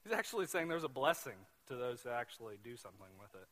He's 0.04 0.12
actually 0.12 0.48
saying 0.48 0.68
there's 0.68 0.84
a 0.84 0.90
blessing 0.90 1.38
to 1.68 1.76
those 1.76 2.02
that 2.04 2.14
actually 2.14 2.56
do 2.62 2.76
something 2.76 3.08
with 3.18 3.34
it. 3.36 3.48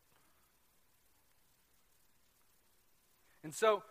And 3.44 3.54
so, 3.54 3.84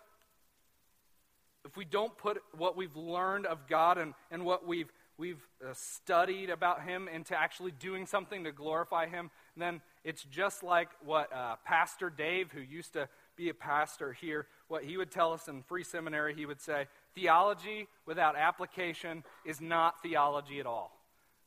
if 1.64 1.76
we 1.76 1.86
don't 1.86 2.16
put 2.18 2.42
what 2.56 2.76
we've 2.76 2.96
learned 2.96 3.46
of 3.46 3.66
God 3.66 3.96
and, 3.96 4.12
and 4.30 4.44
what 4.44 4.66
we've, 4.66 4.92
we've 5.16 5.42
uh, 5.64 5.72
studied 5.72 6.50
about 6.50 6.82
Him 6.82 7.08
into 7.08 7.34
actually 7.34 7.70
doing 7.70 8.04
something 8.04 8.44
to 8.44 8.52
glorify 8.52 9.06
Him, 9.06 9.30
then 9.62 9.80
it's 10.04 10.22
just 10.24 10.62
like 10.62 10.88
what 11.04 11.32
uh, 11.32 11.56
Pastor 11.64 12.10
Dave, 12.10 12.52
who 12.52 12.60
used 12.60 12.92
to 12.92 13.08
be 13.36 13.48
a 13.48 13.54
pastor 13.54 14.12
here, 14.12 14.46
what 14.68 14.84
he 14.84 14.96
would 14.96 15.10
tell 15.10 15.32
us 15.32 15.48
in 15.48 15.62
free 15.62 15.84
seminary, 15.84 16.34
he 16.34 16.46
would 16.46 16.60
say, 16.60 16.86
theology 17.14 17.88
without 18.06 18.36
application 18.36 19.24
is 19.44 19.60
not 19.60 20.02
theology 20.02 20.60
at 20.60 20.66
all. 20.66 20.92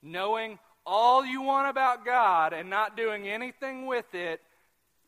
Knowing 0.02 0.60
all 0.86 1.26
you 1.26 1.42
want 1.42 1.70
about 1.70 2.06
God 2.06 2.54
and 2.54 2.70
not 2.70 2.98
doing 2.98 3.28
anything 3.28 3.86
with 3.86 4.14
it 4.14 4.42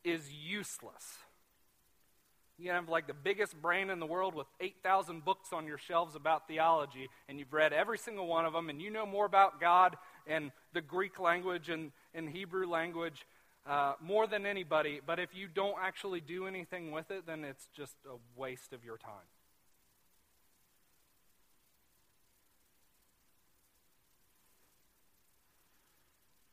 is 0.04 0.32
useless. 0.32 1.18
You 2.58 2.70
have 2.70 2.88
like 2.88 3.06
the 3.06 3.14
biggest 3.14 3.60
brain 3.60 3.90
in 3.90 3.98
the 3.98 4.06
world 4.06 4.34
with 4.34 4.46
8,000 4.60 5.24
books 5.24 5.52
on 5.52 5.66
your 5.66 5.78
shelves 5.78 6.14
about 6.14 6.46
theology, 6.46 7.08
and 7.28 7.38
you've 7.38 7.52
read 7.52 7.72
every 7.72 7.98
single 7.98 8.26
one 8.26 8.44
of 8.44 8.52
them, 8.52 8.70
and 8.70 8.80
you 8.80 8.90
know 8.90 9.06
more 9.06 9.26
about 9.26 9.60
God 9.60 9.96
and 10.26 10.52
the 10.72 10.80
Greek 10.80 11.18
language 11.18 11.68
and, 11.68 11.92
and 12.14 12.28
Hebrew 12.28 12.66
language 12.66 13.26
uh, 13.66 13.94
more 14.00 14.26
than 14.26 14.46
anybody. 14.46 15.00
But 15.04 15.18
if 15.18 15.30
you 15.34 15.48
don't 15.48 15.76
actually 15.80 16.20
do 16.20 16.46
anything 16.46 16.90
with 16.90 17.10
it, 17.10 17.26
then 17.26 17.44
it's 17.44 17.68
just 17.76 17.94
a 18.06 18.16
waste 18.38 18.72
of 18.72 18.84
your 18.84 18.98
time. 18.98 19.28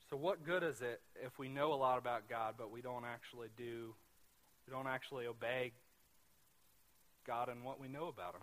So, 0.09 0.17
what 0.17 0.43
good 0.43 0.63
is 0.63 0.81
it 0.81 1.01
if 1.23 1.37
we 1.37 1.49
know 1.49 1.71
a 1.71 1.75
lot 1.75 1.99
about 1.99 2.27
God, 2.27 2.55
but 2.57 2.71
we 2.71 2.81
don't 2.81 3.05
actually 3.05 3.49
do, 3.55 3.93
we 4.65 4.71
don't 4.71 4.87
actually 4.87 5.27
obey 5.27 5.71
God 7.27 7.47
and 7.47 7.63
what 7.63 7.79
we 7.79 7.87
know 7.87 8.07
about 8.07 8.33
Him? 8.33 8.41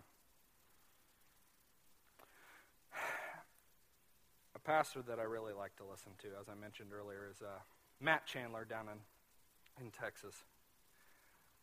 Pastor 4.67 5.01
that 5.07 5.17
I 5.17 5.23
really 5.23 5.53
like 5.53 5.77
to 5.77 5.83
listen 5.89 6.11
to, 6.19 6.27
as 6.41 6.49
I 6.49 6.59
mentioned 6.59 6.89
earlier, 6.93 7.25
is 7.31 7.41
uh, 7.41 7.59
Matt 8.01 8.25
Chandler 8.25 8.65
down 8.65 8.87
in, 8.89 9.85
in 9.85 9.91
Texas. 9.91 10.35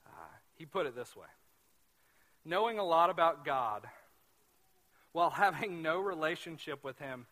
Uh, 0.07 0.11
he 0.55 0.65
put 0.65 0.87
it 0.87 0.97
this 0.97 1.15
way 1.15 1.27
Knowing 2.47 2.79
a 2.79 2.85
lot 2.85 3.11
about 3.11 3.45
God 3.45 3.87
while 5.13 5.29
having 5.45 5.83
no 5.83 6.01
relationship 6.01 6.83
with 6.83 6.99
Him 6.99 7.27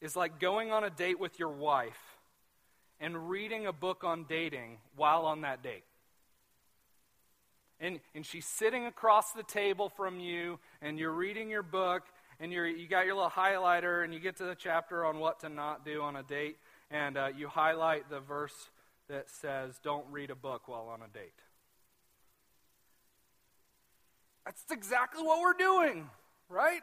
is 0.00 0.14
like 0.14 0.38
going 0.38 0.70
on 0.70 0.84
a 0.84 0.90
date 0.90 1.18
with 1.18 1.36
your 1.40 1.50
wife 1.50 2.16
and 3.00 3.28
reading 3.28 3.66
a 3.66 3.72
book 3.72 4.04
on 4.04 4.24
dating 4.28 4.78
while 4.94 5.26
on 5.26 5.40
that 5.40 5.64
date. 5.64 5.84
And, 7.80 7.98
and 8.14 8.24
she's 8.24 8.46
sitting 8.46 8.86
across 8.86 9.32
the 9.32 9.42
table 9.42 9.88
from 9.88 10.20
you, 10.20 10.60
and 10.80 10.98
you're 10.98 11.12
reading 11.12 11.48
your 11.48 11.62
book, 11.62 12.02
and 12.40 12.52
you're, 12.52 12.66
you 12.66 12.88
got 12.88 13.06
your 13.06 13.14
little 13.14 13.30
highlighter, 13.30 14.04
and 14.04 14.14
you 14.14 14.20
get 14.20 14.36
to 14.36 14.44
the 14.44 14.54
chapter 14.54 15.04
on 15.04 15.18
what 15.18 15.40
to 15.40 15.48
not 15.48 15.84
do 15.84 16.02
on 16.02 16.16
a 16.16 16.22
date, 16.22 16.56
and 16.90 17.16
uh, 17.16 17.28
you 17.36 17.48
highlight 17.48 18.08
the 18.10 18.20
verse 18.20 18.70
that 19.08 19.28
says, 19.28 19.78
Don't 19.82 20.06
read 20.10 20.30
a 20.30 20.34
book 20.34 20.68
while 20.68 20.88
on 20.92 21.00
a 21.02 21.08
date. 21.08 21.32
That's 24.44 24.62
exactly 24.70 25.22
what 25.22 25.40
we're 25.40 25.52
doing, 25.52 26.08
right? 26.48 26.80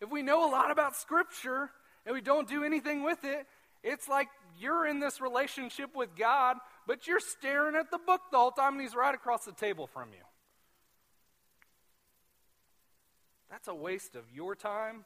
If 0.00 0.10
we 0.10 0.22
know 0.22 0.46
a 0.46 0.50
lot 0.50 0.70
about 0.70 0.94
Scripture 0.94 1.70
and 2.04 2.14
we 2.14 2.20
don't 2.20 2.46
do 2.46 2.64
anything 2.64 3.02
with 3.02 3.24
it, 3.24 3.46
it's 3.82 4.08
like 4.08 4.28
you're 4.58 4.86
in 4.86 5.00
this 5.00 5.20
relationship 5.20 5.96
with 5.96 6.14
God, 6.16 6.56
but 6.86 7.06
you're 7.06 7.20
staring 7.20 7.76
at 7.76 7.90
the 7.90 7.98
book 7.98 8.20
the 8.30 8.36
whole 8.36 8.50
time 8.50 8.74
and 8.74 8.82
He's 8.82 8.94
right 8.94 9.14
across 9.14 9.44
the 9.44 9.52
table 9.52 9.86
from 9.86 10.10
you. 10.12 10.25
That's 13.50 13.68
a 13.68 13.74
waste 13.74 14.16
of 14.16 14.24
your 14.34 14.54
time, 14.54 15.04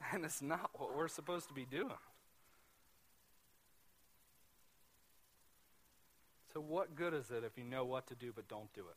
and 0.12 0.24
it's 0.24 0.42
not 0.42 0.70
what 0.74 0.96
we're 0.96 1.08
supposed 1.08 1.48
to 1.48 1.54
be 1.54 1.64
doing. 1.64 1.90
So, 6.52 6.60
what 6.60 6.94
good 6.94 7.14
is 7.14 7.30
it 7.30 7.42
if 7.44 7.58
you 7.58 7.64
know 7.64 7.84
what 7.84 8.06
to 8.08 8.14
do 8.14 8.32
but 8.34 8.46
don't 8.46 8.72
do 8.74 8.82
it? 8.82 8.96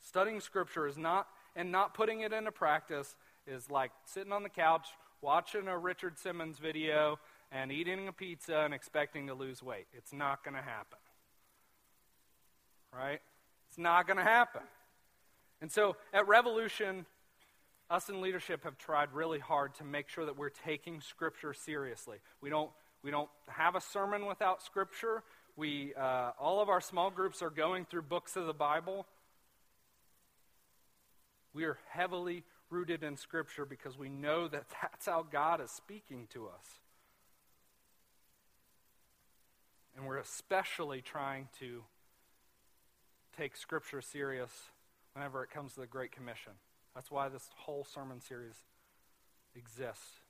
Studying 0.00 0.40
Scripture 0.40 0.86
is 0.86 0.96
not, 0.96 1.26
and 1.56 1.72
not 1.72 1.94
putting 1.94 2.20
it 2.20 2.32
into 2.32 2.52
practice 2.52 3.16
is 3.46 3.70
like 3.70 3.90
sitting 4.04 4.32
on 4.32 4.42
the 4.42 4.48
couch 4.48 4.88
watching 5.22 5.66
a 5.66 5.76
Richard 5.76 6.18
Simmons 6.18 6.58
video 6.58 7.18
and 7.50 7.72
eating 7.72 8.06
a 8.06 8.12
pizza 8.12 8.58
and 8.58 8.74
expecting 8.74 9.26
to 9.28 9.34
lose 9.34 9.62
weight. 9.62 9.86
It's 9.92 10.12
not 10.12 10.44
going 10.44 10.54
to 10.54 10.62
happen. 10.62 10.98
Right? 12.92 13.20
It's 13.68 13.78
not 13.78 14.06
going 14.06 14.18
to 14.18 14.22
happen. 14.22 14.62
And 15.64 15.72
so 15.72 15.96
at 16.12 16.28
Revolution, 16.28 17.06
us 17.88 18.10
in 18.10 18.20
leadership 18.20 18.64
have 18.64 18.76
tried 18.76 19.14
really 19.14 19.38
hard 19.38 19.74
to 19.76 19.84
make 19.84 20.10
sure 20.10 20.26
that 20.26 20.36
we're 20.36 20.50
taking 20.50 21.00
Scripture 21.00 21.54
seriously. 21.54 22.18
We 22.42 22.50
don't, 22.50 22.70
we 23.02 23.10
don't 23.10 23.30
have 23.48 23.74
a 23.74 23.80
sermon 23.80 24.26
without 24.26 24.62
Scripture. 24.62 25.22
We, 25.56 25.94
uh, 25.94 26.32
all 26.38 26.60
of 26.60 26.68
our 26.68 26.82
small 26.82 27.10
groups 27.10 27.40
are 27.40 27.48
going 27.48 27.86
through 27.86 28.02
books 28.02 28.36
of 28.36 28.46
the 28.46 28.52
Bible. 28.52 29.06
We 31.54 31.64
are 31.64 31.78
heavily 31.88 32.44
rooted 32.68 33.02
in 33.02 33.16
Scripture 33.16 33.64
because 33.64 33.96
we 33.96 34.10
know 34.10 34.48
that 34.48 34.66
that's 34.82 35.06
how 35.06 35.22
God 35.22 35.62
is 35.62 35.70
speaking 35.70 36.26
to 36.34 36.48
us. 36.48 36.66
And 39.96 40.04
we're 40.04 40.18
especially 40.18 41.00
trying 41.00 41.48
to 41.60 41.84
take 43.34 43.56
Scripture 43.56 44.02
serious 44.02 44.52
whenever 45.14 45.42
it 45.42 45.50
comes 45.50 45.74
to 45.74 45.80
the 45.80 45.86
Great 45.86 46.12
Commission. 46.12 46.52
That's 46.94 47.10
why 47.10 47.28
this 47.28 47.48
whole 47.56 47.84
sermon 47.84 48.20
series 48.20 48.56
exists. 49.56 50.20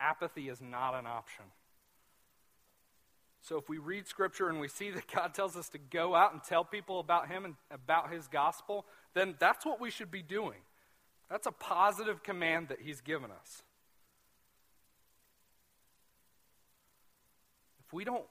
Apathy 0.00 0.48
is 0.48 0.60
not 0.60 0.94
an 0.94 1.06
option. 1.06 1.44
So 3.40 3.58
if 3.58 3.68
we 3.68 3.78
read 3.78 4.06
Scripture 4.06 4.48
and 4.48 4.60
we 4.60 4.68
see 4.68 4.90
that 4.90 5.10
God 5.12 5.34
tells 5.34 5.56
us 5.56 5.68
to 5.70 5.78
go 5.78 6.14
out 6.14 6.32
and 6.32 6.42
tell 6.42 6.64
people 6.64 7.00
about 7.00 7.28
Him 7.28 7.44
and 7.44 7.54
about 7.70 8.12
His 8.12 8.28
gospel, 8.28 8.86
then 9.14 9.34
that's 9.38 9.66
what 9.66 9.80
we 9.80 9.90
should 9.90 10.10
be 10.10 10.22
doing. 10.22 10.58
That's 11.28 11.46
a 11.46 11.52
positive 11.52 12.22
command 12.22 12.68
that 12.68 12.80
He's 12.80 13.00
given 13.00 13.30
us. 13.30 13.62
If 17.84 17.92
we 17.92 18.04
don't 18.04 18.24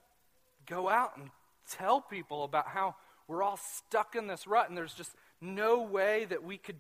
go 0.65 0.87
out 0.87 1.17
and 1.17 1.29
tell 1.69 1.99
people 1.99 2.43
about 2.43 2.67
how 2.67 2.95
we're 3.27 3.43
all 3.43 3.57
stuck 3.57 4.15
in 4.15 4.27
this 4.27 4.47
rut 4.47 4.69
and 4.69 4.77
there's 4.77 4.93
just 4.93 5.11
no 5.41 5.81
way 5.81 6.25
that 6.25 6.43
we 6.43 6.57
could 6.57 6.77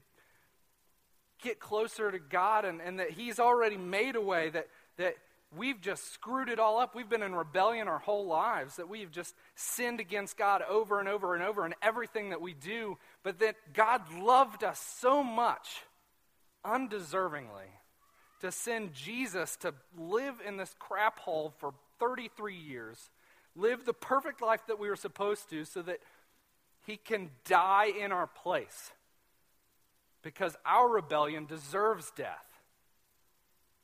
get 1.41 1.59
closer 1.59 2.11
to 2.11 2.19
God 2.19 2.65
and, 2.65 2.81
and 2.81 2.99
that 2.99 3.11
He's 3.11 3.39
already 3.39 3.77
made 3.77 4.15
a 4.15 4.21
way, 4.21 4.49
that, 4.49 4.67
that 4.97 5.15
we've 5.55 5.81
just 5.81 6.13
screwed 6.13 6.49
it 6.49 6.59
all 6.59 6.79
up. 6.79 6.95
We've 6.95 7.09
been 7.09 7.23
in 7.23 7.35
rebellion 7.35 7.87
our 7.87 7.99
whole 7.99 8.27
lives, 8.27 8.75
that 8.77 8.87
we've 8.87 9.11
just 9.11 9.35
sinned 9.55 9.99
against 9.99 10.37
God 10.37 10.61
over 10.69 10.99
and 10.99 11.09
over 11.09 11.33
and 11.33 11.43
over 11.43 11.65
in 11.65 11.73
everything 11.81 12.29
that 12.29 12.41
we 12.41 12.53
do, 12.53 12.97
but 13.23 13.39
that 13.39 13.55
God 13.73 14.01
loved 14.13 14.63
us 14.63 14.79
so 14.79 15.23
much, 15.23 15.81
undeservingly, 16.65 17.69
to 18.41 18.51
send 18.51 18.93
Jesus 18.93 19.55
to 19.57 19.73
live 19.97 20.35
in 20.45 20.57
this 20.57 20.75
crap 20.79 21.19
hole 21.19 21.53
for 21.57 21.73
33 21.99 22.55
years, 22.55 23.09
live 23.55 23.85
the 23.85 23.93
perfect 23.93 24.41
life 24.41 24.61
that 24.67 24.79
we 24.79 24.89
were 24.89 24.95
supposed 24.95 25.49
to, 25.49 25.65
so 25.65 25.81
that 25.81 25.99
he 26.85 26.97
can 26.97 27.29
die 27.45 27.91
in 27.99 28.11
our 28.11 28.27
place. 28.27 28.91
Because 30.23 30.55
our 30.65 30.87
rebellion 30.87 31.45
deserves 31.45 32.11
death. 32.15 32.45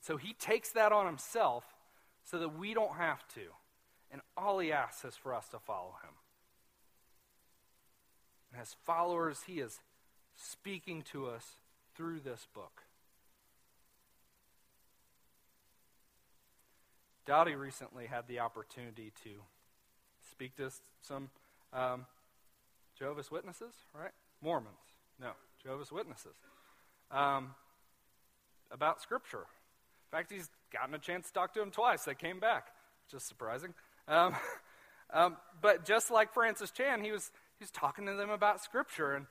So 0.02 0.18
he 0.18 0.34
takes 0.34 0.72
that 0.72 0.91
on 0.91 1.06
himself 1.06 1.64
so 2.24 2.39
that 2.39 2.58
we 2.58 2.74
don't 2.74 2.95
have 2.95 3.28
to. 3.30 3.41
And 4.12 4.22
all 4.36 4.60
he 4.60 4.72
asks 4.72 5.04
is 5.04 5.16
for 5.16 5.34
us 5.34 5.48
to 5.50 5.60
follow 5.60 5.95
him. 6.04 6.14
And 8.52 8.62
as 8.62 8.76
followers, 8.86 9.41
he 9.48 9.60
is 9.60 9.80
speaking 10.36 11.02
to 11.12 11.28
us 11.28 11.43
through 11.95 12.20
this 12.22 12.48
book. 12.54 12.84
Dowdy 17.26 17.56
recently 17.56 18.06
had 18.06 18.28
the 18.28 18.39
opportunity 18.39 19.12
to 19.24 19.32
speak 20.32 20.56
to 20.56 20.72
some 21.02 21.30
um, 21.74 22.06
Jehovah's 22.98 23.30
Witnesses, 23.30 23.74
right? 23.93 24.12
Mormons. 24.41 24.76
No, 25.20 25.32
Jehovah's 25.62 25.91
Witnesses. 25.91 26.36
Um, 27.12 27.52
about 28.72 29.02
Scripture. 29.02 29.45
In 30.12 30.18
fact, 30.18 30.32
he's 30.32 30.50
gotten 30.72 30.95
a 30.95 31.00
chance 31.00 31.28
to 31.28 31.34
talk 31.34 31.54
to 31.54 31.62
him 31.62 31.72
twice. 31.72 32.04
They 32.04 32.16
came 32.16 32.39
back, 32.39 32.68
which 33.06 33.22
is 33.22 33.24
surprising. 33.28 33.74
Um, 34.08 34.36
um, 35.14 35.38
but 35.62 35.86
just 35.86 36.12
like 36.12 36.34
Francis 36.34 36.72
Chan, 36.72 37.04
he 37.04 37.12
was, 37.12 37.32
he 37.60 37.64
was 37.64 37.72
talking 37.72 38.06
to 38.06 38.14
them 38.14 38.30
about 38.30 38.62
Scripture, 38.62 39.14
and, 39.14 39.26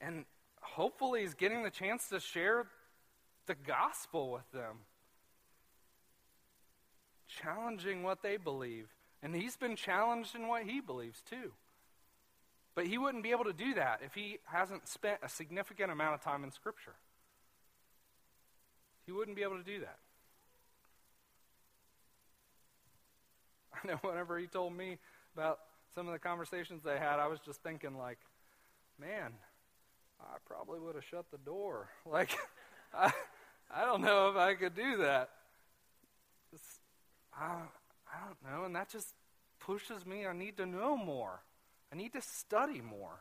and 0.00 0.24
hopefully 0.60 1.22
he's 1.22 1.34
getting 1.34 1.62
the 1.62 1.70
chance 1.70 2.08
to 2.08 2.20
share 2.20 2.66
the 3.46 3.54
gospel 3.54 4.32
with 4.32 4.50
them. 4.52 4.78
challenging 7.28 8.02
what 8.02 8.22
they 8.22 8.36
believe. 8.36 8.88
And 9.22 9.34
he's 9.34 9.56
been 9.56 9.76
challenged 9.76 10.34
in 10.34 10.46
what 10.48 10.64
he 10.64 10.80
believes 10.80 11.22
too. 11.28 11.52
But 12.76 12.86
he 12.86 12.98
wouldn't 12.98 13.24
be 13.24 13.30
able 13.30 13.44
to 13.44 13.54
do 13.54 13.74
that 13.74 14.02
if 14.04 14.14
he 14.14 14.38
hasn't 14.44 14.86
spent 14.86 15.18
a 15.22 15.28
significant 15.28 15.90
amount 15.90 16.14
of 16.14 16.20
time 16.20 16.44
in 16.44 16.52
Scripture. 16.52 16.94
He 19.06 19.12
wouldn't 19.12 19.34
be 19.34 19.42
able 19.42 19.56
to 19.56 19.64
do 19.64 19.80
that. 19.80 19.98
I 23.82 23.86
know 23.88 23.98
whenever 24.02 24.38
he 24.38 24.46
told 24.46 24.76
me 24.76 24.98
about 25.34 25.58
some 25.94 26.06
of 26.06 26.12
the 26.12 26.18
conversations 26.18 26.82
they 26.84 26.98
had, 26.98 27.18
I 27.18 27.28
was 27.28 27.40
just 27.40 27.62
thinking, 27.62 27.96
like, 27.96 28.18
man, 29.00 29.32
I 30.20 30.36
probably 30.46 30.78
would 30.78 30.96
have 30.96 31.04
shut 31.04 31.24
the 31.30 31.38
door. 31.38 31.88
Like, 32.06 32.30
I, 32.94 33.12
I 33.74 33.84
don't 33.84 34.02
know 34.02 34.28
if 34.28 34.36
I 34.36 34.54
could 34.54 34.74
do 34.74 34.98
that. 34.98 35.30
It's, 36.52 36.80
I, 37.34 37.62
I 38.06 38.26
don't 38.26 38.52
know. 38.52 38.64
And 38.64 38.76
that 38.76 38.90
just 38.90 39.14
pushes 39.60 40.06
me. 40.06 40.26
I 40.26 40.32
need 40.32 40.56
to 40.58 40.66
know 40.66 40.96
more, 40.96 41.40
I 41.92 41.96
need 41.96 42.12
to 42.12 42.20
study 42.20 42.80
more. 42.80 43.20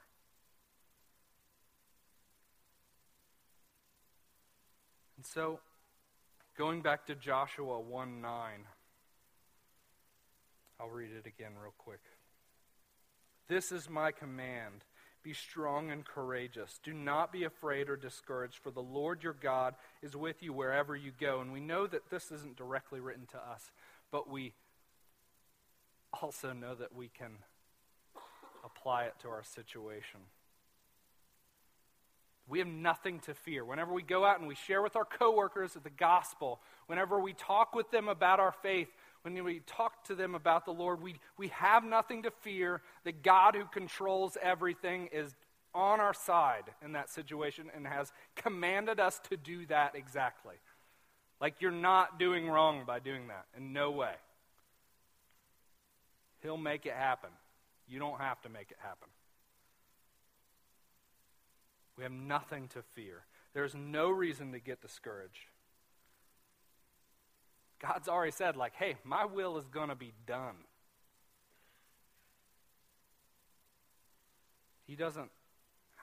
And 5.18 5.26
so, 5.26 5.60
going 6.58 6.82
back 6.82 7.06
to 7.08 7.16
Joshua 7.16 7.80
1 7.80 8.22
9, 8.22 8.52
I'll 10.80 10.90
read 10.90 11.12
it 11.12 11.26
again 11.26 11.54
real 11.62 11.74
quick. 11.78 12.02
This 13.48 13.72
is 13.72 13.90
my 13.90 14.12
command 14.12 14.84
be 15.26 15.34
strong 15.34 15.90
and 15.90 16.06
courageous. 16.06 16.80
Do 16.84 16.94
not 16.94 17.34
be 17.34 17.46
afraid 17.46 17.90
or 17.90 17.98
discouraged, 17.98 18.60
for 18.60 18.70
the 18.70 18.84
Lord 18.84 19.24
your 19.24 19.34
God 19.34 19.74
is 20.04 20.16
with 20.16 20.44
you 20.44 20.54
wherever 20.54 20.96
you 20.96 21.12
go. 21.20 21.42
And 21.42 21.52
we 21.52 21.60
know 21.60 21.88
that 21.88 22.12
this 22.12 22.32
isn't 22.32 22.58
directly 22.58 23.00
written 23.00 23.26
to 23.32 23.38
us, 23.38 23.72
but 24.12 24.30
we 24.30 24.54
also 26.22 26.54
know 26.54 26.76
that 26.76 26.96
we 26.96 27.08
can 27.08 27.40
apply 28.66 29.06
it 29.06 29.14
to 29.22 29.30
our 29.30 29.44
situation. 29.44 30.20
We 32.48 32.60
have 32.60 32.68
nothing 32.68 33.20
to 33.22 33.34
fear. 33.34 33.66
Whenever 33.66 33.94
we 33.94 34.04
go 34.04 34.24
out 34.24 34.40
and 34.40 34.48
we 34.48 34.56
share 34.56 34.82
with 34.82 34.96
our 34.96 35.06
coworkers 35.06 35.74
the 35.74 35.90
gospel, 35.90 36.60
whenever 36.88 37.20
we 37.20 37.34
talk 37.34 37.74
with 37.74 37.90
them 37.90 38.08
about 38.08 38.40
our 38.40 38.52
faith, 38.52 38.88
when 39.24 39.44
we 39.44 39.62
talk 39.66 40.04
to 40.06 40.16
them 40.16 40.36
about 40.36 40.66
the 40.66 40.72
Lord, 40.72 41.02
we, 41.02 41.16
we 41.38 41.48
have 41.48 41.84
nothing 41.84 42.24
to 42.24 42.32
fear. 42.32 42.82
The 43.04 43.12
God 43.12 43.56
who 43.56 43.66
controls 43.66 44.38
everything 44.42 45.10
is 45.12 45.34
on 45.74 46.00
our 46.00 46.14
side 46.14 46.66
in 46.84 46.92
that 46.92 47.10
situation 47.10 47.72
and 47.76 47.88
has 47.88 48.14
commanded 48.36 49.00
us 49.00 49.20
to 49.30 49.38
do 49.38 49.66
that 49.66 49.96
exactly. 49.96 50.56
Like 51.42 51.56
you're 51.60 51.72
not 51.72 52.20
doing 52.20 52.48
wrong 52.48 52.84
by 52.86 53.00
doing 53.00 53.28
that, 53.28 53.46
in 53.58 53.74
no 53.74 53.90
way. 53.92 54.14
He'll 56.42 56.58
make 56.58 56.86
it 56.86 56.94
happen. 56.94 57.32
You 57.88 58.00
don't 58.00 58.20
have 58.20 58.42
to 58.42 58.50
make 58.50 58.72
it 58.72 58.78
happen. 58.80 59.08
We 61.98 62.04
have 62.04 62.12
nothing 62.12 62.68
to 62.70 62.82
fear. 62.94 63.24
There's 63.54 63.76
no 63.76 64.10
reason 64.10 64.52
to 64.52 64.60
get 64.60 64.82
discouraged. 64.82 65.46
God's 67.82 68.08
already 68.08 68.32
said, 68.32 68.58
like, 68.58 68.74
hey, 68.76 68.96
my 69.04 69.26
will 69.26 69.58
is 69.58 69.68
going 69.68 69.90
to 69.90 69.96
be 69.96 70.12
done. 70.26 70.56
He 74.88 74.96
doesn't 74.96 75.30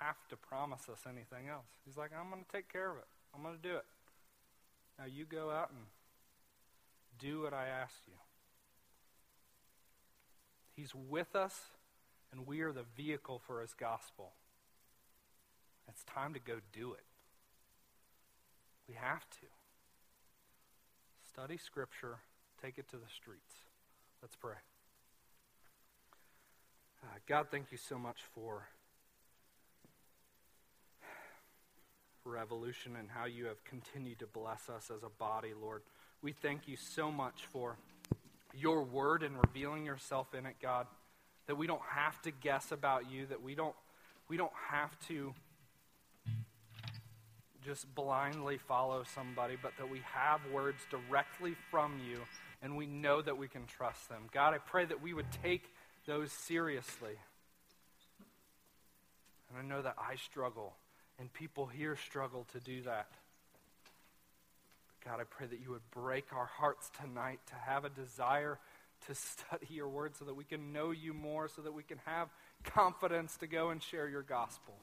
have 0.01 0.17
to 0.31 0.37
promise 0.37 0.89
us 0.91 1.01
anything 1.07 1.49
else. 1.49 1.67
He's 1.85 1.97
like, 1.97 2.11
I'm 2.19 2.31
going 2.31 2.45
to 2.45 2.53
take 2.57 2.73
care 2.73 2.91
of 2.91 2.97
it. 2.99 3.07
I'm 3.35 3.43
going 3.43 3.57
to 3.57 3.63
do 3.63 3.77
it. 3.77 3.85
Now 4.99 5.05
you 5.07 5.25
go 5.25 5.51
out 5.51 5.71
and 5.71 5.81
do 7.19 7.43
what 7.43 7.55
I 7.55 7.69
ask 7.69 7.95
you. 8.07 8.15
He's 10.83 10.97
with 11.09 11.37
us, 11.37 11.55
and 12.33 12.45
we 12.45 12.63
are 12.63 12.73
the 12.73 12.83
vehicle 12.97 13.41
for 13.47 13.61
his 13.61 13.73
gospel. 13.73 14.33
It's 15.89 16.03
time 16.03 16.35
to 16.35 16.41
go 16.41 16.55
do 16.73 16.95
it. 16.95 17.05
We 18.89 18.97
have 18.97 19.21
to. 19.21 19.47
Study 21.33 21.57
Scripture, 21.57 22.17
take 22.61 22.79
it 22.79 22.89
to 22.89 22.97
the 22.97 23.07
streets. 23.17 23.55
Let's 24.23 24.35
pray. 24.35 24.57
Uh, 27.05 27.19
God, 27.29 27.47
thank 27.53 27.71
you 27.71 27.79
so 27.79 27.97
much 27.97 28.19
for 28.35 28.67
revolution 32.25 32.97
and 32.99 33.09
how 33.09 33.27
you 33.27 33.47
have 33.47 33.63
continued 33.63 34.19
to 34.19 34.27
bless 34.27 34.69
us 34.69 34.91
as 34.93 35.05
a 35.05 35.11
body, 35.21 35.53
Lord. 35.63 35.83
We 36.23 36.33
thank 36.33 36.67
you 36.67 36.77
so 36.77 37.13
much 37.13 37.47
for 37.53 37.77
your 38.59 38.83
word 38.83 39.23
and 39.23 39.37
revealing 39.37 39.85
yourself 39.85 40.35
in 40.35 40.47
it, 40.47 40.57
God. 40.61 40.87
That 41.47 41.57
we 41.57 41.67
don't 41.67 41.83
have 41.91 42.21
to 42.23 42.31
guess 42.31 42.73
about 42.73 43.11
you, 43.11 43.27
that 43.27 43.43
we 43.43 43.55
don't 43.55 43.75
we 44.29 44.37
don't 44.37 44.53
have 44.71 44.99
to 45.09 45.35
just 47.65 47.93
blindly 47.95 48.59
follow 48.59 49.05
somebody, 49.15 49.57
but 49.61 49.73
that 49.79 49.89
we 49.89 50.01
have 50.13 50.41
words 50.53 50.79
directly 50.91 51.55
from 51.71 52.01
you 52.09 52.19
and 52.63 52.77
we 52.77 52.87
know 52.87 53.21
that 53.21 53.37
we 53.37 53.49
can 53.49 53.67
trust 53.67 54.09
them. 54.09 54.23
God, 54.33 54.55
I 54.55 54.59
pray 54.59 54.85
that 54.85 55.03
we 55.03 55.13
would 55.13 55.31
take 55.43 55.65
those 56.07 56.33
seriously. 56.33 57.19
And 59.51 59.59
I 59.59 59.63
know 59.63 59.83
that 59.83 59.97
I 59.99 60.17
struggle, 60.17 60.75
and 61.19 61.33
people 61.33 61.67
here 61.67 61.97
struggle 61.97 62.47
to 62.53 62.61
do 62.61 62.83
that. 62.83 63.09
God, 65.05 65.21
I 65.21 65.25
pray 65.25 65.47
that 65.47 65.61
you 65.61 65.71
would 65.71 65.91
break 65.91 66.27
our 66.33 66.47
hearts 66.47 66.91
tonight 67.01 67.41
to 67.47 67.55
have 67.55 67.85
a 67.85 67.89
desire 67.89 68.59
to 69.07 69.15
study 69.15 69.67
your 69.71 69.89
word 69.89 70.17
so 70.17 70.25
that 70.25 70.35
we 70.35 70.45
can 70.45 70.73
know 70.73 70.91
you 70.91 71.13
more, 71.13 71.49
so 71.49 71.63
that 71.63 71.73
we 71.73 71.83
can 71.83 71.99
have 72.05 72.29
confidence 72.65 73.37
to 73.39 73.47
go 73.47 73.71
and 73.71 73.83
share 73.83 74.09
your 74.09 74.23
gospel. 74.23 74.75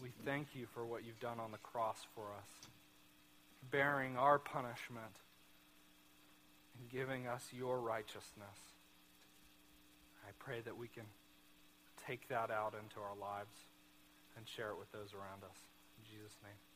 We 0.00 0.10
thank 0.24 0.48
you 0.54 0.66
for 0.74 0.84
what 0.84 1.04
you've 1.04 1.20
done 1.20 1.40
on 1.40 1.50
the 1.50 1.58
cross 1.58 1.98
for 2.14 2.24
us, 2.38 2.68
bearing 3.70 4.16
our 4.16 4.38
punishment 4.38 5.16
and 6.78 6.90
giving 6.90 7.26
us 7.26 7.42
your 7.52 7.80
righteousness. 7.80 8.58
I 10.26 10.30
pray 10.38 10.60
that 10.64 10.76
we 10.76 10.88
can 10.88 11.04
take 12.06 12.28
that 12.28 12.50
out 12.50 12.74
into 12.74 13.00
our 13.00 13.16
lives 13.18 13.54
and 14.36 14.46
share 14.46 14.70
it 14.70 14.78
with 14.78 14.90
those 14.92 15.14
around 15.14 15.42
us. 15.44 15.73
Jesus' 16.14 16.38
name. 16.44 16.73